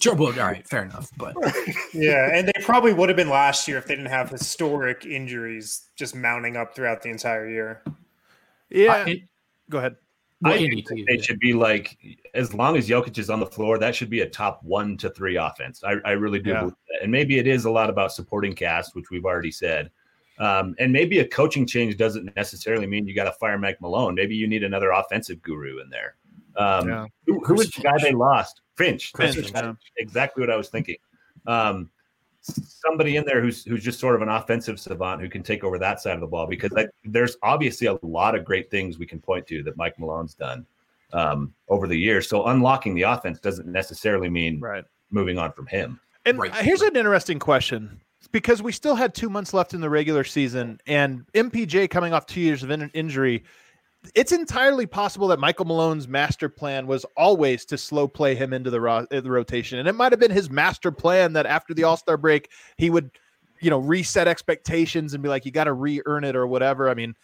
Sure, 0.00 0.14
well, 0.14 0.32
all 0.32 0.46
right, 0.46 0.66
fair 0.66 0.82
enough. 0.82 1.10
But 1.16 1.36
Yeah, 1.92 2.30
and 2.32 2.48
they 2.48 2.60
probably 2.62 2.92
would 2.92 3.08
have 3.08 3.16
been 3.16 3.28
last 3.28 3.68
year 3.68 3.78
if 3.78 3.86
they 3.86 3.94
didn't 3.94 4.10
have 4.10 4.28
historic 4.30 5.04
injuries 5.04 5.90
just 5.94 6.16
mounting 6.16 6.56
up 6.56 6.74
throughout 6.74 7.02
the 7.02 7.10
entire 7.10 7.48
year. 7.48 7.82
Yeah, 8.68 9.06
it- 9.06 9.22
go 9.68 9.78
ahead. 9.78 9.96
Well, 10.42 10.54
I 10.54 10.58
think 10.58 10.86
It 10.88 11.24
should 11.24 11.38
be 11.38 11.52
like 11.52 11.98
as 12.34 12.54
long 12.54 12.76
as 12.76 12.88
Jokic 12.88 13.18
is 13.18 13.28
on 13.30 13.40
the 13.40 13.46
floor, 13.46 13.78
that 13.78 13.94
should 13.94 14.10
be 14.10 14.20
a 14.20 14.28
top 14.28 14.62
one 14.62 14.96
to 14.98 15.10
three 15.10 15.36
offense. 15.36 15.82
I, 15.84 15.96
I 16.04 16.12
really 16.12 16.38
do. 16.38 16.50
Yeah. 16.50 16.60
believe 16.60 16.74
that. 16.88 17.02
And 17.02 17.12
maybe 17.12 17.38
it 17.38 17.46
is 17.46 17.64
a 17.66 17.70
lot 17.70 17.90
about 17.90 18.12
supporting 18.12 18.54
cast, 18.54 18.94
which 18.94 19.10
we've 19.10 19.24
already 19.24 19.50
said. 19.50 19.90
Um, 20.38 20.74
and 20.78 20.90
maybe 20.92 21.18
a 21.18 21.28
coaching 21.28 21.66
change 21.66 21.98
doesn't 21.98 22.34
necessarily 22.34 22.86
mean 22.86 23.06
you 23.06 23.14
got 23.14 23.24
to 23.24 23.32
fire 23.32 23.58
Mike 23.58 23.80
Malone. 23.82 24.14
Maybe 24.14 24.34
you 24.34 24.46
need 24.48 24.64
another 24.64 24.90
offensive 24.92 25.42
guru 25.42 25.82
in 25.82 25.90
there. 25.90 26.16
Um, 26.56 26.88
Yeah. 26.88 27.06
who, 27.26 27.40
who 27.44 27.54
was 27.54 27.70
the 27.70 27.82
guy 27.82 27.98
they 28.00 28.12
lost? 28.12 28.62
Finch. 28.76 29.12
Finch, 29.14 29.36
yeah. 29.36 29.74
exactly 29.98 30.40
what 30.40 30.50
I 30.50 30.56
was 30.56 30.70
thinking. 30.70 30.96
Um, 31.46 31.90
somebody 32.42 33.16
in 33.16 33.24
there 33.24 33.40
who's 33.42 33.64
who's 33.64 33.82
just 33.84 34.00
sort 34.00 34.14
of 34.14 34.22
an 34.22 34.28
offensive 34.28 34.80
savant 34.80 35.20
who 35.20 35.28
can 35.28 35.42
take 35.42 35.62
over 35.64 35.78
that 35.78 36.00
side 36.00 36.14
of 36.14 36.20
the 36.20 36.26
ball 36.26 36.46
because 36.46 36.70
I, 36.76 36.86
there's 37.04 37.36
obviously 37.42 37.86
a 37.86 37.98
lot 38.02 38.34
of 38.34 38.44
great 38.44 38.70
things 38.70 38.98
we 38.98 39.06
can 39.06 39.20
point 39.20 39.46
to 39.48 39.62
that 39.64 39.76
Mike 39.76 39.98
Malone's 39.98 40.34
done 40.34 40.66
um, 41.12 41.52
over 41.68 41.86
the 41.86 41.96
years. 41.96 42.28
So 42.28 42.46
unlocking 42.46 42.94
the 42.94 43.02
offense 43.02 43.40
doesn't 43.40 43.66
necessarily 43.68 44.30
mean 44.30 44.60
Right. 44.60 44.84
moving 45.10 45.38
on 45.38 45.52
from 45.52 45.66
him. 45.66 46.00
And 46.24 46.38
Right. 46.38 46.54
here's 46.54 46.82
an 46.82 46.96
interesting 46.96 47.38
question 47.38 48.00
because 48.32 48.62
we 48.62 48.72
still 48.72 48.94
had 48.94 49.14
two 49.14 49.28
months 49.28 49.52
left 49.52 49.74
in 49.74 49.80
the 49.80 49.90
regular 49.90 50.24
season, 50.24 50.80
and 50.86 51.24
MPJ 51.34 51.88
coming 51.90 52.12
off 52.12 52.26
two 52.26 52.40
years 52.40 52.62
of 52.62 52.70
in- 52.70 52.90
injury. 52.90 53.42
It's 54.14 54.32
entirely 54.32 54.86
possible 54.86 55.28
that 55.28 55.38
Michael 55.38 55.66
Malone's 55.66 56.08
master 56.08 56.48
plan 56.48 56.86
was 56.86 57.04
always 57.16 57.64
to 57.66 57.76
slow 57.76 58.08
play 58.08 58.34
him 58.34 58.52
into 58.52 58.70
the, 58.70 58.80
ro- 58.80 59.06
uh, 59.10 59.20
the 59.20 59.30
rotation, 59.30 59.78
and 59.78 59.86
it 59.86 59.94
might 59.94 60.10
have 60.12 60.18
been 60.18 60.30
his 60.30 60.48
master 60.50 60.90
plan 60.90 61.34
that 61.34 61.44
after 61.46 61.74
the 61.74 61.84
All 61.84 61.96
Star 61.98 62.16
break 62.16 62.50
he 62.78 62.88
would, 62.88 63.10
you 63.60 63.68
know, 63.68 63.78
reset 63.78 64.26
expectations 64.26 65.12
and 65.12 65.22
be 65.22 65.28
like, 65.28 65.44
"You 65.44 65.52
got 65.52 65.64
to 65.64 65.74
re-earn 65.74 66.24
it" 66.24 66.34
or 66.34 66.46
whatever. 66.46 66.88
I 66.88 66.94
mean, 66.94 67.14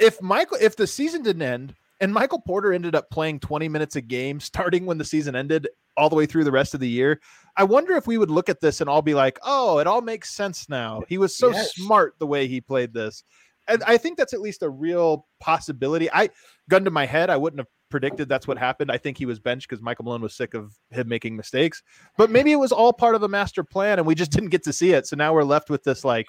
if 0.00 0.20
Michael, 0.20 0.58
if 0.60 0.74
the 0.74 0.86
season 0.86 1.22
didn't 1.22 1.42
end 1.42 1.74
and 2.00 2.12
Michael 2.12 2.40
Porter 2.40 2.72
ended 2.72 2.96
up 2.96 3.08
playing 3.10 3.38
20 3.38 3.68
minutes 3.68 3.94
a 3.94 4.00
game 4.00 4.40
starting 4.40 4.86
when 4.86 4.98
the 4.98 5.04
season 5.04 5.36
ended 5.36 5.68
all 5.96 6.08
the 6.08 6.16
way 6.16 6.26
through 6.26 6.42
the 6.42 6.50
rest 6.50 6.74
of 6.74 6.80
the 6.80 6.88
year, 6.88 7.20
I 7.56 7.62
wonder 7.62 7.94
if 7.96 8.08
we 8.08 8.18
would 8.18 8.32
look 8.32 8.48
at 8.48 8.60
this 8.60 8.80
and 8.80 8.90
all 8.90 9.00
be 9.00 9.14
like, 9.14 9.38
oh, 9.44 9.78
it 9.78 9.86
all 9.86 10.00
makes 10.00 10.30
sense 10.30 10.68
now. 10.68 11.02
He 11.08 11.18
was 11.18 11.36
so 11.36 11.50
Yes. 11.52 11.72
smart 11.76 12.16
the 12.18 12.26
way 12.26 12.48
he 12.48 12.60
played 12.60 12.92
this. 12.92 13.22
And 13.68 13.82
I 13.84 13.96
think 13.96 14.18
that's 14.18 14.34
at 14.34 14.40
least 14.40 14.62
a 14.62 14.68
real 14.68 15.26
possibility. 15.40 16.10
I 16.12 16.30
gun 16.68 16.84
to 16.84 16.90
my 16.90 17.06
head, 17.06 17.30
I 17.30 17.36
wouldn't 17.36 17.60
have 17.60 17.68
predicted 17.90 18.28
that's 18.28 18.48
what 18.48 18.58
happened. 18.58 18.90
I 18.90 18.98
think 18.98 19.16
he 19.16 19.24
was 19.24 19.38
benched 19.38 19.68
because 19.68 19.82
Michael 19.82 20.04
Malone 20.04 20.20
was 20.20 20.34
sick 20.34 20.54
of 20.54 20.76
him 20.90 21.08
making 21.08 21.36
mistakes. 21.36 21.82
But 22.18 22.30
maybe 22.30 22.52
it 22.52 22.56
was 22.56 22.72
all 22.72 22.92
part 22.92 23.14
of 23.14 23.22
a 23.22 23.28
master 23.28 23.62
plan 23.62 23.98
and 23.98 24.06
we 24.06 24.14
just 24.14 24.32
didn't 24.32 24.50
get 24.50 24.64
to 24.64 24.72
see 24.72 24.92
it. 24.92 25.06
So 25.06 25.16
now 25.16 25.32
we're 25.32 25.44
left 25.44 25.70
with 25.70 25.84
this 25.84 26.04
like 26.04 26.26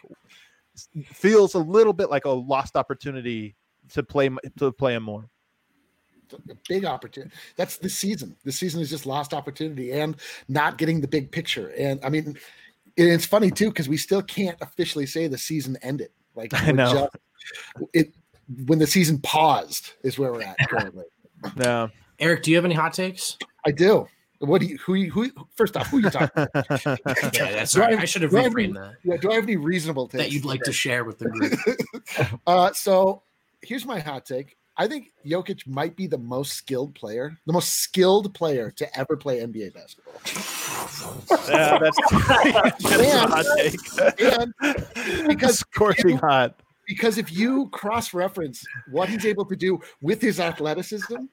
feels 1.05 1.55
a 1.55 1.59
little 1.59 1.93
bit 1.93 2.09
like 2.09 2.25
a 2.25 2.29
lost 2.29 2.75
opportunity 2.75 3.55
to 3.93 4.03
play 4.03 4.29
to 4.57 4.71
play 4.71 4.93
him 4.93 5.03
more. 5.03 5.29
a 6.33 6.55
big 6.67 6.85
opportunity. 6.85 7.35
That's 7.55 7.77
the 7.77 7.89
season. 7.89 8.35
The 8.43 8.51
season 8.51 8.81
is 8.81 8.89
just 8.89 9.05
lost 9.05 9.33
opportunity 9.33 9.91
and 9.91 10.15
not 10.47 10.77
getting 10.77 11.01
the 11.01 11.07
big 11.07 11.31
picture. 11.31 11.73
And 11.77 11.99
I 12.03 12.09
mean, 12.09 12.37
it's 12.95 13.25
funny 13.25 13.51
too 13.51 13.69
because 13.69 13.89
we 13.89 13.97
still 13.97 14.21
can't 14.21 14.57
officially 14.61 15.05
say 15.05 15.27
the 15.27 15.37
season 15.37 15.77
ended. 15.81 16.09
Like 16.35 16.53
I 16.53 16.71
know. 16.71 16.93
just- 16.93 17.15
it 17.93 18.13
when 18.67 18.79
the 18.79 18.87
season 18.87 19.19
paused 19.19 19.93
is 20.03 20.19
where 20.19 20.31
we're 20.31 20.43
at 20.43 20.57
currently. 20.69 21.05
Yeah. 21.57 21.87
Eric, 22.19 22.43
do 22.43 22.51
you 22.51 22.57
have 22.57 22.65
any 22.65 22.75
hot 22.75 22.93
takes? 22.93 23.37
I 23.65 23.71
do. 23.71 24.07
What 24.39 24.61
do 24.61 24.67
you? 24.67 24.77
Who? 24.85 25.09
Who? 25.09 25.31
First 25.55 25.75
off, 25.77 25.87
who 25.87 25.97
are 25.97 26.01
you 26.01 26.09
talking? 26.09 26.29
About? 26.35 26.79
Yeah, 27.33 27.51
that's 27.51 27.71
Do 27.73 27.81
I 27.81 27.85
right. 27.87 27.99
I 27.99 28.05
should 28.05 28.21
have 28.21 28.31
do 28.31 28.37
I 28.37 28.43
have 28.43 28.53
reframed 28.53 28.63
any- 28.63 28.73
that. 28.73 28.93
Yeah, 29.03 29.17
do 29.17 29.31
I 29.31 29.35
have 29.35 29.43
any 29.45 29.55
reasonable 29.55 30.07
takes? 30.07 30.23
That 30.25 30.31
you'd 30.31 30.45
like 30.45 30.61
to 30.63 30.71
share 30.73 31.03
with 31.05 31.17
the 31.19 31.29
group. 31.29 32.39
Uh, 32.45 32.71
so 32.73 33.23
here's 33.61 33.85
my 33.85 33.99
hot 33.99 34.25
take. 34.25 34.57
I 34.77 34.87
think 34.87 35.11
Jokic 35.25 35.65
might 35.67 35.95
be 35.95 36.05
the 36.05 36.17
most 36.17 36.53
skilled 36.53 36.95
player, 36.95 37.37
the 37.45 37.53
most 37.53 37.75
skilled 37.75 38.33
player 38.33 38.71
to 38.71 38.99
ever 38.99 39.15
play 39.15 39.39
NBA 39.39 39.73
basketball. 39.73 40.13
Yeah, 41.49 41.77
that's, 41.81 41.97
that's 42.83 43.01
a 43.01 43.27
hot 43.27 43.45
take. 43.57 43.79
And 44.21 45.27
because 45.27 45.59
scorching 45.59 46.17
hot. 46.17 46.59
because 46.87 47.17
if 47.17 47.31
you 47.31 47.69
cross-reference 47.69 48.65
what 48.91 49.07
he's 49.07 49.25
able 49.25 49.45
to 49.45 49.55
do 49.55 49.79
with 50.01 50.21
his 50.21 50.41
athleticism, 50.41 51.25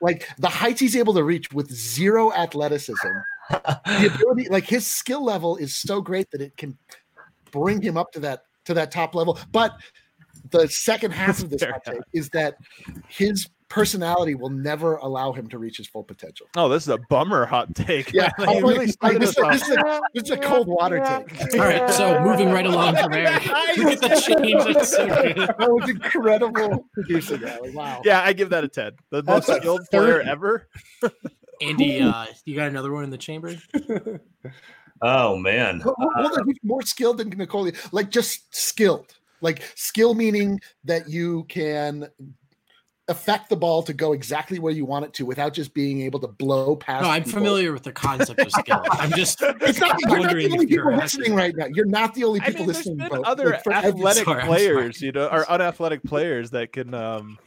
like 0.00 0.26
the 0.38 0.48
heights 0.48 0.80
he's 0.80 0.96
able 0.96 1.12
to 1.14 1.22
reach 1.22 1.52
with 1.52 1.70
zero 1.70 2.32
athleticism, 2.32 3.08
the 3.50 4.10
ability, 4.14 4.48
like 4.48 4.64
his 4.64 4.86
skill 4.86 5.22
level 5.22 5.56
is 5.56 5.74
so 5.74 6.00
great 6.00 6.30
that 6.30 6.40
it 6.40 6.56
can 6.56 6.78
bring 7.50 7.82
him 7.82 7.98
up 7.98 8.10
to 8.12 8.20
that 8.20 8.44
to 8.64 8.72
that 8.74 8.90
top 8.90 9.14
level. 9.14 9.38
But 9.52 9.76
the 10.50 10.68
second 10.68 11.12
half 11.12 11.42
of 11.42 11.50
this 11.50 11.62
take 11.84 12.00
is 12.12 12.28
that 12.30 12.56
his 13.08 13.48
personality 13.68 14.34
will 14.36 14.50
never 14.50 14.96
allow 14.96 15.32
him 15.32 15.48
to 15.48 15.58
reach 15.58 15.78
his 15.78 15.88
full 15.88 16.04
potential. 16.04 16.46
Oh, 16.56 16.68
this 16.68 16.84
is 16.84 16.90
a 16.90 16.98
bummer 17.08 17.44
hot 17.44 17.74
take. 17.74 18.12
Yeah, 18.12 18.30
you 18.38 18.44
I'm 18.44 18.62
really 18.62 18.94
like- 19.02 19.18
this, 19.18 19.30
is, 19.30 19.34
this, 19.36 19.62
is 19.68 19.76
a, 19.76 20.00
this 20.14 20.22
is 20.24 20.30
a 20.30 20.36
cold 20.36 20.68
water 20.68 20.98
take. 20.98 21.54
All 21.54 21.60
right, 21.60 21.90
so 21.90 22.20
moving 22.20 22.50
right 22.50 22.66
along 22.66 22.96
from 23.02 23.12
Eric. 23.12 23.44
Look 23.76 23.92
at 23.94 24.00
the 24.00 24.20
change. 24.20 24.74
That's 24.74 24.90
so 24.90 25.06
good. 25.08 25.36
That 25.36 25.70
was 25.70 25.88
incredible 25.90 26.86
producing. 26.92 27.40
That. 27.40 27.62
Like, 27.62 27.74
wow. 27.74 28.02
Yeah, 28.04 28.22
I 28.22 28.32
give 28.32 28.50
that 28.50 28.62
a 28.62 28.68
10. 28.68 28.92
The 29.10 29.22
most 29.24 29.46
That's 29.46 29.48
a 29.48 29.56
skilled 29.56 29.80
player 29.90 30.20
ever. 30.20 30.68
Andy, 31.60 32.00
uh, 32.02 32.26
you 32.44 32.54
got 32.54 32.68
another 32.68 32.92
one 32.92 33.02
in 33.04 33.10
the 33.10 33.18
chamber? 33.18 33.56
Oh 35.02 35.36
man, 35.36 35.82
Well, 35.84 35.94
well, 35.98 36.28
hold 36.28 36.48
more 36.62 36.82
skilled 36.82 37.18
than 37.18 37.28
Nikola? 37.30 37.72
Like 37.92 38.10
just 38.10 38.54
skilled. 38.54 39.14
Like 39.44 39.62
skill 39.76 40.14
meaning 40.14 40.58
that 40.84 41.08
you 41.08 41.44
can 41.48 42.08
affect 43.08 43.50
the 43.50 43.56
ball 43.56 43.82
to 43.82 43.92
go 43.92 44.14
exactly 44.14 44.58
where 44.58 44.72
you 44.72 44.86
want 44.86 45.04
it 45.04 45.12
to 45.12 45.26
without 45.26 45.52
just 45.52 45.74
being 45.74 46.00
able 46.00 46.18
to 46.18 46.26
blow 46.26 46.74
past. 46.74 47.02
No, 47.02 47.10
I'm 47.10 47.22
people. 47.22 47.40
familiar 47.40 47.70
with 47.74 47.82
the 47.82 47.92
concept 47.92 48.40
of 48.40 48.50
skill. 48.50 48.80
I'm 48.92 49.10
just 49.10 49.42
It's 49.42 49.78
not, 49.78 50.00
you're 50.00 50.20
not 50.20 50.30
the 50.34 50.50
only 50.50 50.64
if 50.64 50.70
you're 50.70 50.84
people 50.86 51.00
asking. 51.02 51.20
listening 51.20 51.34
right 51.36 51.54
now. 51.54 51.66
You're 51.74 51.84
not 51.84 52.14
the 52.14 52.24
only 52.24 52.40
I 52.40 52.46
people 52.46 52.60
mean, 52.60 52.68
listening. 52.68 52.96
been 52.96 53.10
folks. 53.10 53.28
other 53.28 53.60
Like, 53.66 53.84
athletic 53.84 54.24
Sorry, 54.24 54.44
players, 54.44 55.02
you 55.02 55.12
know, 55.12 55.26
or 55.26 55.44
unathletic 55.50 56.02
players 56.02 56.48
that 56.52 56.72
can, 56.72 56.94
um, 56.94 57.38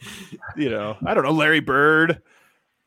you 0.56 0.70
know, 0.70 0.96
I 1.04 1.12
don't 1.14 1.24
know, 1.24 1.32
Larry 1.32 1.58
Bird, 1.60 2.22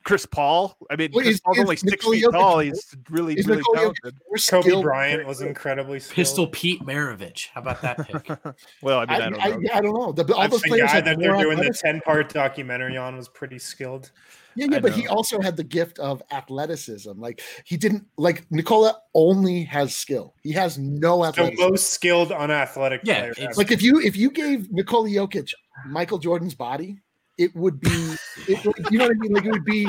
Chris 0.03 0.25
Paul. 0.25 0.77
I 0.89 0.95
mean, 0.95 1.11
Well, 1.13 1.23
Chris 1.23 1.35
is- 1.35 1.41
Paul's 1.41 1.57
is 1.57 1.63
only 1.63 1.75
six 1.75 1.91
Nikola 1.91 2.15
feet 2.15 2.25
Jokic- 2.25 2.31
tall. 2.31 2.59
He's 2.59 2.95
really, 3.09 3.33
is 3.35 3.45
really 3.47 3.57
Nikola 3.59 3.77
Jokic 3.77 3.81
talented. 4.03 4.13
more 4.27 4.37
Kobe 4.49 4.61
skilled 4.63 4.83
Bryant 4.83 5.25
was 5.27 5.41
incredibly 5.41 5.99
skilled. 5.99 6.15
Pistol 6.15 6.47
Pete 6.47 6.81
Maravich. 6.81 7.47
How 7.53 7.61
about 7.61 7.81
that 7.81 7.97
pick? 8.07 8.27
Well, 8.81 8.99
I 8.99 9.05
mean, 9.05 9.09
I, 9.09 9.15
I, 9.15 9.29
don't 9.29 9.41
I, 9.41 9.49
know. 9.49 9.59
yeah, 9.61 9.77
I 9.77 9.81
don't 9.81 9.93
know. 9.93 10.11
The, 10.11 10.35
all 10.35 10.47
those 10.49 10.61
the 10.61 10.67
players 10.69 10.91
guy 10.91 11.01
that 11.01 11.19
they're 11.19 11.37
doing 11.37 11.57
the 11.59 11.69
10 11.73 12.01
part 12.01 12.33
documentary 12.33 12.97
on 12.97 13.15
was 13.15 13.27
pretty 13.27 13.59
skilled. 13.59 14.11
Yeah, 14.55 14.67
yeah, 14.69 14.77
I 14.77 14.79
but 14.81 14.91
he 14.91 15.07
also 15.07 15.39
had 15.39 15.55
the 15.55 15.63
gift 15.63 15.97
of 15.99 16.21
athleticism. 16.31 17.11
Like 17.21 17.41
he 17.63 17.77
didn't 17.77 18.05
like 18.17 18.45
Nikola 18.51 18.97
only 19.13 19.63
has 19.63 19.95
skill. 19.95 20.33
He 20.43 20.51
has 20.51 20.77
no 20.77 21.21
So 21.23 21.25
athleticism. 21.29 21.69
most 21.69 21.93
skilled 21.93 22.31
unathletic 22.33 23.01
Yeah, 23.05 23.19
player. 23.19 23.31
it's- 23.31 23.57
like 23.57 23.71
if 23.71 23.81
you 23.81 24.01
if 24.01 24.17
you 24.17 24.29
gave 24.29 24.69
Nikola 24.71 25.07
Jokic 25.09 25.53
Michael 25.87 26.17
Jordan's 26.17 26.53
body, 26.55 26.97
it 27.41 27.55
would 27.55 27.79
be 27.79 28.15
it, 28.47 28.63
would- 28.65 28.75
you 28.91 28.97
know 28.99 29.07
what 29.07 29.15
I 29.15 29.19
mean? 29.19 29.33
Like 29.33 29.45
it 29.45 29.51
would 29.51 29.65
be 29.65 29.85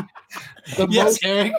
the 0.76 0.86
yes, 0.88 1.05
most 1.05 1.24
Eric. 1.24 1.53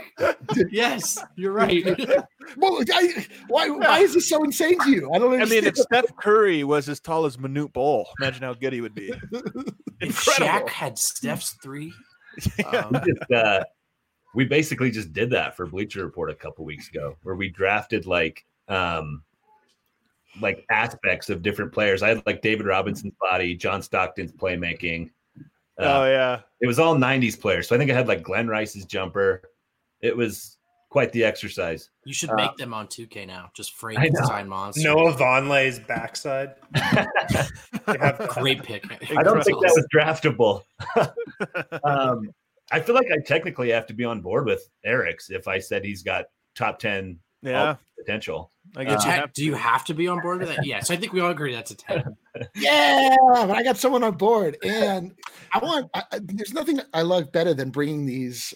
Yes, 0.71 1.17
you're 1.35 1.51
right. 1.51 1.85
well, 2.57 2.79
I, 2.93 3.25
why 3.47 3.69
why 3.69 3.99
is 3.99 4.13
this 4.15 4.29
so 4.29 4.43
insane 4.43 4.79
to 4.79 4.89
you? 4.91 5.11
I 5.13 5.19
don't 5.19 5.33
I 5.41 5.45
mean, 5.45 5.65
if 5.65 5.77
Steph 5.77 6.15
Curry 6.19 6.63
was 6.63 6.89
as 6.89 6.99
tall 6.99 7.25
as 7.25 7.37
Manute 7.37 7.73
Bol, 7.73 8.09
imagine 8.19 8.43
how 8.43 8.53
good 8.53 8.73
he 8.73 8.81
would 8.81 8.95
be. 8.95 9.09
if 9.31 9.57
Incredible. 10.01 10.67
Shaq 10.67 10.69
had 10.69 10.97
Steph's 10.97 11.55
three, 11.61 11.93
Yeah. 12.57 12.65
um, 12.67 12.93
just, 13.05 13.31
uh, 13.31 13.63
we 14.35 14.45
basically 14.45 14.89
just 14.89 15.13
did 15.13 15.29
that 15.31 15.55
for 15.55 15.67
Bleacher 15.67 16.03
Report 16.03 16.31
a 16.31 16.35
couple 16.35 16.65
weeks 16.65 16.89
ago, 16.89 17.17
where 17.23 17.35
we 17.35 17.49
drafted 17.49 18.05
like 18.07 18.43
um 18.67 19.23
like 20.41 20.65
aspects 20.71 21.29
of 21.29 21.43
different 21.43 21.71
players. 21.71 22.01
I 22.01 22.09
had 22.09 22.23
like 22.25 22.41
David 22.41 22.65
Robinson's 22.65 23.13
body, 23.21 23.55
John 23.55 23.83
Stockton's 23.83 24.31
playmaking. 24.31 25.11
Uh, 25.79 25.83
oh 26.01 26.05
yeah. 26.05 26.41
It 26.61 26.67
was 26.67 26.79
all 26.79 26.95
'90s 26.95 27.39
players, 27.39 27.67
so 27.67 27.75
I 27.75 27.79
think 27.79 27.89
I 27.91 27.93
had 27.93 28.07
like 28.07 28.23
Glenn 28.23 28.47
Rice's 28.47 28.85
jumper. 28.85 29.41
It 30.01 30.15
was 30.15 30.57
quite 30.89 31.11
the 31.11 31.23
exercise. 31.23 31.89
You 32.05 32.13
should 32.13 32.29
Uh, 32.29 32.35
make 32.35 32.55
them 32.57 32.71
on 32.73 32.85
2K 32.87 33.25
now. 33.25 33.49
Just 33.55 33.71
I 33.71 33.73
know. 33.73 33.95
Frankenstein 33.95 34.47
monster. 34.47 34.83
Noah 34.83 35.13
Vonleh's 35.13 35.79
backside. 35.79 36.53
They 37.87 37.97
have- 37.99 38.27
Great 38.29 38.63
pick. 38.63 38.85
I 39.17 39.23
don't 39.23 39.43
think 39.43 39.59
that 39.61 39.73
was 39.75 39.87
draftable. 39.93 40.61
um, 41.83 42.29
I 42.71 42.79
feel 42.79 42.95
like 42.95 43.07
I 43.11 43.17
technically 43.25 43.71
have 43.71 43.85
to 43.87 43.93
be 43.93 44.05
on 44.05 44.21
board 44.21 44.45
with 44.45 44.69
Eric's 44.85 45.29
if 45.29 45.47
I 45.47 45.59
said 45.59 45.83
he's 45.83 46.03
got 46.03 46.25
top 46.55 46.79
10 46.79 47.19
Yeah. 47.41 47.75
potential. 47.99 48.51
I 48.75 48.83
Do 48.83 48.89
guess 48.89 49.05
uh, 49.05 49.07
you, 49.07 49.13
you 49.13 49.19
have 49.21 49.33
do 49.33 49.45
you 49.45 49.53
have 49.55 49.85
to 49.85 49.93
be 49.93 50.07
on 50.07 50.21
board 50.21 50.39
with 50.39 50.49
that? 50.49 50.65
Yes, 50.65 50.89
I 50.89 50.95
think 50.95 51.13
we 51.13 51.19
all 51.21 51.29
agree 51.31 51.53
that's 51.53 51.71
a 51.71 51.75
10. 51.75 52.03
Yeah, 52.55 53.15
but 53.29 53.51
I 53.51 53.61
got 53.61 53.77
someone 53.77 54.03
on 54.03 54.13
board, 54.17 54.57
and 54.63 55.13
I 55.53 55.59
want. 55.59 55.89
I, 55.93 56.03
I- 56.11 56.19
there's 56.23 56.53
nothing 56.53 56.79
I 56.93 57.03
love 57.03 57.31
better 57.31 57.53
than 57.53 57.69
bringing 57.69 58.05
these 58.07 58.53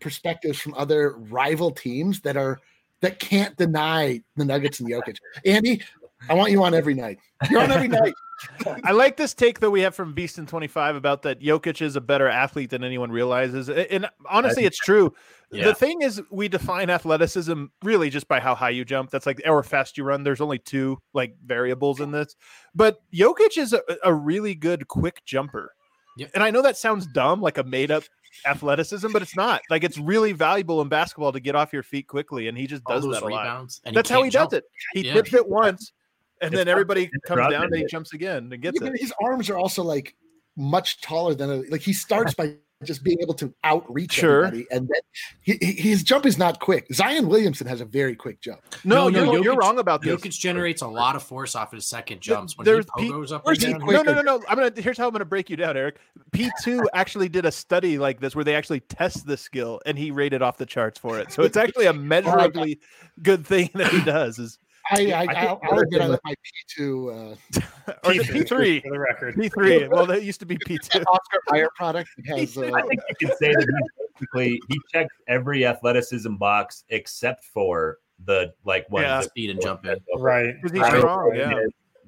perspectives 0.00 0.58
from 0.58 0.74
other 0.74 1.16
rival 1.16 1.70
teams 1.70 2.20
that 2.20 2.36
are 2.36 2.60
that 3.00 3.18
can't 3.18 3.56
deny 3.56 4.20
the 4.36 4.44
Nuggets 4.44 4.80
and 4.80 4.90
Jokic. 4.90 5.16
Andy, 5.46 5.82
I 6.28 6.34
want 6.34 6.50
you 6.50 6.62
on 6.62 6.74
every 6.74 6.94
night. 6.94 7.18
You're 7.50 7.60
on 7.60 7.70
every 7.70 7.88
night. 7.88 8.14
I 8.84 8.92
like 8.92 9.16
this 9.16 9.32
take 9.34 9.60
that 9.60 9.70
we 9.70 9.80
have 9.82 9.94
from 9.94 10.12
Beast 10.12 10.36
Beaston 10.36 10.46
25 10.46 10.96
about 10.96 11.22
that 11.22 11.40
Jokic 11.40 11.80
is 11.80 11.96
a 11.96 12.00
better 12.00 12.28
athlete 12.28 12.70
than 12.70 12.82
anyone 12.84 13.10
realizes. 13.10 13.68
And 13.68 14.08
honestly, 14.28 14.64
it's 14.64 14.78
true. 14.78 15.14
Yeah. 15.50 15.66
The 15.66 15.74
thing 15.74 16.02
is, 16.02 16.20
we 16.30 16.48
define 16.48 16.90
athleticism 16.90 17.66
really 17.82 18.10
just 18.10 18.26
by 18.26 18.40
how 18.40 18.54
high 18.54 18.70
you 18.70 18.84
jump. 18.84 19.10
That's 19.10 19.26
like 19.26 19.40
or 19.46 19.62
fast 19.62 19.96
you 19.96 20.04
run. 20.04 20.24
There's 20.24 20.40
only 20.40 20.58
two 20.58 20.98
like 21.12 21.36
variables 21.44 22.00
in 22.00 22.10
this. 22.10 22.34
But 22.74 23.00
Jokic 23.14 23.56
is 23.56 23.72
a, 23.72 23.82
a 24.02 24.12
really 24.12 24.54
good 24.54 24.88
quick 24.88 25.24
jumper. 25.24 25.72
Yep. 26.16 26.30
And 26.34 26.42
I 26.44 26.50
know 26.50 26.62
that 26.62 26.76
sounds 26.76 27.06
dumb, 27.06 27.40
like 27.40 27.58
a 27.58 27.64
made 27.64 27.90
up 27.90 28.04
athleticism, 28.46 29.12
but 29.12 29.22
it's 29.22 29.36
not. 29.36 29.62
Like 29.70 29.84
it's 29.84 29.98
really 29.98 30.32
valuable 30.32 30.80
in 30.80 30.88
basketball 30.88 31.32
to 31.32 31.40
get 31.40 31.54
off 31.54 31.72
your 31.72 31.82
feet 31.82 32.08
quickly, 32.08 32.48
and 32.48 32.56
he 32.56 32.66
just 32.66 32.84
does 32.84 33.04
that 33.04 33.22
a 33.22 33.26
lot. 33.26 33.78
And 33.84 33.96
That's 33.96 34.10
how 34.10 34.22
he 34.22 34.30
can't 34.30 34.50
does 34.50 34.58
it. 34.58 34.64
He 34.92 35.06
Yeah. 35.06 35.14
tips 35.14 35.34
it 35.34 35.48
once, 35.48 35.92
and 36.40 36.52
It's 36.52 36.58
then 36.60 36.68
everybody 36.68 37.10
comes 37.26 37.50
down 37.50 37.64
and 37.64 37.74
he 37.76 37.84
jumps 37.86 38.12
again 38.12 38.50
and 38.52 38.60
gets 38.62 38.78
Yeah, 38.80 38.88
it. 38.88 39.00
his 39.00 39.12
arms 39.22 39.48
are 39.50 39.56
also 39.58 39.82
like 39.82 40.14
much 40.56 41.00
taller 41.00 41.34
than 41.34 41.50
a, 41.50 41.56
like 41.70 41.80
he 41.80 41.92
starts 41.92 42.34
by 42.34 42.54
just 42.84 43.02
being 43.02 43.18
able 43.22 43.32
to 43.32 43.52
outreach 43.64 44.12
Sure. 44.12 44.44
everybody, 44.44 44.66
and 44.70 44.86
then 44.88 45.00
he, 45.40 45.56
he- 45.64 45.88
his 45.88 46.02
jump 46.02 46.26
is 46.26 46.36
not 46.36 46.60
quick. 46.60 46.86
Zion 46.92 47.28
Williamson 47.28 47.66
has 47.66 47.80
a 47.80 47.84
very 47.86 48.14
quick 48.14 48.40
jump. 48.42 48.60
No, 48.84 49.08
No, 49.08 49.24
no, 49.24 49.32
you're, 49.32 49.42
you're 49.44 49.56
wrong 49.56 49.78
about 49.78 50.02
this. 50.02 50.14
Jokic 50.20 50.32
generates 50.38 50.82
a 50.82 50.86
lot 50.86 51.16
of 51.16 51.22
force 51.22 51.54
off 51.56 51.72
his 51.72 51.86
second 51.86 52.20
jumps. 52.20 52.58
When 52.58 52.66
there's 52.66 52.84
he 52.98 53.04
Pete- 53.04 53.12
goes 53.12 53.32
up 53.32 53.46
and 53.46 53.56
he 53.56 53.72
No, 53.72 54.02
no, 54.02 54.12
no, 54.12 54.20
no. 54.20 54.42
I'm 54.48 54.56
gonna. 54.58 54.72
Here's 54.76 54.98
how 54.98 55.06
I'm 55.06 55.12
gonna 55.12 55.24
break 55.24 55.48
you 55.48 55.56
down, 55.56 55.76
Eric. 55.78 55.96
P2 56.32 56.84
actually 56.94 57.30
did 57.30 57.46
a 57.46 57.52
study 57.52 57.96
like 57.96 58.20
this 58.20 58.34
where 58.36 58.44
they 58.44 58.54
actually 58.54 58.80
test 58.80 59.24
the 59.26 59.36
skill, 59.38 59.80
and 59.86 59.96
he 59.96 60.10
rated 60.10 60.42
off 60.42 60.58
the 60.58 60.66
charts 60.66 60.98
for 60.98 61.18
it. 61.18 61.32
So 61.32 61.42
it's 61.42 61.56
actually 61.56 61.86
a 61.86 61.90
oh 61.94 61.94
measurably 61.94 62.80
good 63.22 63.46
thing 63.46 63.70
that 63.74 63.92
he 63.92 64.02
does. 64.04 64.38
Is 64.38 64.58
I, 64.90 64.94
I, 64.94 65.26
think 65.26 65.36
I'll, 65.38 65.60
I'll 65.64 65.78
admit 65.78 66.00
I 66.02 66.06
like 66.06 66.20
my 66.24 66.34
P 66.34 66.50
two 66.68 67.10
uh, 67.10 67.60
or 68.04 68.14
the 68.14 68.20
P3, 68.20 68.82
for 68.82 68.90
the 68.90 68.98
record. 68.98 69.34
P3. 69.36 69.88
Well, 69.90 70.06
that 70.06 70.22
used 70.22 70.40
to 70.40 70.46
be 70.46 70.56
P2. 70.58 71.04
Oscar 71.06 71.38
Mayer 71.52 71.68
product. 71.76 72.10
Has 72.26 72.56
uh, 72.58 72.70
I 72.74 72.82
think 72.82 73.00
you 73.20 73.28
could 73.28 73.36
say 73.38 73.52
that 73.52 73.88
basically 74.14 74.60
he 74.68 74.78
checked 74.92 75.12
every 75.26 75.64
athleticism 75.66 76.34
box 76.34 76.84
except 76.90 77.44
for 77.44 77.98
the 78.24 78.52
like 78.64 78.86
one 78.90 79.02
Yeah. 79.02 79.20
Speed 79.22 79.50
and 79.50 79.60
jumping. 79.60 79.96
Right. 80.18 80.54
'Cause 80.62 80.70
he's 80.72 80.80
Right. 80.80 80.98
strong. 80.98 81.34
Yeah. 81.34 81.54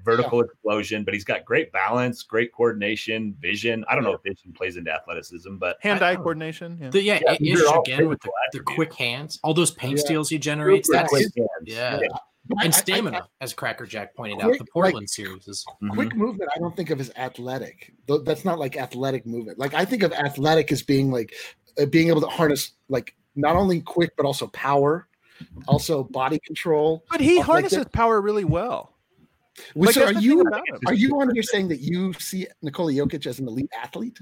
vertical 0.04 0.40
explosion, 0.40 1.02
but 1.02 1.12
he's 1.14 1.24
got 1.24 1.44
great 1.44 1.72
balance, 1.72 2.22
great 2.22 2.52
coordination, 2.52 3.34
vision. 3.40 3.84
I 3.88 3.96
don't 3.96 4.04
know 4.04 4.12
if 4.12 4.22
vision 4.22 4.52
plays 4.52 4.76
into 4.76 4.92
athleticism, 4.92 5.56
but 5.56 5.78
Hand-eye 5.80 6.14
coordination. 6.14 6.78
Yeah. 6.80 6.90
The, 6.90 7.02
yeah, 7.02 7.18
Yeah, 7.24 7.32
it- 7.32 7.38
these 7.40 7.58
ish 7.60 7.66
are 7.66 7.74
all 7.74 7.80
again 7.80 8.08
with 8.08 8.20
the, 8.20 8.30
the 8.52 8.60
quick 8.60 8.94
hands, 8.94 9.40
all 9.42 9.52
those 9.52 9.72
paint 9.72 9.98
Yeah. 9.98 10.04
steals 10.04 10.28
he 10.30 10.38
generates. 10.38 10.88
Real 10.88 11.00
That's 11.00 11.08
quick 11.10 11.26
yeah, 11.64 11.98
but 12.49 12.59
I- 12.61 12.64
and 12.64 12.74
I- 12.74 12.76
I- 12.76 12.80
stamina, 12.80 13.28
as 13.40 13.53
Cracker 13.55 13.86
Jack 13.86 14.14
pointed 14.14 14.36
out. 14.40 14.44
Quick, 14.49 14.59
The 14.59 14.64
like- 14.64 14.70
Portland 14.72 15.11
series 15.11 15.47
is 15.49 15.64
quick 15.92 16.14
movement 16.16 16.51
i 16.55 16.59
don't 16.59 16.74
think 16.76 16.90
of 16.90 17.01
as 17.01 17.11
athletic 17.16 17.92
Th- 18.07 18.20
that's 18.24 18.44
not 18.44 18.59
like 18.59 18.76
athletic 18.76 19.26
movement 19.26 19.59
like 19.59 19.74
i 19.74 19.84
think 19.84 20.03
of 20.03 20.12
athletic 20.12 20.70
as 20.72 20.82
being 20.82 21.11
like 21.11 21.34
uh, 21.80 21.86
being 21.86 22.09
able 22.09 22.20
to 22.20 22.26
harness 22.28 22.72
like 22.88 23.14
not 23.34 23.57
only 23.57 23.80
quick 23.80 24.12
but 24.16 24.24
also 24.26 24.47
power 24.49 25.09
also 25.68 26.05
body 26.05 26.38
control 26.47 27.05
But 27.11 27.20
he 27.20 27.38
harnesses 27.40 27.78
that- 27.78 27.92
power 27.92 28.20
really 28.20 28.44
well. 28.44 28.94
Well, 29.74 29.86
Like, 29.86 29.94
so 29.94 30.05
are 30.07 30.12
you 30.12 30.38
thing 30.38 30.47
about 30.49 30.62
are 30.86 30.94
you 30.94 31.18
on 31.20 31.32
here 31.34 31.42
saying 31.42 31.68
that 31.68 31.80
you 31.80 32.12
see 32.14 32.47
Nikola 32.62 32.92
Jokic 32.92 33.26
as 33.26 33.38
an 33.38 33.49
elite 33.49 33.70
athlete? 33.78 34.18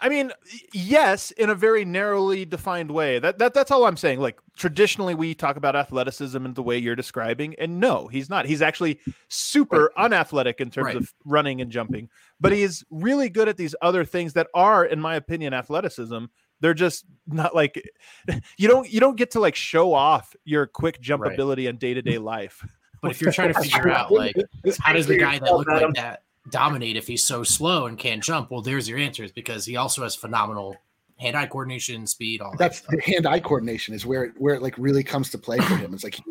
I 0.00 0.08
mean, 0.08 0.32
yes, 0.72 1.30
in 1.32 1.50
a 1.50 1.54
very 1.54 1.84
narrowly 1.84 2.44
defined 2.44 2.90
way. 2.90 3.18
That, 3.18 3.38
that 3.38 3.54
that's 3.54 3.70
all 3.70 3.84
I'm 3.84 3.96
saying. 3.96 4.20
Like 4.20 4.38
traditionally, 4.56 5.14
we 5.14 5.34
talk 5.34 5.56
about 5.56 5.76
athleticism 5.76 6.44
in 6.44 6.54
the 6.54 6.62
way 6.62 6.78
you're 6.78 6.96
describing, 6.96 7.54
and 7.58 7.80
no, 7.80 8.08
he's 8.08 8.30
not. 8.30 8.46
He's 8.46 8.62
actually 8.62 8.98
super 9.28 9.92
unathletic 9.96 10.60
in 10.60 10.70
terms 10.70 10.86
Right. 10.86 10.96
of 10.96 11.12
running 11.24 11.60
and 11.60 11.70
jumping, 11.70 12.08
but 12.40 12.52
he 12.52 12.62
is 12.62 12.84
really 12.90 13.28
good 13.28 13.48
at 13.48 13.56
these 13.56 13.74
other 13.82 14.04
things 14.04 14.32
that 14.32 14.48
are, 14.54 14.84
in 14.84 15.00
my 15.00 15.16
opinion, 15.16 15.52
athleticism. 15.52 16.24
They're 16.60 16.74
just 16.74 17.04
not 17.26 17.54
like 17.54 17.82
you 18.58 18.68
don't 18.68 18.90
you 18.90 19.00
don't 19.00 19.16
get 19.16 19.32
to 19.32 19.40
like 19.40 19.54
show 19.54 19.92
off 19.92 20.34
your 20.44 20.66
quick 20.66 21.00
jump 21.00 21.22
Right. 21.22 21.32
ability 21.32 21.66
in 21.66 21.76
day 21.76 21.94
to 21.94 22.02
day 22.02 22.18
life. 22.18 22.66
But 23.02 23.12
if 23.12 23.20
you're 23.20 23.32
trying 23.32 23.52
to 23.54 23.60
figure 23.62 23.90
out 23.90 24.10
like 24.12 24.36
how 24.80 24.92
does 24.92 25.06
the 25.06 25.16
guy 25.16 25.38
that 25.38 25.52
looked 25.52 25.70
like 25.70 25.94
that 25.94 26.22
dominate 26.50 26.96
if 26.96 27.06
he's 27.06 27.24
so 27.24 27.42
slow 27.42 27.86
and 27.86 27.98
can't 27.98 28.22
jump? 28.22 28.50
Well, 28.50 28.62
there's 28.62 28.88
your 28.88 28.98
answers 28.98 29.32
because 29.32 29.64
he 29.64 29.76
also 29.76 30.02
has 30.02 30.14
phenomenal 30.14 30.76
hand-eye 31.18 31.46
coordination, 31.46 32.06
speed, 32.06 32.40
all. 32.40 32.54
That's 32.58 32.78
stuff. 32.78 32.90
the 32.90 33.00
hand-eye 33.02 33.40
coordination 33.40 33.94
is 33.94 34.06
where 34.06 34.24
it 34.24 34.32
where 34.38 34.54
it 34.54 34.62
like 34.62 34.76
really 34.78 35.04
comes 35.04 35.30
to 35.30 35.38
play 35.38 35.58
for 35.58 35.76
him. 35.76 35.94
It's 35.94 36.04
like 36.04 36.14
he, 36.14 36.22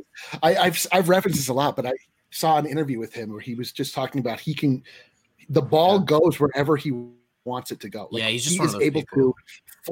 I, 0.42 0.56
I've 0.56 0.88
I've 0.92 1.10
referenced 1.10 1.40
this 1.40 1.50
a 1.50 1.54
lot, 1.54 1.76
but 1.76 1.86
I 1.86 1.94
saw 2.32 2.58
an 2.58 2.66
interview 2.66 3.00
with 3.00 3.14
him 3.14 3.32
where 3.32 3.40
he 3.40 3.56
was 3.56 3.72
just 3.72 3.94
talking 3.94 4.20
about 4.20 4.40
he 4.40 4.54
can 4.54 4.84
the 5.50 5.62
ball 5.62 6.00
goes 6.00 6.40
wherever 6.40 6.76
he 6.76 6.92
wants 7.50 7.72
it 7.72 7.80
to 7.82 7.90
go. 7.90 8.08
Like 8.12 8.22
Yeah, 8.24 8.30
he's 8.30 8.44
just 8.44 8.54
he 8.56 8.60
one 8.60 8.68
is 8.70 8.74
of 8.76 8.80
those 8.80 8.86
able 8.88 9.02
people. 9.02 9.34
to 9.34 9.36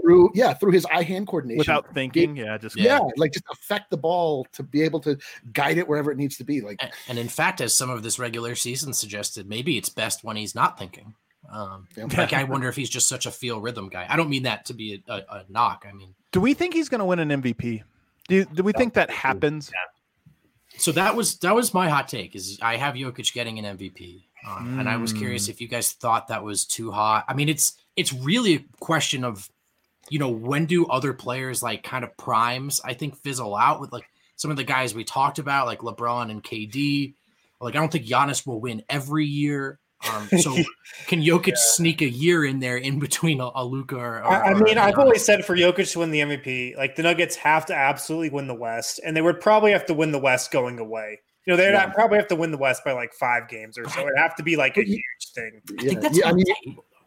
through 0.02 0.30
yeah 0.36 0.54
through 0.54 0.72
his 0.72 0.86
eye 0.92 1.02
hand 1.04 1.28
coordination 1.28 1.58
Without 1.60 1.94
thinking, 1.94 2.36
yeah, 2.38 2.58
just 2.58 2.78
yeah. 2.78 3.00
like 3.18 3.32
just 3.34 3.46
affect 3.52 3.90
the 3.90 3.98
ball 3.98 4.46
to 4.54 4.62
be 4.64 4.82
able 4.84 5.00
to 5.02 5.18
guide 5.54 5.78
it 5.78 5.88
wherever 5.88 6.12
it 6.12 6.18
needs 6.18 6.38
to 6.38 6.44
be. 6.44 6.62
Like 6.62 6.78
And- 6.82 6.92
And 7.10 7.18
in 7.20 7.28
fact, 7.30 7.62
as 7.62 7.74
some 7.74 7.90
of 7.90 8.04
this 8.04 8.20
regular 8.20 8.54
season 8.56 8.94
suggested, 8.94 9.48
maybe 9.50 9.78
it's 9.78 9.90
best 9.90 10.24
when 10.24 10.36
he's 10.38 10.54
not 10.56 10.78
thinking. 10.78 11.16
Um, 11.50 11.88
Yeah. 11.96 12.06
like 12.18 12.34
I 12.34 12.44
wonder 12.54 12.68
if 12.68 12.76
he's 12.76 12.90
just 12.90 13.08
such 13.08 13.26
a 13.26 13.32
feel 13.32 13.60
rhythm 13.62 13.88
guy. 13.90 14.06
I 14.10 14.18
don't 14.18 14.30
mean 14.30 14.44
that 14.44 14.66
to 14.66 14.74
be 14.74 15.02
a, 15.08 15.12
a, 15.14 15.18
a 15.38 15.46
knock. 15.50 15.86
I 15.90 15.94
mean, 15.94 16.14
Do 16.34 16.42
we 16.42 16.54
think 16.54 16.74
he's 16.74 16.90
going 16.90 17.00
to 17.00 17.06
win 17.06 17.20
an 17.20 17.30
MVP? 17.42 17.84
Do, 18.28 18.44
do 18.46 18.62
we 18.64 18.74
think 18.74 18.94
that 18.96 19.10
happens? 19.10 19.72
so 20.78 20.92
that 20.92 21.16
was 21.16 21.38
that 21.40 21.56
was 21.56 21.74
my 21.74 21.88
hot 21.90 22.08
take. 22.10 22.36
Is 22.36 22.60
I 22.62 22.76
have 22.76 22.96
Jokic 22.96 23.34
getting 23.34 23.58
an 23.58 23.78
MVP, 23.78 24.24
um, 24.48 24.80
and 24.80 24.90
I 24.90 24.98
was 24.98 25.14
curious 25.14 25.50
if 25.50 25.60
you 25.60 25.68
guys 25.68 25.92
thought 25.92 26.28
that 26.28 26.44
was 26.44 26.66
too 26.66 26.92
hot. 26.92 27.26
I 27.28 27.34
mean, 27.34 27.50
it's 27.50 27.74
it's 27.96 28.14
really 28.14 28.56
a 28.56 28.66
question 28.80 29.24
of, 29.24 29.50
you 30.10 30.20
know, 30.20 30.30
when 30.30 30.66
do 30.66 30.86
other 30.88 31.14
players 31.14 31.62
like 31.62 31.84
kind 31.84 32.04
of 32.04 32.16
primes? 32.18 32.80
I 32.84 32.94
think 32.94 33.18
fizzle 33.18 33.56
out 33.56 33.82
with 33.82 33.92
like 33.92 34.08
some 34.36 34.52
of 34.52 34.58
the 34.58 34.64
guys 34.64 34.96
we 34.96 35.04
talked 35.04 35.40
about, 35.40 35.66
like 35.66 35.80
LeBron 35.80 36.32
and 36.32 36.44
KD. 36.44 37.16
Like 37.60 37.76
I 37.76 37.80
don't 37.80 37.92
think 37.92 38.06
Giannis 38.06 38.46
will 38.46 38.62
win 38.62 38.84
every 38.90 39.26
year. 39.26 39.80
Um, 40.14 40.30
so 40.40 40.56
can 41.08 41.22
Jokic 41.22 41.58
sneak 41.58 42.02
a 42.02 42.10
year 42.10 42.46
in 42.46 42.60
there 42.60 42.78
in 42.78 43.00
between 43.00 43.42
a, 43.42 43.50
a 43.56 43.66
Luka 43.66 43.98
or, 43.98 44.18
or 44.20 44.26
I, 44.26 44.50
I 44.50 44.52
or 44.52 44.60
mean, 44.60 44.78
I've 44.78 44.98
always 45.00 45.26
said 45.26 45.44
for 45.44 45.58
Jokic 45.58 45.92
to 45.94 46.00
win 46.00 46.12
the 46.12 46.20
MVP, 46.20 46.78
like 46.78 46.96
the 46.96 47.04
Nuggets 47.04 47.36
have 47.38 47.66
to 47.66 47.76
absolutely 47.76 48.30
win 48.30 48.48
the 48.48 48.56
West, 48.56 49.02
and 49.04 49.18
they 49.18 49.22
would 49.22 49.42
probably 49.42 49.72
have 49.72 49.88
to 49.88 49.94
win 49.94 50.12
the 50.12 50.20
West 50.20 50.52
going 50.52 50.80
away. 50.80 51.20
You 51.48 51.54
know, 51.54 51.58
they'd 51.58 51.72
Yeah. 51.72 51.90
probably 51.92 52.18
have 52.18 52.28
to 52.28 52.36
win 52.36 52.52
the 52.52 52.58
West 52.58 52.84
by 52.84 52.92
like 52.92 53.14
five 53.14 53.48
games 53.48 53.78
or 53.78 53.88
so. 53.88 54.02
It'd 54.02 54.18
have 54.18 54.36
to 54.36 54.44
be 54.44 54.58
like 54.58 54.76
a 54.76 54.84
huge 54.84 55.32
thing. 55.34 55.62
I 55.70 55.74
yeah, 55.82 55.90
think 55.90 56.02
that's 56.02 56.18
yeah, 56.18 56.28
I 56.28 56.34
mean 56.34 56.46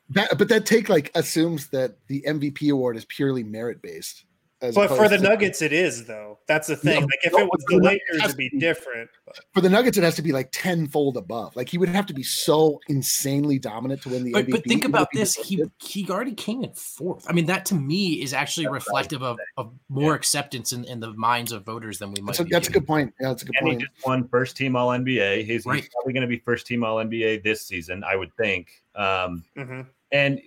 that, 0.08 0.38
but 0.38 0.48
that 0.48 0.64
take 0.64 0.88
like 0.88 1.10
assumes 1.14 1.68
that 1.68 1.98
the 2.06 2.24
MVP 2.26 2.72
award 2.72 2.96
is 2.96 3.04
purely 3.04 3.44
merit 3.44 3.82
based. 3.82 4.24
But 4.60 4.88
for 4.88 5.08
the 5.08 5.16
Nuggets, 5.18 5.62
it 5.62 5.72
is 5.72 6.04
though. 6.04 6.38
That's 6.46 6.66
the 6.68 6.76
thing. 6.76 7.00
Yeah, 7.00 7.06
like 7.06 7.18
if 7.22 7.32
no, 7.32 7.38
it 7.38 7.44
was 7.46 7.64
the 7.66 7.76
but 7.76 7.84
Lakers, 7.84 8.00
it'd 8.10 8.18
be 8.18 8.20
has 8.20 8.30
to 8.32 8.36
be- 8.36 8.58
different. 8.58 9.10
But 9.24 9.36
for 9.54 9.60
the 9.62 9.70
Nuggets, 9.70 9.96
it 9.96 10.04
has 10.04 10.16
to 10.16 10.22
be 10.22 10.32
like 10.32 10.50
tenfold 10.52 11.16
above. 11.16 11.56
Like 11.56 11.68
he 11.70 11.78
would 11.78 11.88
have 11.88 12.04
to 12.06 12.14
be 12.14 12.22
so 12.22 12.78
insanely 12.88 13.58
dominant 13.58 14.02
to 14.02 14.10
win 14.10 14.24
the 14.24 14.32
But, 14.32 14.46
MVP. 14.46 14.50
but 14.50 14.64
think 14.64 14.84
about 14.84 15.08
this. 15.14 15.34
He 15.34 15.56
did. 15.56 15.70
he 15.82 16.06
already 16.10 16.34
came 16.34 16.62
in 16.62 16.72
fourth. 16.74 17.24
I 17.28 17.32
mean, 17.32 17.46
that 17.46 17.64
to 17.66 17.74
me 17.74 18.20
is 18.22 18.34
actually 18.34 18.66
reflective 18.68 19.22
of, 19.22 19.38
of 19.56 19.72
more 19.88 20.14
acceptance 20.14 20.72
in, 20.72 20.84
in 20.84 21.00
the 21.00 21.12
minds 21.14 21.52
of 21.52 21.64
voters 21.64 21.98
than 21.98 22.12
we 22.12 22.20
might. 22.20 22.32
That's 22.32 22.40
a, 22.40 22.44
be 22.44 22.50
that's 22.50 22.68
a 22.68 22.72
good 22.72 22.86
point. 22.86 23.14
Yeah, 23.20 23.28
that's 23.28 23.42
a 23.42 23.46
good 23.46 23.54
and 23.60 23.68
he 23.70 23.76
just 23.76 23.92
won 24.04 24.28
first 24.28 24.56
team 24.56 24.76
All 24.76 24.88
NBA. 24.88 25.44
He's, 25.46 25.64
Right. 25.64 25.80
he's 25.80 25.88
probably 25.88 26.12
going 26.12 26.22
to 26.22 26.28
be 26.28 26.38
first 26.40 26.66
team 26.66 26.84
All 26.84 26.96
NBA 26.96 27.42
this 27.44 27.62
season, 27.62 28.04
I 28.04 28.14
would 28.16 28.34
think. 28.36 28.68
Um, 28.94 29.44
mhm. 29.56 29.86
and 30.12 30.40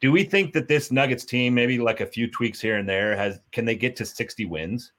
do 0.00 0.12
we 0.12 0.22
think 0.24 0.52
that 0.52 0.68
this 0.68 0.90
Nuggets 0.92 1.24
team, 1.24 1.54
maybe 1.54 1.78
like 1.78 2.00
a 2.00 2.06
few 2.06 2.30
tweaks 2.30 2.60
here 2.60 2.76
and 2.76 2.88
there, 2.88 3.16
has 3.16 3.40
can 3.52 3.64
they 3.64 3.76
get 3.76 3.96
to 3.96 4.04
60 4.06 4.44
wins? 4.46 4.92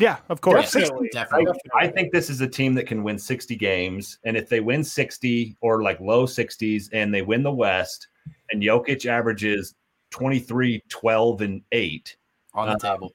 Yeah, 0.00 0.18
of 0.28 0.40
course. 0.40 0.72
Definitely. 0.72 1.10
Definitely. 1.12 1.54
I 1.74 1.86
think 1.88 2.12
this 2.12 2.28
is 2.28 2.40
a 2.40 2.48
team 2.48 2.74
that 2.74 2.86
can 2.86 3.04
win 3.04 3.18
60 3.18 3.54
games. 3.56 4.18
And 4.24 4.36
if 4.36 4.48
they 4.48 4.60
win 4.60 4.82
60 4.82 5.56
or 5.60 5.82
like 5.82 6.00
low 6.00 6.26
60s 6.26 6.88
and 6.92 7.14
they 7.14 7.22
win 7.22 7.42
the 7.44 7.52
West 7.52 8.08
and 8.50 8.60
Jokic 8.62 9.06
averages 9.06 9.74
23, 10.10 10.82
12, 10.88 11.40
and 11.42 11.62
8, 11.72 12.16
On 12.54 12.66
the 12.68 12.74
Uh, 12.74 12.78
table. 12.94 13.14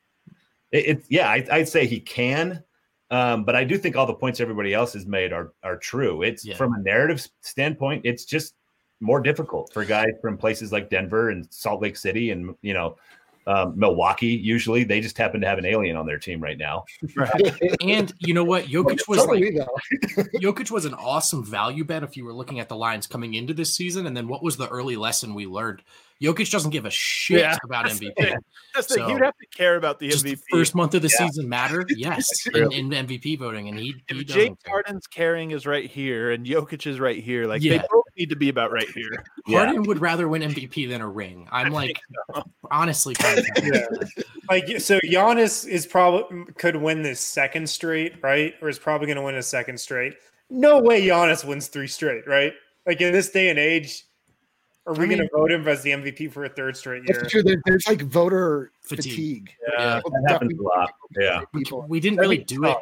it, 0.72 0.86
it 0.86 1.04
yeah, 1.10 1.30
I, 1.30 1.46
I'd 1.52 1.68
say 1.70 1.86
he 1.86 2.00
can. 2.00 2.64
Um, 3.12 3.44
but 3.44 3.56
I 3.56 3.64
do 3.64 3.78
think 3.78 3.96
all 3.96 4.06
the 4.06 4.14
points 4.14 4.40
everybody 4.40 4.74
else 4.74 4.94
has 4.94 5.06
made 5.08 5.34
are 5.34 5.54
are 5.64 5.78
true. 5.78 6.22
It's 6.22 6.46
Yeah. 6.46 6.56
from 6.56 6.74
a 6.76 6.80
narrative 6.80 7.26
standpoint, 7.42 8.06
it's 8.06 8.24
just 8.24 8.54
more 9.00 9.22
difficult 9.22 9.72
for 9.74 9.86
guys 9.86 10.12
from 10.22 10.38
places 10.38 10.72
like 10.72 10.90
Denver 10.90 11.30
and 11.30 11.48
Salt 11.52 11.82
Lake 11.82 11.98
City 11.98 12.32
and 12.32 12.56
you 12.62 12.74
know 12.74 12.98
um, 13.48 13.74
Milwaukee. 13.78 14.28
Usually, 14.28 14.84
they 14.84 15.02
just 15.02 15.18
happen 15.18 15.42
to 15.42 15.48
have 15.48 15.58
an 15.58 15.66
alien 15.66 15.96
on 15.96 16.06
their 16.06 16.20
team 16.20 16.42
right 16.42 16.58
now. 16.58 16.86
And 17.82 18.14
you 18.20 18.34
know 18.34 18.44
what? 18.44 18.66
Jokic 18.66 19.08
was 19.08 19.22
So 19.22 19.26
like. 19.26 19.44
Jokic 20.42 20.70
was 20.70 20.86
an 20.86 20.94
awesome 20.94 21.44
value 21.44 21.84
bet 21.84 22.04
if 22.04 22.16
you 22.16 22.26
were 22.26 22.34
looking 22.34 22.60
at 22.60 22.70
the 22.70 22.76
lines 22.76 23.08
coming 23.08 23.34
into 23.34 23.54
this 23.54 23.74
season. 23.74 24.06
And 24.06 24.16
then 24.16 24.28
what 24.28 24.44
was 24.44 24.58
the 24.58 24.68
early 24.68 24.96
lesson 24.96 25.34
we 25.34 25.48
learned? 25.48 25.82
Jokic 26.22 26.52
doesn't 26.52 26.72
give 26.72 26.86
a 26.86 26.90
shit 26.90 27.40
Yeah, 27.40 27.56
about 27.64 27.86
that's 27.86 28.00
the 28.00 28.08
MVP. 28.08 28.16
thing. 28.16 28.38
That's 28.76 28.88
the, 28.88 28.94
So, 28.96 29.08
you'd 29.08 29.22
have 29.22 29.38
to 29.38 29.48
care 29.56 29.78
about 29.78 30.00
the 30.00 30.10
Just 30.10 30.26
the 30.26 30.38
first 30.52 30.76
month 30.76 30.94
of 30.94 31.02
the 31.02 31.08
Yeah. 31.20 31.28
season 31.28 31.48
matter, 31.48 31.86
yes, 31.96 32.30
in, 32.54 32.72
in 32.74 32.90
MVP 32.90 33.38
voting, 33.40 33.70
and 33.70 33.80
he, 33.80 33.96
he 34.10 34.20
if 34.20 34.28
doesn't 34.28 34.42
James. 34.42 34.58
Harden's 34.68 35.08
carrying 35.08 35.52
is 35.52 35.66
right 35.66 35.90
here 35.90 36.32
and 36.32 36.46
Jokic 36.46 36.86
is 36.86 37.00
right 37.00 37.24
here, 37.24 37.46
like 37.48 37.62
Yeah. 37.64 37.78
they 37.78 37.88
both 37.90 38.04
need 38.18 38.30
to 38.30 38.36
be 38.36 38.50
about 38.50 38.72
right 38.72 38.90
here. 38.90 39.24
Yeah. 39.48 39.60
Harden 39.66 39.84
would 39.84 40.02
rather 40.02 40.28
win 40.28 40.42
MVP 40.42 40.90
than 40.90 41.02
a 41.02 41.08
ring. 41.08 41.48
I'm 41.52 41.72
like, 41.72 42.00
honestly, 42.72 43.16
kind 43.16 43.40
of 43.40 43.46
Like 44.50 44.68
so, 44.82 45.00
Giannis 45.06 45.68
is 45.68 45.86
probably 45.88 46.44
could 46.56 46.76
win 46.76 47.02
this 47.02 47.20
second 47.22 47.70
straight, 47.70 48.16
right? 48.22 48.56
Or 48.62 48.68
is 48.70 48.78
probably 48.80 49.08
going 49.08 49.18
to 49.18 49.24
win 49.24 49.36
a 49.36 49.44
second 49.44 49.80
straight. 49.80 50.16
No 50.50 50.80
way, 50.80 51.02
Giannis 51.06 51.46
wins 51.46 51.68
three 51.68 51.88
straight, 51.88 52.28
right? 52.28 52.54
Like 52.86 53.00
in 53.02 53.14
this 53.14 53.30
day 53.30 53.50
and 53.50 53.60
age, 53.60 54.04
are 54.86 54.94
we 54.94 55.06
I 55.06 55.08
going 55.08 55.20
to 55.20 55.30
vote 55.34 55.52
him 55.52 55.68
as 55.68 55.84
the 55.84 55.92
MVP 55.92 56.32
for 56.32 56.46
a 56.46 56.50
third 56.50 56.76
straight 56.76 57.04
year? 57.08 57.20
That's 57.20 57.32
true. 57.32 57.44
There, 57.44 57.62
there's 57.66 57.88
like 57.88 58.02
voter 58.02 58.72
Fatigue. 58.82 59.12
fatigue. 59.12 59.56
Yeah. 59.78 59.96
People 59.98 60.12
That 60.12 60.32
happens 60.32 60.60
a 60.60 60.62
lot. 60.62 60.92
Yeah. 61.20 61.42
people- 61.54 61.86
we 61.88 62.00
didn't 62.00 62.20
really 62.20 62.40
be 62.40 62.44
do 62.46 62.66
it. 62.66 62.78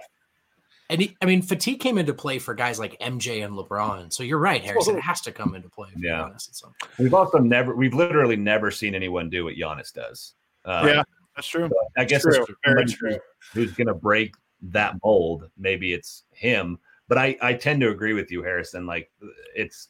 And 0.90 1.02
he, 1.02 1.18
I 1.22 1.26
mean, 1.26 1.42
fatigue 1.42 1.82
came 1.82 1.98
into 1.98 2.14
play 2.14 2.40
for 2.40 2.54
guys 2.54 2.80
like 2.80 2.98
MJ 3.02 3.44
and 3.44 3.56
LeBron. 3.56 4.14
So 4.14 4.24
you're 4.24 4.38
right, 4.40 4.64
Harrison. 4.64 4.96
It 4.96 5.02
has 5.02 5.20
to 5.22 5.34
come 5.34 5.54
into 5.54 5.68
play. 5.68 5.90
For 5.92 6.00
Yeah. 6.00 6.30
Giannis 6.30 6.48
at 6.48 6.56
some 6.56 6.74
point. 6.82 6.94
We've 6.98 7.14
also 7.14 7.40
never, 7.40 7.76
we've 7.76 7.94
literally 7.94 8.38
never 8.38 8.72
seen 8.72 8.96
anyone 8.96 9.30
do 9.30 9.44
what 9.44 9.56
Giannis 9.56 9.92
does. 9.92 10.34
Um, 10.64 10.88
Yeah. 10.88 11.04
That's 11.36 11.48
true. 11.50 11.70
I 11.98 12.06
guess 12.06 12.24
True, 12.24 12.34
it's 12.36 12.52
very 12.66 12.86
true. 12.86 13.20
Who's 13.54 13.72
going 13.74 13.88
to 13.88 13.94
break 13.94 14.34
that 14.64 14.96
mold? 15.04 15.50
Maybe 15.58 15.94
it's 15.94 16.24
him. 16.32 16.80
But 17.10 17.20
I, 17.20 17.38
I 17.42 17.54
tend 17.54 17.80
to 17.82 17.90
agree 17.90 18.14
with 18.14 18.32
you, 18.32 18.42
Harrison. 18.42 18.88
Like 18.88 19.12
it's 19.56 19.90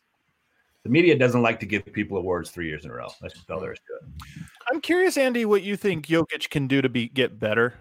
the 0.87 0.93
media 0.93 1.17
doesn't 1.17 1.41
like 1.41 1.59
to 1.59 1.65
give 1.65 1.85
people 1.91 2.17
awards 2.17 2.49
three 2.49 2.67
years 2.67 2.85
in 2.85 2.91
a 2.91 2.93
row. 2.93 3.09
That's 3.21 3.33
just 3.33 3.51
all 3.51 3.59
there 3.59 3.73
is 3.73 3.79
to 3.79 4.07
it. 4.07 4.45
I'm 4.71 4.79
curious, 4.79 5.17
Andy, 5.17 5.43
what 5.43 5.61
you 5.61 5.75
think 5.75 6.07
Jokic 6.07 6.49
can 6.49 6.65
do 6.65 6.81
to 6.81 6.87
be 6.87 7.09
get 7.09 7.39
better. 7.39 7.73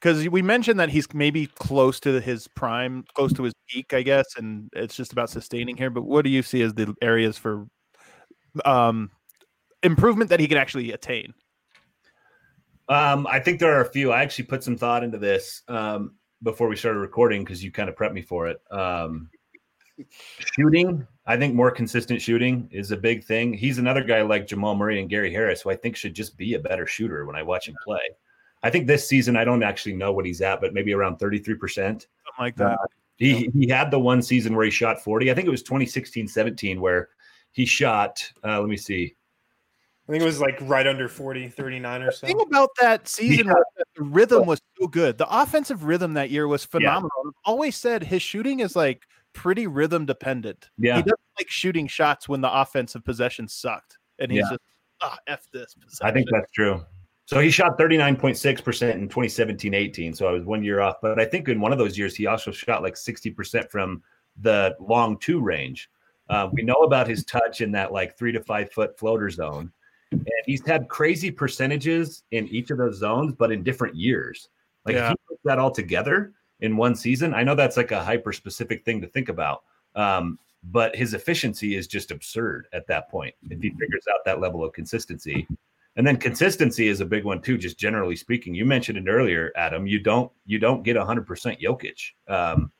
Because 0.00 0.28
we 0.28 0.42
mentioned 0.42 0.78
that 0.78 0.88
he's 0.88 1.12
maybe 1.12 1.46
close 1.46 1.98
to 2.00 2.20
his 2.20 2.46
prime, 2.46 3.04
close 3.14 3.32
to 3.32 3.42
his 3.42 3.54
peak, 3.68 3.92
I 3.92 4.02
guess, 4.02 4.26
and 4.36 4.68
it's 4.74 4.96
just 4.96 5.12
about 5.12 5.30
sustaining 5.30 5.76
here. 5.76 5.90
But 5.90 6.02
what 6.02 6.24
do 6.24 6.30
you 6.30 6.42
see 6.42 6.62
as 6.62 6.74
the 6.74 6.94
areas 7.02 7.36
for 7.36 7.66
um, 8.64 9.10
improvement 9.82 10.30
that 10.30 10.38
he 10.38 10.46
can 10.46 10.58
actually 10.58 10.92
attain? 10.92 11.34
Um, 12.88 13.26
I 13.28 13.40
think 13.40 13.58
there 13.58 13.76
are 13.76 13.82
a 13.82 13.90
few. 13.90 14.12
I 14.12 14.22
actually 14.22 14.44
put 14.44 14.62
some 14.62 14.76
thought 14.76 15.02
into 15.02 15.18
this 15.18 15.62
um, 15.68 16.14
before 16.44 16.68
we 16.68 16.76
started 16.76 17.00
recording 17.00 17.44
because 17.44 17.62
you 17.62 17.72
kind 17.72 17.88
of 17.88 17.96
prepped 17.96 18.12
me 18.12 18.22
for 18.22 18.48
it. 18.48 18.60
Um, 18.70 19.30
shooting, 20.54 21.06
I 21.26 21.36
think 21.36 21.54
more 21.54 21.70
consistent 21.70 22.20
shooting 22.20 22.68
is 22.70 22.90
a 22.90 22.96
big 22.96 23.24
thing. 23.24 23.52
He's 23.52 23.78
another 23.78 24.02
guy 24.04 24.22
like 24.22 24.46
Jamal 24.46 24.74
Murray 24.74 25.00
and 25.00 25.08
Gary 25.08 25.32
Harris, 25.32 25.62
who 25.62 25.70
I 25.70 25.76
think 25.76 25.96
should 25.96 26.14
just 26.14 26.36
be 26.36 26.54
a 26.54 26.58
better 26.58 26.86
shooter 26.86 27.24
when 27.26 27.36
I 27.36 27.42
watch 27.42 27.68
him 27.68 27.76
play. 27.84 28.00
I 28.62 28.70
think 28.70 28.86
this 28.86 29.06
season, 29.08 29.36
I 29.36 29.44
don't 29.44 29.62
actually 29.62 29.94
know 29.94 30.12
what 30.12 30.24
he's 30.24 30.40
at, 30.40 30.60
but 30.60 30.72
maybe 30.74 30.94
around 30.94 31.18
33%. 31.18 31.56
Something 31.74 32.06
like 32.38 32.56
that. 32.56 32.78
He, 33.16 33.50
he 33.54 33.68
had 33.68 33.90
the 33.90 33.98
one 33.98 34.22
season 34.22 34.56
where 34.56 34.64
he 34.64 34.70
shot 34.70 35.02
40. 35.02 35.30
I 35.30 35.34
think 35.34 35.46
it 35.46 35.50
was 35.50 35.62
2016 35.62 36.26
17 36.28 36.80
where 36.80 37.08
he 37.52 37.64
shot, 37.66 38.22
uh, 38.44 38.58
let 38.60 38.68
me 38.68 38.76
see. 38.76 39.14
I 40.08 40.12
think 40.12 40.22
it 40.22 40.26
was 40.26 40.40
like 40.40 40.58
right 40.62 40.86
under 40.86 41.08
40, 41.08 41.48
39 41.48 42.02
or 42.02 42.06
The 42.06 42.12
so. 42.12 42.26
thing 42.26 42.40
about 42.40 42.70
that 42.80 43.06
season 43.06 43.46
Yeah. 43.46 43.52
was 43.52 43.64
that 43.76 43.86
the 43.94 44.02
rhythm 44.02 44.46
was 44.46 44.60
so 44.80 44.88
good. 44.88 45.18
The 45.18 45.28
offensive 45.30 45.84
rhythm 45.84 46.14
that 46.14 46.30
year 46.30 46.48
was 46.48 46.64
phenomenal. 46.64 47.10
I've 47.26 47.32
always 47.44 47.76
said 47.76 48.02
his 48.02 48.22
shooting 48.22 48.60
is 48.60 48.74
like 48.74 49.04
pretty 49.32 49.66
rhythm 49.66 50.06
dependent. 50.06 50.70
Yeah. 50.78 50.96
He 50.96 51.02
doesn't 51.02 51.18
like 51.38 51.50
shooting 51.50 51.86
shots 51.86 52.28
when 52.28 52.40
the 52.40 52.52
offensive 52.60 53.04
possession 53.04 53.48
sucked. 53.48 53.98
And 54.18 54.30
he's 54.30 54.40
Yeah. 54.40 54.50
just 54.50 54.60
ah, 55.00 55.18
F 55.26 55.46
this. 55.52 55.74
Possession. 55.74 56.06
I 56.06 56.12
think 56.12 56.28
that's 56.30 56.50
true. 56.52 56.84
So 57.26 57.40
he 57.40 57.50
shot 57.50 57.78
39.6% 57.78 58.94
in 58.94 59.08
2017 59.08 59.74
18. 59.74 60.12
So 60.14 60.28
I 60.28 60.32
was 60.32 60.44
one 60.44 60.62
year 60.62 60.80
off. 60.80 60.96
But 61.00 61.18
I 61.20 61.24
think 61.24 61.48
in 61.48 61.60
one 61.60 61.72
of 61.72 61.78
those 61.78 61.96
years, 61.96 62.14
he 62.14 62.26
also 62.26 62.50
shot 62.50 62.82
like 62.82 62.94
60% 62.94 63.70
from 63.70 64.02
the 64.40 64.76
long 64.80 65.18
two 65.18 65.40
range. 65.40 65.88
Uh, 66.28 66.48
we 66.52 66.62
know 66.62 66.74
about 66.74 67.06
his 67.06 67.24
touch 67.24 67.60
in 67.60 67.72
that 67.72 67.92
like 67.92 68.16
three 68.18 68.32
to 68.32 68.40
five 68.42 68.70
foot 68.72 68.98
floater 68.98 69.30
zone. 69.30 69.72
And 70.10 70.24
he's 70.44 70.64
had 70.66 70.88
crazy 70.88 71.30
percentages 71.30 72.24
in 72.32 72.46
each 72.48 72.70
of 72.70 72.76
those 72.78 72.98
zones, 72.98 73.32
but 73.34 73.50
in 73.50 73.62
different 73.62 73.94
years. 73.96 74.48
Like 74.84 74.96
Yeah. 74.96 75.06
if 75.06 75.10
he 75.12 75.16
puts 75.28 75.40
that 75.44 75.58
all 75.58 75.70
together 75.70 76.32
in 76.62 76.76
one 76.76 76.94
season, 76.94 77.34
I 77.34 77.42
know 77.42 77.54
that's 77.54 77.76
like 77.76 77.90
a 77.90 78.02
hyper 78.02 78.32
specific 78.32 78.84
thing 78.84 79.00
to 79.02 79.06
think 79.06 79.28
about. 79.28 79.64
Um, 79.94 80.38
but 80.64 80.94
his 80.94 81.12
efficiency 81.12 81.74
is 81.76 81.88
just 81.88 82.12
absurd 82.12 82.68
at 82.72 82.86
that 82.86 83.10
point 83.10 83.34
if 83.50 83.60
he 83.60 83.70
figures 83.70 84.04
out 84.08 84.24
that 84.24 84.40
level 84.40 84.64
of 84.64 84.72
consistency. 84.72 85.46
And 85.96 86.06
then 86.06 86.16
consistency 86.16 86.86
is 86.86 87.00
a 87.00 87.04
big 87.04 87.24
one 87.24 87.42
too. 87.42 87.58
Just 87.58 87.78
generally 87.78 88.16
speaking, 88.16 88.54
you 88.54 88.64
mentioned 88.64 88.96
it 88.96 89.10
earlier, 89.10 89.52
Adam. 89.56 89.86
You 89.86 89.98
don't 89.98 90.30
you 90.46 90.58
don't 90.58 90.82
get 90.84 90.96
100% 90.96 91.26
Jokic 91.60 92.12
um, 92.28 92.70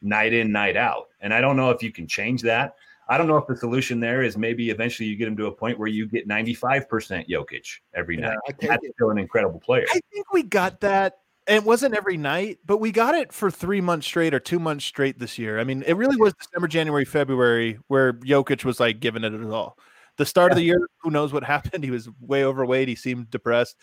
night 0.00 0.32
in 0.32 0.50
night 0.52 0.76
out, 0.76 1.08
and 1.20 1.34
I 1.34 1.40
don't 1.40 1.56
know 1.56 1.70
if 1.70 1.82
you 1.82 1.92
can 1.92 2.06
change 2.06 2.40
that. 2.42 2.76
I 3.10 3.18
don't 3.18 3.26
know 3.26 3.36
if 3.36 3.46
the 3.46 3.56
solution 3.56 4.00
there 4.00 4.22
is 4.22 4.36
maybe 4.36 4.70
eventually 4.70 5.08
you 5.08 5.16
get 5.16 5.28
him 5.28 5.36
to 5.38 5.46
a 5.46 5.52
point 5.52 5.78
where 5.78 5.88
you 5.88 6.06
get 6.06 6.28
95% 6.28 7.26
Jokic 7.28 7.66
every 7.94 8.18
Yeah, 8.18 8.28
night. 8.28 8.38
That's 8.60 8.84
it. 8.84 8.92
still 8.94 9.10
an 9.10 9.18
incredible 9.18 9.60
player. 9.60 9.86
I 9.90 10.00
think 10.12 10.30
we 10.32 10.42
got 10.42 10.80
that. 10.80 11.18
And 11.48 11.56
It 11.56 11.64
wasn't 11.64 11.96
every 11.96 12.16
night, 12.16 12.58
but 12.66 12.78
we 12.78 12.92
got 12.92 13.14
it 13.14 13.32
for 13.32 13.50
three 13.50 13.80
months 13.80 14.06
straight 14.06 14.34
or 14.34 14.38
two 14.40 14.58
months 14.58 14.84
straight 14.84 15.18
this 15.18 15.38
year. 15.38 15.58
I 15.58 15.64
mean, 15.64 15.82
it 15.86 15.94
really 15.94 16.16
was 16.16 16.34
December, 16.34 16.68
January, 16.68 17.04
February 17.04 17.78
where 17.88 18.12
Jokic 18.12 18.64
was 18.64 18.78
like 18.78 19.00
giving 19.00 19.24
it 19.24 19.32
at 19.32 19.42
all. 19.44 19.78
The 20.18 20.26
start 20.26 20.52
of 20.52 20.56
the 20.56 20.62
year, 20.64 20.78
who 21.02 21.10
knows 21.10 21.32
what 21.32 21.42
happened? 21.56 21.82
He 21.82 21.90
was 21.90 22.08
way 22.20 22.44
overweight. 22.44 22.86
He 22.88 22.94
seemed 22.94 23.30
depressed. 23.30 23.76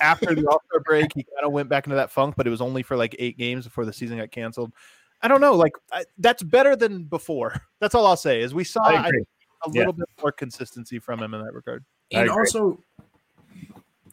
After 0.00 0.34
the 0.34 0.46
All 0.46 0.62
Star 0.70 0.80
break, 0.84 1.10
he 1.14 1.24
kind 1.24 1.44
of 1.44 1.52
went 1.52 1.68
back 1.68 1.86
into 1.86 1.96
that 1.96 2.10
funk, 2.10 2.34
but 2.36 2.46
it 2.46 2.50
was 2.50 2.60
only 2.60 2.82
for 2.82 2.96
like 2.96 3.16
eight 3.18 3.36
games 3.36 3.64
before 3.64 3.84
the 3.84 3.92
season 3.92 4.18
got 4.18 4.30
canceled. 4.30 4.72
I 5.22 5.28
don't 5.28 5.40
know. 5.40 5.54
Like 5.54 5.72
I, 5.92 6.04
that's 6.18 6.42
better 6.42 6.74
than 6.76 7.04
before. 7.04 7.60
That's 7.80 7.94
all 7.94 8.06
I'll 8.06 8.16
say. 8.16 8.40
Is 8.40 8.54
we 8.54 8.64
saw 8.64 8.82
I 8.82 8.94
I 8.94 9.06
agree. 9.08 9.20
a 9.66 9.70
Yeah. 9.72 9.78
little 9.80 9.92
bit 9.92 10.08
more 10.20 10.32
consistency 10.32 10.98
from 10.98 11.20
him 11.22 11.32
in 11.34 11.42
that 11.44 11.52
regard. 11.54 11.84
And 12.10 12.28
also, 12.28 12.78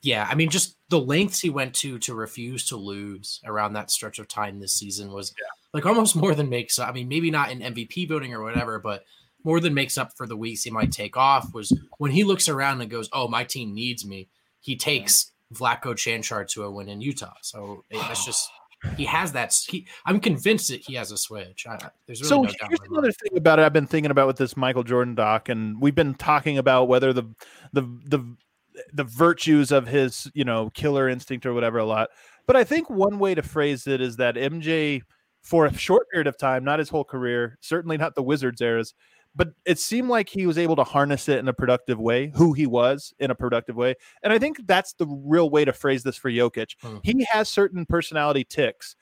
yeah, 0.01 0.27
I 0.29 0.35
mean, 0.35 0.49
just 0.49 0.77
the 0.89 0.99
lengths 0.99 1.39
he 1.39 1.49
went 1.49 1.73
to 1.75 1.99
to 1.99 2.15
refuse 2.15 2.65
to 2.65 2.77
lose 2.77 3.41
around 3.45 3.73
that 3.73 3.91
stretch 3.91 4.19
of 4.19 4.27
time 4.27 4.59
this 4.59 4.73
season 4.73 5.11
was 5.11 5.33
like 5.73 5.85
almost 5.85 6.15
more 6.15 6.35
than 6.35 6.49
makes 6.49 6.79
up. 6.79 6.89
I 6.89 6.91
mean, 6.91 7.07
maybe 7.07 7.31
not 7.31 7.51
in 7.51 7.59
MVP 7.59 8.07
voting 8.07 8.33
or 8.33 8.41
whatever, 8.41 8.79
but 8.79 9.03
more 9.43 9.59
than 9.59 9.73
makes 9.73 9.97
up 9.97 10.15
for 10.15 10.27
the 10.27 10.37
weeks 10.37 10.63
he 10.63 10.71
might 10.71 10.91
take 10.91 11.17
off 11.17 11.53
was 11.53 11.73
when 11.97 12.11
he 12.11 12.23
looks 12.23 12.49
around 12.49 12.81
and 12.81 12.89
goes, 12.89 13.09
"Oh, 13.13 13.27
my 13.27 13.43
team 13.43 13.73
needs 13.73 14.05
me." 14.05 14.29
He 14.61 14.75
takes 14.75 15.31
Vlatko 15.53 15.95
Cancar 15.95 16.47
to 16.49 16.63
a 16.63 16.71
win 16.71 16.89
in 16.89 17.01
Utah. 17.01 17.33
So 17.41 17.83
it's 17.89 18.25
just 18.25 18.49
he 18.97 19.05
has 19.05 19.31
that. 19.33 19.53
He, 19.67 19.87
I'm 20.05 20.19
convinced 20.19 20.69
that 20.69 20.81
he 20.81 20.95
has 20.95 21.11
a 21.11 21.17
switch. 21.17 21.65
I, 21.67 21.77
there's 22.05 22.21
really 22.21 22.29
so 22.29 22.41
no 22.41 22.67
here's 22.67 22.79
another 22.89 23.01
mind. 23.07 23.15
thing 23.15 23.37
about 23.37 23.59
it. 23.59 23.63
I've 23.63 23.73
been 23.73 23.87
thinking 23.87 24.11
about 24.11 24.27
with 24.27 24.37
this 24.37 24.55
michael 24.55 24.83
jordan 24.83 25.15
doc 25.15 25.49
and 25.49 25.79
we've 25.81 25.95
been 25.95 26.13
talking 26.15 26.57
about 26.57 26.87
whether 26.87 27.13
the 27.13 27.23
the 27.73 27.81
the 28.05 28.35
the 28.93 29.03
virtues 29.03 29.71
of 29.71 29.87
his 29.87 30.29
you 30.33 30.43
know 30.43 30.69
killer 30.73 31.09
instinct 31.09 31.45
or 31.45 31.53
whatever 31.53 31.79
a 31.79 31.85
lot 31.85 32.09
but 32.47 32.55
i 32.55 32.63
think 32.63 32.89
one 32.89 33.19
way 33.19 33.35
to 33.35 33.41
phrase 33.41 33.87
it 33.87 34.01
is 34.01 34.15
that 34.17 34.35
mj 34.35 35.01
for 35.41 35.65
a 35.65 35.73
short 35.73 36.07
period 36.11 36.27
of 36.27 36.37
time 36.37 36.63
not 36.63 36.79
his 36.79 36.89
whole 36.89 37.03
career 37.03 37.57
certainly 37.61 37.97
not 37.97 38.15
the 38.15 38.23
wizards 38.23 38.61
eras 38.61 38.93
but 39.35 39.49
it 39.63 39.77
seemed 39.77 40.09
like 40.09 40.27
he 40.27 40.47
was 40.47 40.57
able 40.57 40.75
to 40.75 40.83
harness 40.83 41.29
it 41.29 41.39
in 41.39 41.47
a 41.47 41.53
productive 41.53 41.99
way 41.99 42.31
who 42.35 42.53
he 42.53 42.65
was 42.65 43.13
in 43.19 43.31
a 43.31 43.35
productive 43.35 43.75
way 43.75 43.95
and 44.23 44.31
i 44.33 44.39
think 44.39 44.59
that's 44.65 44.93
the 44.93 45.07
real 45.07 45.49
way 45.49 45.65
to 45.65 45.73
phrase 45.73 46.03
this 46.03 46.17
for 46.17 46.29
Jokic. 46.29 46.75
Hmm. 46.81 46.97
he 47.03 47.25
has 47.31 47.49
certain 47.49 47.85
personality 47.85 48.43
ticks 48.43 48.95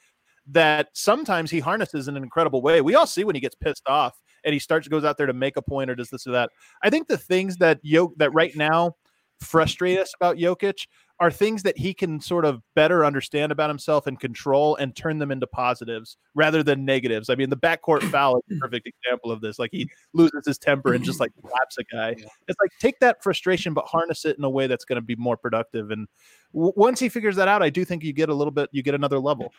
that 0.48 0.90
sometimes 0.94 1.52
he 1.52 1.60
harnesses 1.60 2.08
in 2.08 2.16
an 2.16 2.24
incredible 2.24 2.62
way. 2.62 2.82
We 2.82 2.96
all 2.96 3.08
see 3.08 3.24
when 3.24 3.36
he 3.36 3.42
gets 3.42 3.56
pissed 3.56 3.88
off 3.88 4.20
and 4.44 4.54
he 4.54 4.60
starts 4.60 4.88
goes 4.88 5.04
out 5.04 5.18
there 5.18 5.28
to 5.28 5.34
make 5.34 5.58
a 5.58 5.62
point 5.62 5.90
or 5.90 5.96
does 5.96 6.10
this 6.10 6.26
or 6.26 6.32
that. 6.32 6.52
I 6.84 6.90
think 6.90 7.08
the 7.08 7.18
things 7.18 7.58
that 7.58 7.80
Yo 7.84 8.14
that 8.18 8.34
right 8.34 8.56
now 8.56 8.96
frustrate 9.40 10.00
us 10.00 10.14
about 10.20 10.38
Jokic 10.38 10.88
are 11.20 11.32
things 11.32 11.64
that 11.64 11.78
he 11.78 11.94
can 11.94 12.22
sort 12.22 12.46
of 12.46 12.62
better 12.76 13.04
understand 13.04 13.52
about 13.52 13.70
himself 13.70 14.06
and 14.06 14.20
control 14.20 14.76
and 14.76 14.96
turn 14.96 15.18
them 15.18 15.32
into 15.32 15.48
positives 15.48 16.18
rather 16.36 16.62
than 16.62 16.86
negatives. 16.86 17.30
I 17.30 17.36
mean, 17.36 17.50
the 17.50 17.58
backcourt 17.58 18.04
foul 18.12 18.38
is 18.38 18.58
a 18.58 18.60
perfect 18.60 18.88
example 18.88 19.32
of 19.32 19.42
this. 19.42 19.58
Like 19.58 19.72
he 19.72 19.90
loses 20.14 20.46
his 20.46 20.58
temper 20.60 20.94
and 20.94 21.04
just 21.04 21.20
like 21.20 21.32
slaps 21.42 21.78
a 21.80 21.84
guy. 21.86 22.10
It's 22.48 22.60
like 22.62 22.72
take 22.80 23.00
that 23.00 23.24
frustration, 23.24 23.74
but 23.74 23.86
harness 23.86 24.26
it 24.26 24.38
in 24.38 24.44
a 24.44 24.50
way 24.50 24.68
that's 24.68 24.86
going 24.86 24.98
to 24.98 25.06
be 25.06 25.16
more 25.16 25.38
productive. 25.38 25.90
And 25.90 26.08
w- 26.54 26.74
once 26.76 27.00
he 27.00 27.10
figures 27.10 27.36
that 27.38 27.48
out, 27.48 27.64
I 27.64 27.70
do 27.72 27.84
think 27.84 28.04
you 28.04 28.14
get 28.14 28.30
a 28.30 28.34
little 28.34 28.52
bit, 28.52 28.70
you 28.72 28.84
get 28.84 28.94
another 28.94 29.20
level. 29.20 29.54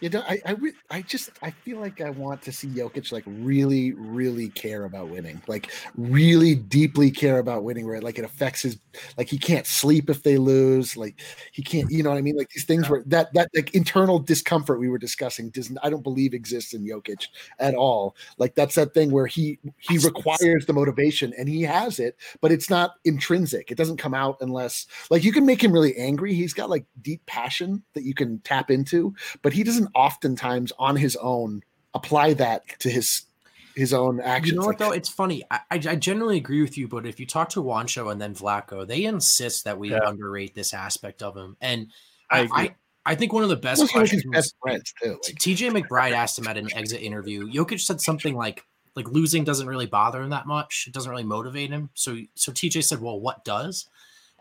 You 0.00 0.10
know, 0.10 0.22
I, 0.28 0.38
I, 0.44 0.56
I 0.90 1.02
just, 1.02 1.30
I 1.40 1.50
feel 1.50 1.78
like 1.80 2.02
I 2.02 2.10
want 2.10 2.42
to 2.42 2.52
see 2.52 2.68
Jokic 2.68 3.12
like 3.12 3.24
really, 3.26 3.92
really 3.92 4.50
care 4.50 4.84
about 4.84 5.08
winning, 5.08 5.40
like 5.46 5.72
really 5.96 6.54
deeply 6.54 7.10
care 7.10 7.38
about 7.38 7.64
winning, 7.64 7.86
where 7.86 8.00
like 8.02 8.18
it 8.18 8.24
affects 8.24 8.60
his, 8.60 8.78
like 9.16 9.28
he 9.28 9.38
can't 9.38 9.66
sleep 9.66 10.10
if 10.10 10.22
they 10.22 10.36
lose, 10.36 10.98
like 10.98 11.20
he 11.52 11.62
can't, 11.62 11.90
you 11.90 12.02
know 12.02 12.10
what 12.10 12.18
I 12.18 12.22
mean? 12.22 12.36
Like 12.36 12.50
these 12.50 12.64
things 12.66 12.90
where 12.90 13.02
that 13.06 13.32
that 13.32 13.48
like 13.54 13.74
internal 13.74 14.18
discomfort 14.18 14.78
we 14.80 14.90
were 14.90 14.98
discussing 14.98 15.48
doesn't, 15.48 15.78
I 15.82 15.88
don't 15.88 16.02
believe 16.02 16.34
exists 16.34 16.74
in 16.74 16.84
Jokic 16.84 17.28
at 17.58 17.74
all. 17.74 18.16
Like 18.36 18.54
that's 18.54 18.74
that 18.74 18.92
thing 18.92 19.10
where 19.10 19.26
he 19.26 19.58
he 19.78 19.96
requires 19.96 20.66
the 20.66 20.74
motivation 20.74 21.32
and 21.38 21.48
he 21.48 21.62
has 21.62 21.98
it, 22.00 22.16
but 22.42 22.52
it's 22.52 22.68
not 22.68 22.96
intrinsic. 23.06 23.70
It 23.70 23.78
doesn't 23.78 23.96
come 23.96 24.12
out 24.12 24.36
unless 24.42 24.86
like 25.10 25.24
you 25.24 25.32
can 25.32 25.46
make 25.46 25.64
him 25.64 25.72
really 25.72 25.96
angry. 25.96 26.34
He's 26.34 26.52
got 26.52 26.68
like 26.68 26.84
deep 27.00 27.24
passion 27.24 27.82
that 27.94 28.02
you 28.04 28.12
can 28.12 28.40
tap 28.40 28.70
into, 28.70 29.14
but 29.40 29.54
he 29.54 29.62
doesn't 29.62 29.85
oftentimes 29.94 30.72
on 30.78 30.96
his 30.96 31.16
own 31.16 31.62
apply 31.94 32.34
that 32.34 32.62
to 32.80 32.90
his 32.90 33.26
his 33.74 33.92
own 33.92 34.20
actions. 34.20 34.52
You 34.52 34.56
know 34.58 34.66
what 34.66 34.68
Like, 34.68 34.78
though? 34.78 34.92
It's 34.92 35.08
funny. 35.08 35.42
I, 35.50 35.60
I 35.70 35.74
I 35.76 35.96
generally 35.96 36.38
agree 36.38 36.62
with 36.62 36.78
you, 36.78 36.88
but 36.88 37.06
if 37.06 37.20
you 37.20 37.26
talk 37.26 37.50
to 37.50 37.62
Juancho 37.62 38.10
and 38.10 38.20
then 38.20 38.34
Vlatko, 38.34 38.86
they 38.86 39.04
insist 39.04 39.64
that 39.64 39.78
we 39.78 39.90
Yeah. 39.90 40.00
underrate 40.06 40.54
this 40.54 40.72
aspect 40.74 41.22
of 41.22 41.36
him. 41.36 41.56
And 41.60 41.92
I 42.30 42.38
I 42.38 42.40
agree. 42.40 42.68
I, 42.68 42.74
I 43.04 43.14
think 43.14 43.32
one 43.32 43.42
of 43.42 43.48
the 43.48 43.56
best 43.56 43.80
those 43.80 43.94
are 43.94 44.00
like 44.00 44.10
his 44.10 44.24
questions 44.24 44.34
best 44.34 44.54
friends 44.62 44.94
too. 45.02 45.18
Like, 45.26 45.38
TJ 45.38 45.70
McBride 45.70 46.12
asked 46.22 46.38
him 46.38 46.48
at 46.48 46.56
an 46.58 46.72
exit 46.74 47.02
interview. 47.02 47.46
Jokic 47.48 47.80
said 47.80 48.00
something 48.00 48.34
like 48.34 48.64
like 48.96 49.08
losing 49.10 49.44
doesn't 49.44 49.66
really 49.68 49.86
bother 49.86 50.22
him 50.22 50.30
that 50.30 50.46
much. 50.46 50.84
It 50.86 50.94
doesn't 50.94 51.10
really 51.10 51.22
motivate 51.24 51.70
him. 51.70 51.90
So 51.94 52.16
so 52.34 52.52
TJ 52.52 52.82
said, 52.82 53.00
"Well, 53.00 53.20
what 53.20 53.44
does?" 53.44 53.88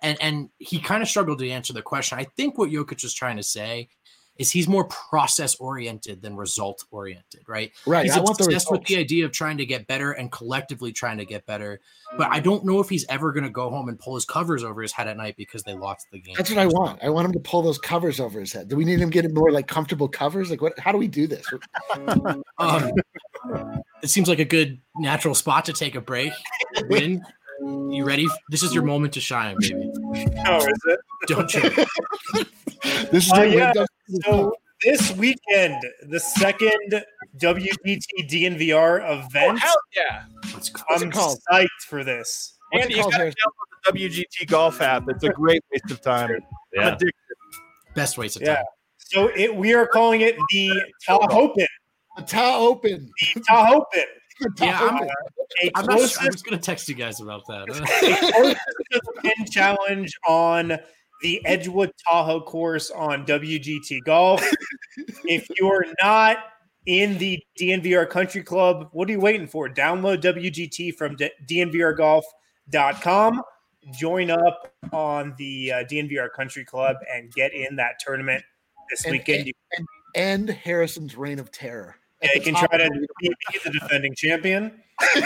And 0.02 0.18
and 0.22 0.50
he 0.60 0.80
kind 0.80 1.04
of 1.04 1.10
struggled 1.10 1.40
to 1.40 1.50
answer 1.50 1.74
the 1.74 1.82
question. 1.82 2.18
I 2.18 2.24
think 2.38 2.58
what 2.58 2.70
Jokic 2.70 3.04
was 3.04 3.14
trying 3.14 3.38
to 3.38 3.44
say 3.44 3.90
is 4.38 4.52
he's 4.52 4.68
more 4.68 4.86
process 4.86 5.56
oriented 5.56 6.22
than 6.22 6.36
result 6.36 6.84
oriented, 6.92 7.42
right? 7.48 7.72
right. 7.86 8.06
He's 8.06 8.16
I 8.16 8.20
want 8.20 8.38
the 8.38 8.46
obsessed 8.46 8.72
with 8.72 8.84
the 8.86 8.98
idea 8.98 9.26
of 9.26 9.32
trying 9.32 9.58
to 9.58 9.66
get 9.66 9.88
better 9.88 10.12
and 10.12 10.32
collectively 10.32 10.92
trying 10.92 11.18
to 11.18 11.26
get 11.26 11.46
better. 11.46 11.80
But 12.18 12.32
I 12.32 12.40
don't 12.40 12.66
know 12.66 12.80
if 12.80 12.90
he's 12.90 13.06
ever 13.10 13.32
going 13.32 13.44
to 13.44 13.50
go 13.50 13.70
home 13.70 13.90
and 13.90 13.98
pull 13.98 14.16
his 14.16 14.26
covers 14.26 14.64
over 14.64 14.82
his 14.82 14.92
head 14.92 15.08
at 15.08 15.18
night 15.18 15.36
because 15.38 15.64
they 15.64 15.74
lost 15.74 16.08
the 16.12 16.20
game. 16.20 16.36
That's 16.38 16.50
what 16.50 16.60
I 16.60 16.66
want. 16.66 17.04
I 17.04 17.10
want 17.10 17.26
him 17.26 17.34
to 17.34 17.40
pull 17.40 17.62
those 17.62 17.78
covers 17.78 18.20
over 18.20 18.40
his 18.40 18.52
head. 18.52 18.68
Do 18.68 18.76
we 18.76 18.86
need 18.86 19.00
him 19.00 19.10
getting 19.10 19.34
more 19.34 19.52
like 19.52 19.68
comfortable 19.68 20.08
covers? 20.08 20.50
Like 20.50 20.62
what? 20.62 20.78
How 20.80 20.92
do 20.92 20.98
we 20.98 21.08
do 21.08 21.28
this? 21.28 21.46
Um, 22.58 22.92
it 24.02 24.10
seems 24.10 24.30
like 24.30 24.40
a 24.40 24.46
good 24.46 24.80
natural 24.96 25.36
spot 25.36 25.66
to 25.66 25.74
take 25.74 25.96
a 25.96 26.02
break. 26.02 26.32
Win. 26.90 27.22
You 27.62 28.04
ready? 28.06 28.28
This 28.50 28.64
is 28.64 28.74
your 28.74 28.84
moment 28.84 29.14
to 29.14 29.22
shine, 29.22 29.58
baby. 29.60 29.92
Oh, 30.46 30.58
is 30.58 30.80
it? 30.86 31.00
Don't 31.28 31.54
you? 32.36 32.46
This 33.12 33.26
is 33.28 33.34
Uh, 33.34 33.42
it. 33.42 33.54
yeah, 33.54 33.74
So 34.26 34.54
this 34.84 35.12
weekend, 35.16 35.82
the 36.10 36.20
second 36.20 37.04
WGT 37.38 38.28
DNVR 38.30 39.00
event. 39.12 39.60
yeah. 39.96 40.24
Let's 40.54 40.70
go. 40.70 40.82
What's 40.88 41.04
I'm 41.04 41.12
called? 41.12 41.40
psyched 41.52 41.68
for 41.88 42.04
this. 42.04 42.54
What's 42.72 42.84
And 42.86 42.92
it 42.92 42.98
you 42.98 43.02
called, 43.04 43.14
got 43.14 43.18
to 43.20 43.30
download 43.32 43.94
the 43.94 44.10
WGT 44.10 44.48
Golf 44.48 44.82
app. 44.82 45.04
It's 45.10 45.24
a 45.24 45.30
great 45.30 45.64
waste 45.72 45.92
of 45.92 46.02
time. 46.02 46.30
I'm 46.32 46.42
Yeah. 46.74 46.98
Best 47.96 48.18
waste 48.18 48.36
of 48.38 48.42
Yeah. 48.44 48.56
time. 48.56 48.66
So 48.98 49.28
it, 49.36 49.56
we 49.56 49.74
are 49.74 49.88
calling 49.88 50.22
it 50.22 50.36
the 50.50 50.72
Tahopen. 51.08 51.68
The 52.18 52.24
Tahoe 52.24 52.68
Open. 52.70 53.12
The 53.36 53.42
Tahopen. 53.42 54.04
The 54.40 54.66
Yeah, 54.66 54.80
I'm- 54.82 54.96
Open. 54.96 55.10
A 55.64 55.72
I'm 55.76 55.86
not. 55.86 55.92
Sure. 55.92 55.94
I 55.94 55.98
closest, 55.98 56.26
was 56.26 56.42
going 56.42 56.58
to 56.60 56.64
text 56.64 56.90
you 56.90 56.96
guys 56.96 57.22
about 57.22 57.46
that. 57.48 57.62
a 57.70 58.32
closest 58.34 58.62
to 58.92 59.02
the 59.06 59.22
pin 59.22 59.46
challenge 59.46 60.12
on 60.28 60.78
the 61.22 61.44
Edgewood 61.46 61.92
Tahoe 62.08 62.42
course 62.42 62.92
on 62.92 63.26
WGT 63.26 64.04
Golf. 64.06 64.44
if 65.26 65.48
you're 65.60 65.86
not 66.02 66.38
in 66.86 67.18
the 67.18 67.42
DNVR 67.60 68.08
Country 68.10 68.44
Club, 68.44 68.90
what 68.92 69.08
are 69.10 69.12
you 69.12 69.20
waiting 69.20 69.48
for? 69.48 69.68
Download 69.70 70.22
WGT 70.22 70.96
from 70.96 71.16
DNVRGolf.com. 71.50 73.42
Join 73.98 74.32
up 74.32 74.72
on 74.92 75.34
the 75.38 75.72
uh, 75.72 75.84
DNVR 75.86 76.32
Country 76.36 76.66
Club 76.66 76.96
and 77.14 77.32
get 77.34 77.54
in 77.54 77.76
that 77.78 78.00
tournament 78.00 78.44
this 78.90 79.04
And- 79.06 79.12
weekend. 79.14 79.52
And 79.78 79.88
end 80.16 80.50
Harrison's 80.50 81.16
reign 81.16 81.40
of 81.40 81.52
terror. 81.52 81.96
yeah, 82.24 82.30
you 82.36 82.42
can 82.42 82.56
try 82.56 82.78
to 82.78 82.90
be 83.20 83.30
the 83.64 83.70
defending 83.72 84.16
champion. 84.16 84.82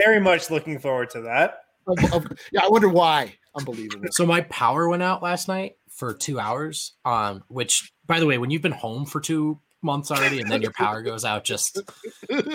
Very 0.00 0.20
much 0.20 0.50
looking 0.50 0.78
forward 0.78 1.10
to 1.10 1.20
that. 1.22 1.60
Of- 1.86 2.12
of- 2.12 2.26
yeah, 2.52 2.62
I 2.64 2.68
wonder 2.68 2.88
why. 2.88 3.34
Unbelievable. 3.56 4.08
so 4.10 4.26
my 4.26 4.42
power 4.42 4.88
went 4.88 5.02
out 5.02 5.22
last 5.22 5.48
night 5.48 5.76
for 5.90 6.12
two 6.14 6.38
hours. 6.38 6.94
Um, 7.04 7.44
which, 7.48 7.92
by 8.06 8.20
the 8.20 8.26
way, 8.26 8.38
when 8.38 8.50
you've 8.50 8.62
been 8.62 8.72
home 8.72 9.06
for 9.06 9.20
two 9.20 9.60
months 9.82 10.10
already 10.10 10.40
and 10.40 10.50
then 10.50 10.62
your 10.62 10.72
power 10.72 11.02
goes 11.02 11.24
out, 11.24 11.44
just 11.44 11.78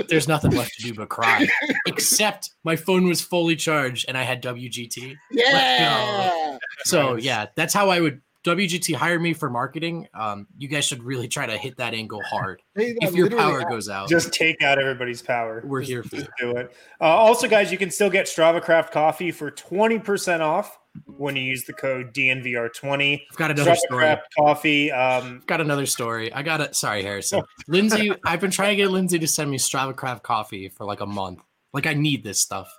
there's 0.10 0.28
nothing 0.28 0.52
left 0.52 0.74
to 0.76 0.84
do 0.84 0.94
but 0.94 1.10
cry. 1.10 1.48
Except 1.88 2.52
my 2.64 2.76
phone 2.76 3.08
was 3.08 3.22
fully 3.22 3.56
charged 3.56 4.06
and 4.08 4.18
I 4.18 4.24
had 4.24 4.44
WGT. 4.44 5.16
Yeah. 5.32 6.58
So 6.84 7.16
yeah, 7.16 7.48
that's 7.56 7.74
how 7.74 7.90
I 7.90 8.00
would 8.00 8.22
WGT 8.44 8.96
hire 8.96 9.20
me 9.20 9.34
for 9.34 9.50
marketing. 9.50 10.08
Um, 10.14 10.48
you 10.58 10.68
guys 10.68 10.86
should 10.86 11.04
really 11.04 11.28
try 11.28 11.46
to 11.46 11.58
hit 11.58 11.78
that 11.78 11.94
angle 11.94 12.22
hard. 12.24 12.62
If 12.76 13.14
your 13.14 13.26
literally- 13.30 13.44
power 13.64 13.70
goes 13.70 13.88
out, 13.90 14.10
Just 14.10 14.34
take 14.34 14.62
out 14.64 14.80
everybody's 14.80 15.22
power. 15.22 15.62
We're 15.66 15.82
Just- 15.82 15.90
here 15.92 16.04
for 16.04 16.16
just 16.18 16.30
do 16.40 16.52
it. 16.58 16.76
Uh, 17.00 17.04
also, 17.04 17.48
guys, 17.48 17.72
you 17.72 17.78
can 17.78 17.92
still 17.92 18.10
get 18.10 18.26
Strava 18.26 18.62
Craft 18.62 18.92
coffee 18.92 19.32
for 19.32 19.52
20% 19.52 20.40
off 20.42 20.80
when 21.06 21.36
you 21.36 21.44
use 21.44 21.64
the 21.66 21.74
code 21.74 22.14
DNVR20. 22.14 23.22
I've 23.32 23.38
got 23.38 23.52
another 23.52 23.72
Strava 23.72 23.78
story. 23.78 24.00
Craft 24.04 24.28
coffee. 24.38 24.92
Um, 24.92 25.42
Got 25.46 25.62
another 25.62 25.86
story. 25.86 26.34
I 26.34 26.42
got 26.42 26.62
it. 26.62 26.76
Sorry, 26.76 27.04
Harrison. 27.04 27.44
Lindsay, 27.68 28.12
I've 28.26 28.42
been 28.42 28.52
trying 28.52 28.70
to 28.72 28.76
get 28.76 28.90
Lindsay 28.92 29.20
to 29.20 29.28
send 29.28 29.52
me 29.52 29.58
Strava 29.58 29.96
Craft 29.96 30.24
coffee 30.24 30.68
for 30.70 30.86
like 30.86 31.00
a 31.02 31.06
month. 31.06 31.40
Like 31.74 31.86
I 31.86 31.94
need 31.94 32.24
this 32.24 32.42
stuff, 32.42 32.70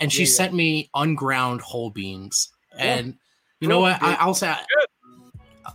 and 0.00 0.10
she 0.12 0.22
Yeah, 0.22 0.28
yeah. 0.28 0.34
sent 0.34 0.54
me 0.54 0.90
unground 0.94 1.60
whole 1.60 1.90
beans. 1.90 2.50
And 2.76 3.14
you 3.60 3.68
know 3.68 3.78
what? 3.80 4.02
I, 4.02 4.14
I'll 4.14 4.34
say 4.34 4.48
I, 4.48 4.60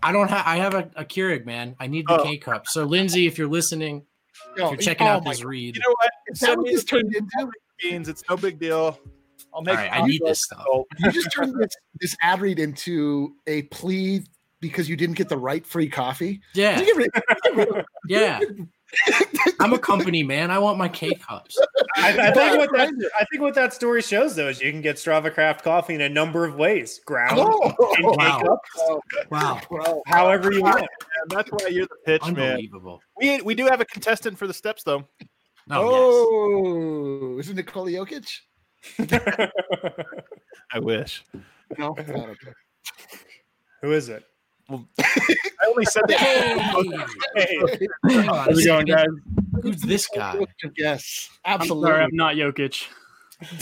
I 0.04 0.12
don't 0.12 0.30
have. 0.30 0.44
I 0.46 0.58
have 0.58 0.74
a, 0.74 0.90
a 0.96 1.06
Keurig, 1.06 1.46
man. 1.46 1.76
I 1.80 1.88
need 1.88 2.06
the 2.08 2.20
Oh. 2.20 2.24
K 2.24 2.38
cup. 2.38 2.68
So 2.68 2.84
Lindsay, 2.86 3.28
if 3.28 3.38
you're 3.38 3.48
listening, 3.48 4.06
if 4.56 4.58
you're 4.72 4.76
checking 4.78 5.08
oh 5.08 5.12
out 5.12 5.26
my 5.26 5.32
this 5.32 5.44
read, 5.44 5.76
You 5.76 5.82
know 5.82 5.94
what? 6.00 6.12
Is 6.28 6.40
that 6.40 6.46
Send 6.48 6.58
what 6.58 6.66
me 6.68 6.72
this 6.74 6.84
the 6.84 6.88
turned 6.88 7.16
into? 7.16 7.52
beans. 7.82 8.08
It's 8.10 8.24
no 8.30 8.38
big 8.38 8.60
deal. 8.60 9.00
I'll 9.54 9.62
make. 9.62 9.78
all 9.78 9.84
right, 9.86 10.02
I 10.02 10.06
need 10.06 10.22
this 10.26 10.44
stuff. 10.44 10.66
You 11.00 11.12
just 11.12 11.32
turned 11.32 11.56
this, 11.60 11.70
this 12.02 12.16
ad 12.22 12.42
read 12.42 12.60
into 12.60 13.36
a 13.48 13.62
plea 13.64 14.22
because 14.60 14.90
you 14.90 14.96
didn't 14.98 15.16
get 15.16 15.30
the 15.30 15.38
right 15.38 15.66
free 15.66 15.88
coffee. 15.90 16.42
Yeah, 16.54 16.80
You 16.80 16.86
get 16.86 16.96
rid- 16.98 17.12
get 17.14 17.56
rid 17.56 17.70
of- 17.78 17.86
yeah. 18.08 18.40
I'm 19.60 19.74
a 19.74 19.80
company 19.80 20.24
man. 20.24 20.52
I 20.52 20.60
want 20.60 20.78
my 20.78 20.88
K 20.88 21.14
cups. 21.16 21.58
I, 21.98 22.10
I 22.30 22.32
think 22.32 22.58
what 22.58 22.70
that 22.74 23.10
I 23.20 23.26
think 23.26 23.42
what 23.42 23.56
that 23.56 23.74
story 23.74 24.02
shows 24.02 24.36
though 24.36 24.48
is 24.50 24.62
you 24.62 24.72
can 24.72 24.82
get 24.82 24.96
Strava 24.98 25.34
Craft 25.34 25.64
coffee 25.64 25.96
in 25.96 26.02
a 26.02 26.10
number 26.10 26.46
of 26.46 26.56
ways. 26.56 27.00
Ground, 27.06 27.38
Oh, 27.40 27.74
in 27.98 28.06
Wow. 28.06 28.40
K-cups, 28.40 29.30
Wow, 29.32 29.60
bro. 29.70 30.02
however 30.08 30.52
you 30.52 30.62
want. 30.62 30.82
Man, 30.82 30.88
that's 31.30 31.50
why 31.52 31.68
you're 31.70 31.88
the 31.88 31.96
pitch 32.06 32.22
man. 32.24 32.38
unbelievable. 32.52 33.02
We 33.20 33.42
we 33.42 33.56
do 33.56 33.66
have 33.66 33.82
a 33.82 33.86
contestant 33.86 34.38
for 34.38 34.48
the 34.48 34.54
steps 34.54 34.84
though. 34.84 35.08
Oh, 35.72 37.34
Oh, 37.36 37.40
isn't 37.40 37.58
it 37.58 37.66
Nikola 37.66 37.90
Jokic? 37.92 38.30
I 40.72 40.80
wish. 40.80 41.24
No. 41.78 41.96
Who 43.82 43.92
is 43.92 44.10
it? 44.10 44.24
I 44.70 45.68
only 45.70 45.86
said 45.86 46.04
that. 46.08 46.82
yes. 46.86 47.10
Hey, 47.36 47.62
Hey, 48.08 48.22
How's 48.26 48.60
it 48.60 48.66
going, 48.66 48.86
guys? 48.86 49.08
Who's 49.62 49.82
this 49.82 50.08
guy? 50.08 50.40
Yes, 50.78 51.30
I'm 51.46 51.62
absolutely. 51.62 51.90
sorry, 51.90 52.04
I'm 52.04 52.16
not 52.16 52.36
Jokic. 52.36 52.88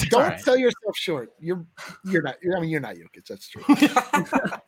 Don't 0.10 0.22
Alright. 0.22 0.40
sell 0.42 0.56
yourself 0.56 0.96
short. 0.96 1.34
You're 1.40 1.66
you're 2.06 2.22
not. 2.22 2.36
I 2.56 2.60
mean, 2.60 2.70
you're 2.70 2.80
not 2.80 2.96
Jokic. 2.96 3.26
That's 3.28 3.48
true. 3.50 3.64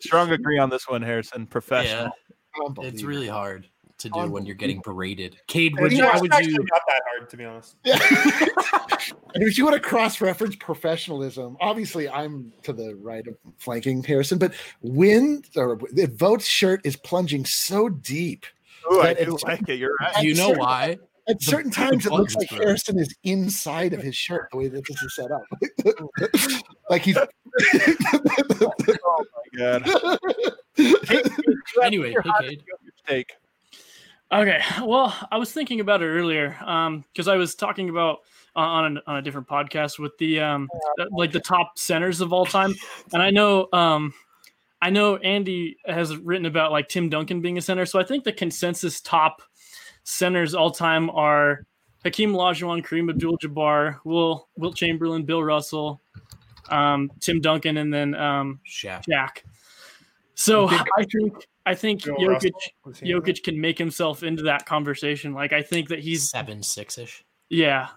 Strong 0.00 0.32
agree 0.32 0.58
on 0.58 0.70
this 0.70 0.88
one, 0.88 1.02
Harrison. 1.02 1.46
Professional. 1.46 2.10
Yeah, 2.58 2.84
it's 2.86 3.02
really 3.02 3.28
hard 3.28 3.68
to 3.98 4.08
do 4.10 4.30
when 4.30 4.44
you're 4.46 4.54
getting 4.54 4.80
berated. 4.80 5.36
Cade, 5.46 5.72
and 5.72 5.80
would 5.80 5.92
you 5.92 5.98
you, 5.98 6.04
how 6.04 6.20
would 6.20 6.32
you? 6.44 6.52
not 6.70 6.82
that 6.86 7.02
hard 7.10 7.30
to 7.30 7.36
be 7.36 7.44
honest. 7.44 7.76
Yeah. 7.84 7.98
and 9.34 9.42
if 9.44 9.56
you 9.56 9.64
want 9.64 9.74
to 9.74 9.80
cross-reference 9.80 10.56
professionalism, 10.56 11.56
obviously 11.60 12.08
I'm 12.08 12.52
to 12.62 12.72
the 12.72 12.94
right 12.96 13.26
of 13.26 13.36
flanking 13.58 14.02
Harrison, 14.02 14.38
but 14.38 14.52
win 14.82 15.42
or 15.56 15.78
the 15.92 16.06
votes 16.08 16.46
shirt 16.46 16.80
is 16.84 16.96
plunging 16.96 17.44
so 17.44 17.88
deep. 17.88 18.44
Ooh, 18.92 19.00
I 19.00 19.14
do 19.14 19.20
it's- 19.22 19.42
like 19.44 19.68
it. 19.68 19.78
You're 19.78 19.94
right. 20.00 20.22
You 20.22 20.34
know 20.34 20.50
why? 20.50 20.98
at 21.28 21.42
certain 21.42 21.72
times 21.72 22.06
it 22.06 22.12
looks 22.12 22.36
like 22.36 22.48
buttons. 22.50 22.64
Harrison 22.64 22.98
is 23.00 23.12
inside 23.24 23.92
of 23.92 24.00
his 24.00 24.14
shirt 24.14 24.46
the 24.52 24.58
way 24.58 24.68
that 24.68 24.86
this 24.86 25.02
is 25.02 25.12
set 25.16 25.32
up. 25.32 25.42
like 26.90 27.02
he's 27.02 27.18
Oh 27.18 27.26
my 29.34 29.58
god. 29.58 29.82
Anyway, 31.82 32.12
Your 32.12 32.22
hey, 32.22 32.30
Cade. 32.40 32.62
take. 33.06 33.32
Okay, 34.32 34.60
well, 34.82 35.14
I 35.30 35.38
was 35.38 35.52
thinking 35.52 35.78
about 35.78 36.02
it 36.02 36.06
earlier 36.06 36.56
because 37.12 37.28
I 37.28 37.36
was 37.36 37.54
talking 37.54 37.90
about 37.90 38.20
uh, 38.56 38.60
on, 38.60 38.96
a, 38.96 39.02
on 39.06 39.16
a 39.18 39.22
different 39.22 39.46
podcast 39.46 40.00
with 40.00 40.18
the 40.18 40.40
um, 40.40 40.68
uh, 40.98 41.04
like 41.12 41.30
the 41.30 41.40
top 41.40 41.78
centers 41.78 42.20
of 42.20 42.32
all 42.32 42.44
time, 42.44 42.74
and 43.12 43.22
I 43.22 43.30
know 43.30 43.68
um, 43.72 44.12
I 44.82 44.90
know 44.90 45.16
Andy 45.18 45.76
has 45.86 46.16
written 46.16 46.46
about 46.46 46.72
like 46.72 46.88
Tim 46.88 47.08
Duncan 47.08 47.40
being 47.40 47.56
a 47.56 47.62
center, 47.62 47.86
so 47.86 48.00
I 48.00 48.04
think 48.04 48.24
the 48.24 48.32
consensus 48.32 49.00
top 49.00 49.42
centers 50.02 50.54
all 50.54 50.72
time 50.72 51.08
are 51.10 51.64
Hakeem 52.04 52.32
Olajuwon, 52.32 52.84
Kareem 52.84 53.08
Abdul-Jabbar, 53.10 54.00
Will 54.04 54.48
Wilt 54.56 54.74
Chamberlain, 54.74 55.24
Bill 55.24 55.42
Russell, 55.42 56.00
um, 56.68 57.12
Tim 57.20 57.40
Duncan, 57.40 57.76
and 57.76 57.94
then 57.94 58.16
um, 58.16 58.58
Shaq. 58.68 59.04
Jack. 59.08 59.44
So 60.34 60.68
I 60.68 61.04
think 61.04 61.46
I 61.66 61.74
think 61.74 62.04
Bill 62.04 62.14
Jokic 62.14 62.28
Russell, 62.28 62.50
was 62.84 63.00
he 63.00 63.10
in 63.10 63.20
Jokic 63.20 63.42
can 63.42 63.60
make 63.60 63.76
himself 63.76 64.22
into 64.22 64.44
that 64.44 64.64
conversation. 64.66 65.34
Like 65.34 65.52
I 65.52 65.62
think 65.62 65.88
that 65.88 65.98
he's 65.98 66.30
Seven, 66.30 66.62
six 66.62 66.96
ish. 66.96 67.24
yeah. 67.50 67.88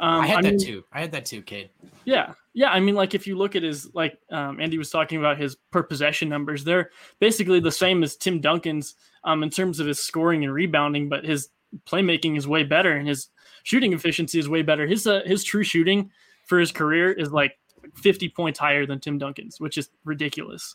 Um, 0.00 0.22
I 0.22 0.26
had 0.26 0.44
that 0.44 0.54
mean, 0.54 0.58
too. 0.58 0.84
I 0.92 1.00
had 1.00 1.12
that 1.12 1.24
too, 1.24 1.42
Cade. 1.42 1.70
Yeah, 2.04 2.32
yeah. 2.54 2.70
I 2.70 2.80
mean, 2.80 2.96
like 2.96 3.14
if 3.14 3.26
you 3.26 3.36
look 3.36 3.54
at 3.54 3.62
his 3.62 3.94
like 3.94 4.18
um, 4.30 4.60
Andy 4.60 4.78
was 4.78 4.90
talking 4.90 5.18
about 5.18 5.38
his 5.38 5.56
per 5.70 5.82
possession 5.82 6.28
numbers, 6.28 6.64
they're 6.64 6.90
basically 7.20 7.60
the 7.60 7.70
same 7.70 8.02
as 8.02 8.16
Tim 8.16 8.40
Duncan's 8.40 8.96
um, 9.22 9.44
in 9.44 9.50
terms 9.50 9.78
of 9.78 9.86
his 9.86 10.00
scoring 10.00 10.42
and 10.42 10.52
rebounding, 10.52 11.08
but 11.08 11.24
his 11.24 11.50
playmaking 11.86 12.36
is 12.36 12.48
way 12.48 12.64
better 12.64 12.96
and 12.96 13.06
his 13.06 13.28
shooting 13.62 13.92
efficiency 13.92 14.38
is 14.38 14.48
way 14.48 14.62
better. 14.62 14.86
His 14.86 15.06
uh, 15.06 15.20
his 15.24 15.44
true 15.44 15.62
shooting 15.62 16.10
for 16.44 16.58
his 16.58 16.72
career 16.72 17.12
is 17.12 17.30
like 17.30 17.56
50 17.94 18.28
points 18.30 18.58
higher 18.58 18.86
than 18.86 18.98
Tim 18.98 19.18
Duncan's, 19.18 19.60
which 19.60 19.78
is 19.78 19.90
ridiculous. 20.04 20.74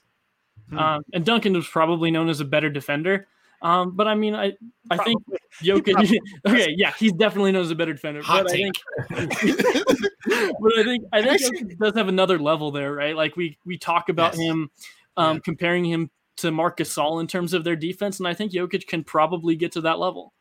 Hmm. 0.70 0.78
Um, 0.78 1.03
and 1.14 1.26
Duncan 1.26 1.53
was 1.53 1.68
probably 1.68 2.12
known 2.12 2.30
as 2.30 2.39
a 2.39 2.45
better 2.45 2.70
defender. 2.70 3.28
Um, 3.62 3.95
but 3.95 4.08
I 4.08 4.14
mean, 4.16 4.36
I 4.36 4.53
I 4.91 4.97
think 4.97 5.22
Jokic. 5.64 6.18
okay, 6.47 6.74
yeah, 6.78 6.93
he's 6.99 7.14
definitely 7.14 7.51
known 7.51 7.64
as 7.64 7.72
a 7.72 7.76
better 7.76 7.93
defender. 7.93 8.22
Hot 8.22 8.43
but 8.43 8.53
I 8.53 8.55
take. 8.55 8.74
think 9.10 9.30
but 10.60 10.78
I 10.78 10.84
think 10.84 11.05
I 11.12 11.22
think 11.24 11.41
Actually- 11.41 11.76
does 11.76 11.95
have 11.95 12.08
another 12.08 12.38
level 12.38 12.72
there, 12.72 12.93
right? 12.93 13.16
Like 13.16 13.36
we 13.36 13.58
we 13.66 13.78
talk 13.78 14.10
about 14.10 14.34
Yes. 14.34 14.41
him 14.43 14.70
um, 15.16 15.38
Yeah. 15.38 15.41
comparing 15.43 15.86
him 15.86 16.12
to 16.38 16.51
Marcus 16.51 16.93
Gasol 16.93 17.20
in 17.20 17.26
terms 17.28 17.53
of 17.53 17.64
their 17.64 17.76
defense, 17.76 18.20
and 18.20 18.28
I 18.28 18.34
think 18.36 18.51
Jokic 18.51 18.86
can 18.86 19.03
probably 19.03 19.55
get 19.55 19.72
to 19.72 19.82
that 19.82 19.97
level. 19.97 20.34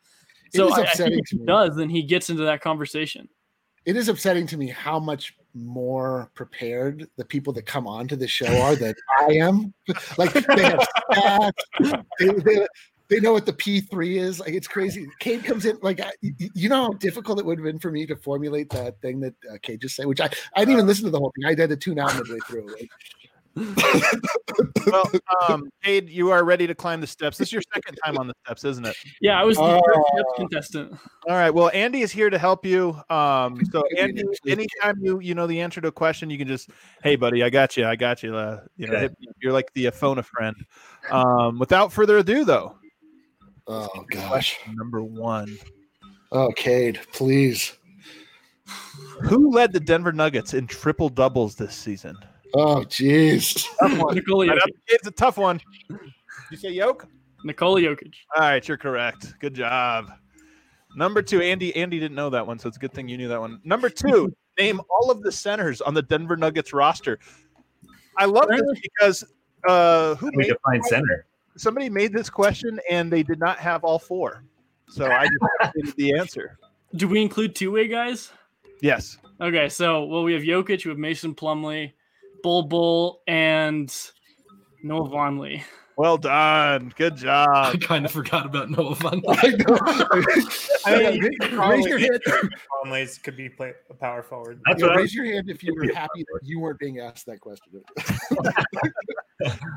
So 0.53 0.67
is 0.67 0.73
I, 0.73 0.81
I 0.83 0.85
think 0.91 1.13
if 1.13 1.29
to 1.29 1.35
he 1.35 1.39
me. 1.39 1.45
does, 1.47 1.75
then 1.75 1.89
he 1.89 2.03
gets 2.03 2.29
into 2.29 2.43
that 2.43 2.61
conversation. 2.61 3.29
It 3.87 3.95
is 3.95 4.09
upsetting 4.09 4.45
to 4.47 4.57
me 4.57 4.67
how 4.67 4.99
much 4.99 5.33
more 5.53 6.29
prepared 6.35 7.09
the 7.15 7.23
people 7.23 7.53
that 7.53 7.65
come 7.65 7.87
onto 7.87 8.17
the 8.17 8.27
show 8.27 8.61
are 8.61 8.75
than 8.75 8.93
I 9.19 9.33
am. 9.35 9.73
like 10.17 10.33
they 10.33 10.63
have 10.63 10.85
stats, 11.13 12.03
they, 12.19 12.27
they, 12.27 12.67
they 13.07 13.19
know 13.21 13.31
what 13.31 13.45
the 13.45 13.53
P3 13.53 14.17
is. 14.17 14.41
Like 14.41 14.53
it's 14.53 14.67
crazy. 14.67 15.07
Cade 15.19 15.45
comes 15.45 15.65
in 15.65 15.79
like 15.81 16.01
I, 16.01 16.11
you 16.21 16.67
know 16.67 16.83
how 16.83 16.93
difficult 16.93 17.39
it 17.39 17.45
would 17.45 17.59
have 17.59 17.63
been 17.63 17.79
for 17.79 17.89
me 17.89 18.05
to 18.07 18.17
formulate 18.17 18.69
that 18.71 18.99
thing 19.01 19.21
that 19.21 19.33
uh, 19.49 19.57
Cade 19.61 19.79
just 19.79 19.95
said, 19.95 20.05
which 20.05 20.19
I, 20.19 20.29
I 20.53 20.59
didn't 20.59 20.73
even 20.73 20.85
listen 20.87 21.05
to 21.05 21.11
the 21.11 21.19
whole 21.19 21.31
thing. 21.35 21.45
I 21.45 21.59
had 21.59 21.69
to 21.69 21.77
tune 21.77 21.97
out 21.97 22.13
midway 22.13 22.39
through. 22.45 22.67
Like, 22.67 22.89
Well, 24.87 25.09
um, 25.49 25.69
Cade, 25.83 26.09
you 26.09 26.29
are 26.31 26.45
ready 26.45 26.65
to 26.65 26.73
climb 26.73 27.01
the 27.01 27.07
steps. 27.07 27.37
This 27.37 27.49
is 27.49 27.51
your 27.51 27.61
second 27.73 27.97
time 28.05 28.17
on 28.17 28.25
the 28.27 28.33
steps, 28.45 28.63
isn't 28.63 28.85
it? 28.85 28.95
Yeah, 29.19 29.39
I 29.39 29.43
was 29.43 29.57
the 29.57 29.63
Oh. 29.63 29.81
first 29.85 29.99
depth 30.15 30.29
contestant. 30.37 30.91
All 31.27 31.35
right. 31.35 31.49
Well, 31.49 31.69
Andy 31.73 32.01
is 32.01 32.11
here 32.11 32.29
to 32.29 32.37
help 32.37 32.65
you. 32.65 32.95
Um, 33.09 33.61
so 33.71 33.83
Andy, 33.99 34.23
anytime 34.47 34.95
you 35.01 35.19
you 35.19 35.35
know 35.35 35.45
the 35.45 35.59
answer 35.59 35.81
to 35.81 35.89
a 35.89 35.91
question, 35.91 36.29
you 36.29 36.37
can 36.37 36.47
just, 36.47 36.69
hey, 37.03 37.17
buddy, 37.17 37.43
I 37.43 37.49
got 37.49 37.75
you. 37.75 37.85
I 37.85 37.97
got 37.97 38.23
you. 38.23 38.35
Uh, 38.35 38.61
you 38.77 38.87
know, 38.87 38.93
Yeah. 38.93 38.99
hit 39.01 39.11
me 39.19 39.27
up. 39.29 39.35
you're 39.41 39.51
like 39.51 39.73
the 39.73 39.87
uh, 39.87 39.91
phone 39.91 40.19
a 40.19 40.23
friend. 40.23 40.55
Um, 41.09 41.59
without 41.59 41.91
further 41.91 42.17
ado, 42.19 42.45
though, 42.45 42.77
oh 43.67 44.05
gosh. 44.09 44.29
question 44.29 44.73
number 44.77 45.03
one: 45.03 45.57
Oh, 46.31 46.51
Cade, 46.55 46.99
please. 47.11 47.73
Who 49.23 49.51
led 49.51 49.73
the 49.73 49.79
Denver 49.81 50.13
Nuggets 50.13 50.53
in 50.53 50.65
triple 50.67 51.09
doubles 51.09 51.55
this 51.55 51.75
season? 51.75 52.15
Oh, 52.59 52.81
jeez. 52.85 53.67
Tough 53.79 53.97
one. 53.99 54.15
Nikola 54.15 54.47
Right 54.47 54.57
Jokic. 54.57 54.61
up- 54.63 54.69
It's 54.87 55.07
a 55.07 55.11
tough 55.11 55.37
one. 55.37 55.61
You 56.51 56.57
say 56.57 56.69
Yoke? 56.71 57.05
Nikola 57.43 57.81
Jokic. 57.81 58.13
All 58.35 58.41
right, 58.41 58.67
you're 58.67 58.77
correct. 58.77 59.33
Good 59.39 59.53
job. 59.53 60.11
Number 60.95 61.21
two, 61.21 61.41
Andy. 61.41 61.75
Andy 61.75 61.99
didn't 61.99 62.15
know 62.15 62.29
that 62.31 62.45
one, 62.47 62.57
so 62.57 62.67
it's 62.67 62.77
a 62.77 62.79
good 62.79 62.93
thing 62.93 63.07
you 63.07 63.17
knew 63.17 63.27
that 63.27 63.39
one. 63.39 63.59
Number 63.63 63.89
two, 63.89 64.33
name 64.57 64.81
all 64.89 65.11
of 65.11 65.21
the 65.21 65.31
centers 65.31 65.81
on 65.81 65.93
the 65.93 66.01
Denver 66.01 66.35
Nuggets 66.35 66.73
roster. 66.73 67.19
I 68.17 68.25
love 68.25 68.47
this 68.49 68.61
because 68.81 69.23
uh, 69.67 70.15
who 70.15 70.27
We 70.31 70.37
made 70.37 70.47
define 70.47 70.81
center. 70.83 71.25
somebody 71.57 71.89
made 71.89 72.11
this 72.13 72.29
question 72.31 72.79
and 72.89 73.11
they 73.11 73.21
did 73.21 73.39
not 73.39 73.59
have 73.59 73.83
all 73.83 73.99
four, 73.99 74.43
so 74.89 75.05
I 75.05 75.27
just 75.73 75.95
the 75.97 76.13
answer. 76.17 76.57
Do 76.95 77.07
we 77.07 77.21
include 77.21 77.53
two 77.53 77.71
way 77.71 77.87
guys? 77.87 78.31
Yes. 78.81 79.17
Okay, 79.39 79.69
so 79.69 80.05
well, 80.05 80.23
we 80.23 80.33
have 80.33 80.41
Jokic, 80.41 80.83
we 80.85 80.89
have 80.89 80.97
Mason 80.97 81.35
Plumlee, 81.35 81.91
Bol 82.43 82.63
Bol, 82.63 83.21
and 83.27 83.93
Noah 84.83 85.09
Vonleh. 85.09 85.63
Well 85.97 86.19
done. 86.19 86.93
Good 86.95 87.17
job. 87.17 87.47
I 87.73 87.77
kind 87.77 88.05
of 88.05 88.11
forgot 88.11 88.45
about 88.45 88.69
Noah 88.69 88.93
Von. 88.95 89.23
I 89.27 89.47
know. 89.47 89.79
I 90.85 91.09
mean, 91.09 91.29
raise 91.57 91.85
your 91.87 91.97
hand. 91.97 92.21
Conley's 92.83 93.17
could 93.17 93.35
be 93.35 93.49
play 93.49 93.73
a 93.89 93.93
power 93.95 94.21
forward. 94.21 94.61
That's 94.67 94.81
Yeah, 94.81 94.89
raise 94.89 95.13
your 95.13 95.25
hand 95.25 95.49
if 95.49 95.63
you 95.63 95.73
were 95.73 95.91
happy 95.91 96.23
that 96.31 96.39
you 96.43 96.59
weren't 96.59 96.77
being 96.77 96.99
asked 96.99 97.25
that 97.25 97.41
question. 97.41 97.83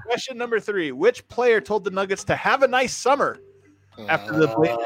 Question 0.07 0.39
number 0.39 0.61
three: 0.61 0.93
Which 0.93 1.27
player 1.29 1.61
told 1.61 1.85
the 1.85 1.91
Nuggets 1.91 2.25
to 2.25 2.37
have 2.37 2.63
a 2.63 2.69
nice 2.69 2.95
summer 2.95 3.39
after 4.09 4.33
the 4.39 4.47
blatant 4.49 4.81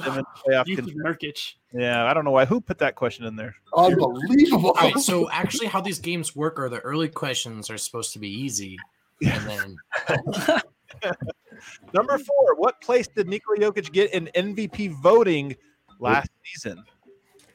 Uh, 0.00 0.22
playoff? 0.46 0.64
Jusuf 0.66 0.76
con- 0.86 0.94
Nurkic. 1.04 1.54
yeah, 1.72 2.04
I 2.06 2.14
don't 2.14 2.24
know 2.24 2.30
why. 2.30 2.44
Who 2.44 2.60
put 2.60 2.78
that 2.78 2.94
question 2.94 3.24
in 3.26 3.36
there? 3.36 3.54
unbelievable. 3.76 4.70
All 4.70 4.90
right, 4.90 4.98
so 4.98 5.30
actually, 5.30 5.66
how 5.68 5.80
these 5.80 5.98
games 5.98 6.34
work 6.36 6.58
are 6.58 6.68
the 6.68 6.80
early 6.80 7.08
questions 7.08 7.68
are 7.70 7.78
supposed 7.78 8.12
to 8.14 8.18
be 8.18 8.28
easy, 8.28 8.76
and 9.26 9.46
then 9.48 9.76
Number 11.92 12.18
four, 12.18 12.54
what 12.56 12.80
place 12.80 13.08
did 13.08 13.28
Nikola 13.28 13.58
Jokic 13.58 13.92
get 13.92 14.12
in 14.14 14.28
MVP 14.34 14.92
voting 15.02 15.56
last 15.98 16.30
season? 16.44 16.82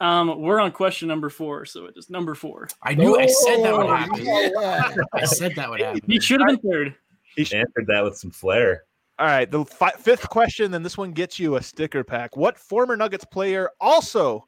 Um, 0.02 0.42
we're 0.42 0.60
on 0.60 0.72
question 0.72 1.08
number 1.08 1.30
four, 1.30 1.66
so 1.66 1.86
it 1.86 1.94
is 1.96 2.10
number 2.10 2.36
four. 2.36 2.68
I 2.84 2.94
knew 2.94 3.18
I 3.18 3.26
said 3.28 3.64
that 3.64 3.78
would 3.78 3.86
Oh, 3.86 3.96
happen. 3.96 4.26
yeah. 4.26 4.94
I 5.14 5.24
said 5.26 5.56
that 5.56 5.70
would 5.70 5.80
happen. 5.82 6.02
He 6.06 6.20
should 6.20 6.42
have 6.42 6.48
been 6.62 6.72
third. 6.72 6.96
He 7.36 7.42
Answered 7.44 7.88
that 7.88 8.04
with 8.04 8.18
some 8.18 8.32
flair. 8.32 8.84
All 9.20 9.28
right, 9.28 9.50
the 9.50 9.64
fi- 9.64 9.92
fifth 9.92 10.28
question, 10.30 10.72
then 10.72 10.82
this 10.82 10.98
one 10.98 11.12
gets 11.12 11.40
you 11.40 11.56
a 11.56 11.62
sticker 11.62 12.04
pack. 12.04 12.36
What 12.36 12.58
former 12.58 12.98
Nuggets 12.98 13.26
player 13.26 13.70
also 13.80 14.48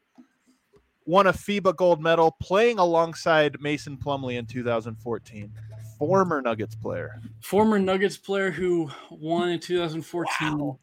won 1.04 1.28
a 1.28 1.32
FIBA 1.32 1.76
gold 1.76 2.02
medal 2.02 2.36
playing 2.42 2.80
alongside 2.80 3.60
Mason 3.60 3.96
Plumlee 3.96 4.38
in 4.38 4.46
2014? 4.46 5.52
Former 5.98 6.42
Nuggets 6.42 6.74
player. 6.74 7.20
Former 7.40 7.78
Nuggets 7.78 8.16
player 8.16 8.50
who 8.50 8.90
won 9.10 9.50
in 9.50 9.60
2014. 9.60 10.76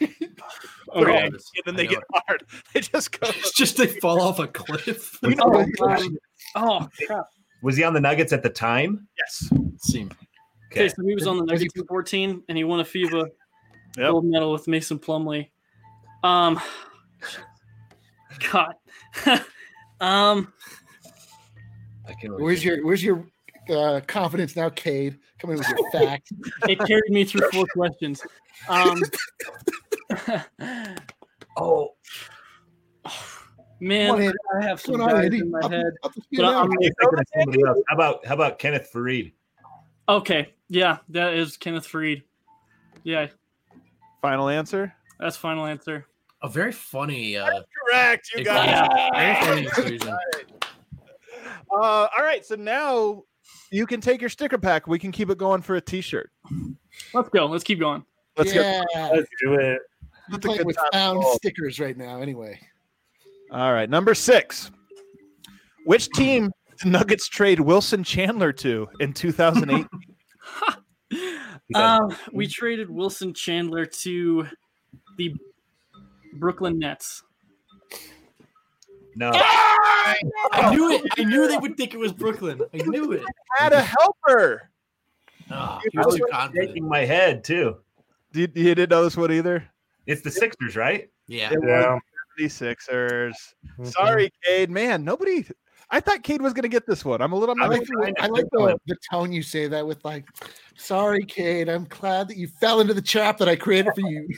okay. 0.02 1.26
And 1.26 1.40
then 1.64 1.76
they 1.76 1.82
I 1.82 1.84
know 1.84 1.90
get 1.90 2.02
hard. 2.26 2.44
They 2.74 2.80
just 2.80 3.18
go. 3.18 3.28
It's 3.28 3.52
just 3.52 3.76
they 3.76 3.86
fall 3.86 4.20
off 4.20 4.40
a 4.40 4.48
cliff. 4.48 5.18
Oh, 5.24 5.66
oh 6.56 6.88
crap. 7.06 7.26
Was 7.62 7.76
he 7.76 7.84
on 7.84 7.94
the 7.94 8.00
Nuggets 8.00 8.32
at 8.32 8.42
the 8.42 8.50
time? 8.50 9.06
Yes. 9.16 9.52
Seem 9.78 10.10
Okay, 10.72 10.88
so 10.88 11.02
he 11.04 11.14
was 11.14 11.26
on 11.26 11.36
the 11.38 11.44
Nuggets 11.44 11.74
in 11.76 11.84
14, 11.86 12.42
and 12.48 12.56
he 12.58 12.64
won 12.64 12.80
a 12.80 12.84
FIBA 12.84 13.26
Yep. 13.98 14.10
gold 14.10 14.24
medal 14.24 14.52
with 14.52 14.68
Mason 14.68 14.98
Plumlee. 15.00 15.48
Um, 16.22 16.60
God. 18.52 18.74
um, 20.00 20.52
I 22.06 22.12
can't. 22.20 22.38
Where's 22.40 22.64
your 22.64 22.84
Where's 22.84 23.02
your 23.02 23.26
uh, 23.68 24.00
confidence 24.06 24.54
now, 24.54 24.68
Cade? 24.68 25.18
Come 25.40 25.50
in 25.50 25.58
with 25.58 25.68
your 25.68 25.90
facts. 25.92 26.30
it 26.68 26.78
carried 26.86 27.10
me 27.10 27.24
through 27.24 27.50
four 27.50 27.66
questions. 27.74 28.22
Um, 28.68 29.02
Oh, 31.56 31.90
man, 33.80 34.10
on, 34.10 34.32
I 34.56 34.64
have 34.64 34.80
some 34.80 34.96
Come 34.96 35.08
guys 35.10 35.32
in 35.32 35.50
my 35.50 35.60
head. 35.68 35.92
up 36.04 36.14
to 36.14 36.22
But. 36.32 36.44
I'm- 36.44 36.70
I'm 36.70 37.24
thinking 37.34 37.66
of. 37.66 37.76
How 37.88 37.94
about 37.94 38.24
how 38.26 38.34
about 38.34 38.58
Kenneth 38.60 38.88
Faried? 38.94 39.32
Okay, 40.10 40.52
yeah, 40.68 40.98
that 41.10 41.34
is 41.34 41.56
Kenneth 41.56 41.86
Faried. 41.86 42.22
Yeah, 43.04 43.28
Final 44.20 44.48
answer. 44.48 44.92
that's 45.20 45.36
final 45.36 45.64
answer. 45.66 46.04
a 46.42 46.48
very 46.48 46.72
funny. 46.72 47.36
Uh, 47.36 47.62
Correct. 47.88 48.28
You 48.36 48.44
got 48.44 48.68
inclusion. 48.68 48.98
it. 48.98 49.14
Very 49.14 49.34
funny 49.46 49.62
inclusion. 49.66 50.16
Uh, 51.72 52.08
all 52.18 52.24
right. 52.24 52.44
So 52.44 52.56
now 52.56 53.22
you 53.70 53.86
can 53.86 54.00
take 54.00 54.20
your 54.20 54.28
sticker 54.28 54.58
pack. 54.58 54.88
We 54.88 54.98
can 54.98 55.12
keep 55.12 55.30
it 55.30 55.38
going 55.38 55.62
for 55.62 55.76
a 55.76 55.80
T-shirt. 55.80 56.28
Let's 57.14 57.28
go. 57.28 57.46
Let's 57.46 57.62
keep 57.62 57.78
going. 57.78 58.04
Let's 58.36 58.52
go. 58.52 58.82
Let's 58.94 59.28
do 59.40 59.54
it. 59.54 59.78
I'm 60.32 60.40
playing 60.40 60.66
with 60.66 60.76
found 60.92 61.22
stickers 61.36 61.78
right 61.78 61.96
now. 61.96 62.20
Anyway. 62.20 62.58
All 63.52 63.72
right, 63.72 63.88
number 63.88 64.14
six. 64.16 64.72
Which 65.86 66.08
team 66.10 66.50
did 66.80 66.90
Nuggets 66.90 67.28
trade 67.28 67.60
Wilson 67.60 68.04
Chandler 68.04 68.52
to 68.54 68.88
in 69.00 69.12
2008? 69.12 69.86
Um, 71.72 72.16
we 72.32 72.48
traded 72.48 72.90
Wilson 72.90 73.32
Chandler 73.32 73.86
to 73.86 74.44
the 75.16 75.32
Brooklyn 76.34 76.80
Nets. 76.80 77.22
No, 79.14 79.30
I 79.32 80.16
ah! 80.52 80.70
knew 80.72 80.90
it. 80.90 81.02
I 81.16 81.22
knew 81.22 81.46
they 81.46 81.58
would 81.58 81.76
think 81.76 81.94
it 81.94 81.98
was 81.98 82.12
Brooklyn. 82.12 82.60
I 82.74 82.78
knew 82.78 83.12
it. 83.12 83.22
Had 83.56 83.72
a 83.72 83.82
helper. 83.82 84.68
Oh, 85.50 85.80
he 85.92 85.96
I 85.96 86.00
was 86.00 86.06
was 86.06 86.16
too 86.16 86.26
confident. 86.30 86.70
shaking 86.70 86.88
my 86.88 87.04
head 87.04 87.44
too. 87.44 87.76
Did, 88.32 88.56
you 88.56 88.74
didn't 88.74 88.90
know 88.90 89.04
this 89.04 89.16
one 89.16 89.30
either? 89.30 89.64
It's 90.06 90.22
the 90.22 90.30
Sixers, 90.30 90.74
right? 90.74 91.08
Yeah. 91.28 91.52
It 91.52 91.60
was 91.60 92.00
the 92.36 92.48
Sixers. 92.48 93.36
Mm-hmm. 93.64 93.84
Sorry, 93.84 94.32
Cade. 94.44 94.70
Man, 94.70 95.04
nobody. 95.04 95.46
I 95.90 96.00
thought 96.00 96.22
Cade 96.22 96.40
was 96.40 96.52
going 96.52 96.62
to 96.62 96.68
get 96.68 96.86
this 96.86 97.04
one. 97.04 97.20
I'm 97.20 97.32
a 97.32 97.36
little. 97.36 97.54
I 97.60 97.64
I'm 97.64 97.70
like, 97.70 97.80
like, 97.80 98.14
the, 98.16 98.22
I 98.22 98.26
like 98.28 98.44
the, 98.52 98.78
the 98.86 98.96
tone 99.10 99.32
you 99.32 99.42
say 99.42 99.66
that 99.66 99.86
with, 99.86 100.04
like, 100.04 100.24
sorry, 100.76 101.24
Cade. 101.24 101.68
I'm 101.68 101.84
glad 101.84 102.28
that 102.28 102.36
you 102.36 102.46
fell 102.46 102.80
into 102.80 102.94
the 102.94 103.02
trap 103.02 103.38
that 103.38 103.48
I 103.48 103.56
created 103.56 103.92
for 103.94 104.08
you. 104.08 104.28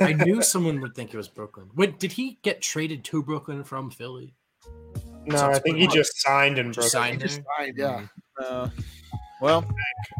I 0.00 0.12
knew 0.12 0.42
someone 0.42 0.80
would 0.80 0.94
think 0.94 1.14
it 1.14 1.16
was 1.16 1.28
Brooklyn. 1.28 1.68
Wait, 1.76 1.98
did 2.00 2.10
he 2.12 2.38
get 2.42 2.60
traded 2.60 3.04
to 3.04 3.22
Brooklyn 3.22 3.62
from 3.62 3.90
Philly? 3.90 4.34
No, 5.26 5.50
I 5.50 5.58
think 5.60 5.76
he 5.78 5.86
just 5.86 6.20
signed 6.20 6.58
in 6.58 6.72
Just 6.72 6.92
Brooklyn. 6.92 7.10
signed 7.10 7.20
Just 7.20 7.36
there? 7.36 7.44
fine, 7.58 7.74
yeah. 7.76 8.06
uh, 8.44 8.68
well, 9.40 9.64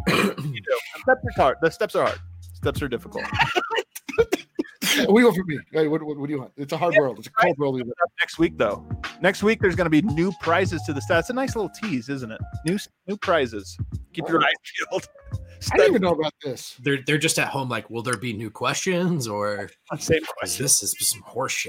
you 0.07 0.14
know, 0.14 0.32
the 0.36 1.00
steps 1.02 1.24
are 1.26 1.32
hard. 1.36 1.57
The 1.62 1.70
steps 1.70 1.94
are 1.94 2.07
hard. 2.07 2.18
Steps 2.55 2.80
are 2.82 2.88
difficult. 2.88 3.24
What 5.07 5.09
go 5.09 5.18
you 5.18 5.24
want 5.24 5.36
from 5.36 5.47
me? 5.47 5.59
Hey, 5.72 5.88
what, 5.88 6.03
what, 6.03 6.18
what 6.18 6.26
do 6.26 6.32
you 6.32 6.40
want? 6.40 6.53
It's 6.57 6.72
a 6.72 6.76
hard 6.76 6.95
world. 6.97 7.18
It's 7.18 7.28
a 7.28 7.30
cold 7.30 7.59
world. 7.59 7.74
we. 7.74 7.84
Next 8.20 8.38
week, 8.38 8.57
though. 8.57 8.86
Next 9.20 9.42
week, 9.42 9.61
there's 9.61 9.76
going 9.76 9.86
to 9.86 9.90
be 9.90 10.03
new 10.03 10.32
prizes 10.40 10.82
to 10.82 10.92
the 10.92 11.01
stats. 11.01 11.20
It's 11.20 11.30
a 11.30 11.34
nice 11.34 11.57
little 11.57 11.70
tease, 11.70 12.09
isn't 12.09 12.30
it? 12.30 12.40
New 12.66 12.78
new 13.07 13.16
prizes. 13.16 13.76
Keep 14.12 14.28
your 14.28 14.42
oh. 14.42 14.47
eyes 14.47 14.55
peeled. 14.90 15.09
I 15.72 15.76
didn't 15.76 15.90
even 15.90 16.03
know 16.03 16.12
about 16.12 16.34
this. 16.42 16.76
They're 16.82 17.03
they're 17.07 17.18
just 17.18 17.38
at 17.38 17.49
home 17.49 17.68
like, 17.68 17.88
will 17.90 18.03
there 18.03 18.16
be 18.16 18.32
new 18.32 18.51
questions 18.51 19.26
or 19.26 19.70
Same 19.99 20.22
is 20.22 20.28
question. 20.38 20.64
this 20.64 20.82
is 20.82 20.95
some 20.99 21.22
horse 21.22 21.66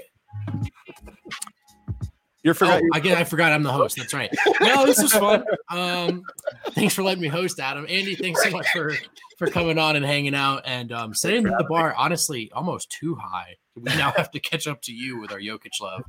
You're 2.45 2.51
Oh, 2.53 2.57
forgot. 2.57 2.81
again, 2.93 3.17
I 3.17 3.23
forgot 3.23 3.51
I'm 3.51 3.63
the 3.63 3.71
host. 3.73 3.97
That's 3.97 4.13
right. 4.13 4.29
No, 4.61 4.85
this 4.85 5.01
was 5.01 5.11
fun. 5.11 5.43
Um, 5.71 6.21
thanks 6.69 6.93
for 6.93 7.01
letting 7.03 7.21
me 7.21 7.27
host, 7.27 7.59
Adam. 7.59 7.85
Andy, 7.89 8.15
thanks 8.15 8.41
so 8.43 8.51
much 8.51 8.67
for 8.71 8.93
for 9.39 9.47
coming 9.47 9.77
on 9.79 9.95
and 9.97 10.05
hanging 10.05 10.35
out 10.35 10.61
and 10.65 10.91
um, 10.93 11.13
setting 11.13 11.43
the 11.43 11.65
bar 11.67 11.93
honestly 11.97 12.49
almost 12.53 12.89
too 12.91 13.15
high. 13.15 13.55
We 13.75 13.81
now 13.81 14.13
have 14.15 14.29
to 14.31 14.39
catch 14.39 14.67
up 14.67 14.81
to 14.83 14.93
you 14.93 15.19
with 15.19 15.31
our 15.33 15.39
Jokic 15.39 15.81
love. 15.81 16.03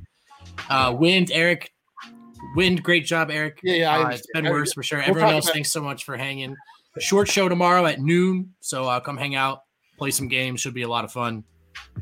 Uh, 0.69 0.95
Wind, 0.97 1.31
Eric, 1.33 1.73
Wind, 2.55 2.83
great 2.83 3.05
job, 3.05 3.29
Eric. 3.31 3.59
Yeah, 3.63 3.73
yeah, 3.73 3.91
I 3.91 4.03
Uh, 4.03 4.09
it's 4.09 4.27
been 4.33 4.45
I 4.47 4.51
worse 4.51 4.71
for 4.73 4.83
sure. 4.83 4.99
We'll 4.99 5.09
Everyone 5.09 5.33
else, 5.33 5.45
about- 5.45 5.53
thanks 5.55 5.71
so 5.71 5.81
much 5.81 6.03
for 6.05 6.15
hanging. 6.15 6.55
Short 6.99 7.27
show 7.27 7.49
tomorrow 7.49 7.85
at 7.87 7.99
noon, 7.99 8.53
so 8.61 8.85
uh, 8.87 8.99
come 8.99 9.17
hang 9.17 9.35
out, 9.35 9.61
play 9.97 10.11
some 10.11 10.27
games. 10.27 10.61
Should 10.61 10.73
be 10.75 10.83
a 10.83 10.87
lot 10.87 11.03
of 11.03 11.11
fun. 11.11 11.43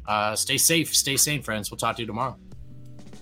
Uh, 0.07 0.35
stay 0.35 0.57
safe, 0.57 0.93
stay 0.93 1.15
sane, 1.17 1.41
friends. 1.41 1.71
We'll 1.71 1.77
talk 1.77 1.95
to 1.95 2.01
you 2.01 2.05
tomorrow. 2.05 2.37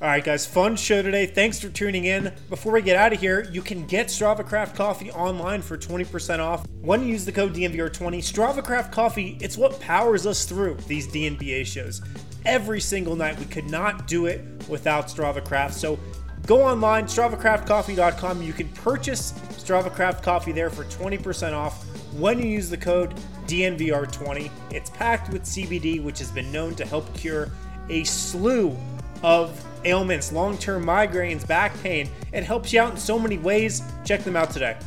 All 0.03 0.09
right, 0.09 0.21
guys, 0.21 0.45
fun 0.45 0.75
show 0.75 1.01
today. 1.01 1.25
Thanks 1.25 1.61
for 1.61 1.69
tuning 1.69 2.03
in. 2.03 2.33
Before 2.49 2.73
we 2.73 2.81
get 2.81 2.97
out 2.97 3.13
of 3.13 3.21
here, 3.21 3.47
you 3.53 3.61
can 3.61 3.85
get 3.87 4.07
Strava 4.07 4.45
Craft 4.45 4.75
Coffee 4.75 5.09
online 5.11 5.61
for 5.61 5.77
20% 5.77 6.39
off 6.39 6.67
when 6.81 7.03
you 7.03 7.07
use 7.07 7.23
the 7.23 7.31
code 7.31 7.55
DNVR20. 7.55 8.17
Strava 8.17 8.61
Craft 8.61 8.91
Coffee, 8.91 9.37
it's 9.39 9.57
what 9.57 9.79
powers 9.79 10.25
us 10.25 10.43
through 10.43 10.75
these 10.89 11.07
DNBA 11.07 11.65
shows. 11.65 12.01
Every 12.45 12.81
single 12.81 13.15
night, 13.15 13.39
we 13.39 13.45
could 13.45 13.69
not 13.69 14.05
do 14.05 14.25
it 14.25 14.41
without 14.67 15.07
Strava 15.07 15.41
Craft. 15.41 15.75
So 15.75 15.97
go 16.47 16.63
online, 16.63 17.05
StravaCraftCoffee.com. 17.05 18.41
You 18.41 18.51
can 18.51 18.67
purchase 18.73 19.31
Strava 19.51 19.89
Craft 19.89 20.21
Coffee 20.21 20.51
there 20.51 20.69
for 20.69 20.83
20% 20.83 21.53
off 21.53 21.85
when 22.11 22.39
you 22.39 22.47
use 22.47 22.69
the 22.69 22.75
code 22.75 23.15
DNVR20. 23.47 24.51
It's 24.69 24.89
packed 24.89 25.31
with 25.31 25.43
CBD, 25.43 26.03
which 26.03 26.19
has 26.19 26.29
been 26.29 26.51
known 26.51 26.75
to 26.75 26.85
help 26.85 27.13
cure 27.13 27.49
a 27.87 28.03
slew 28.03 28.75
of 29.23 29.65
ailments, 29.85 30.31
long 30.31 30.57
term 30.57 30.85
migraines, 30.85 31.47
back 31.47 31.73
pain. 31.81 32.09
It 32.31 32.43
helps 32.43 32.73
you 32.73 32.81
out 32.81 32.91
in 32.91 32.97
so 32.97 33.17
many 33.19 33.37
ways. 33.37 33.81
Check 34.05 34.23
them 34.23 34.35
out 34.35 34.51
today. 34.51 34.77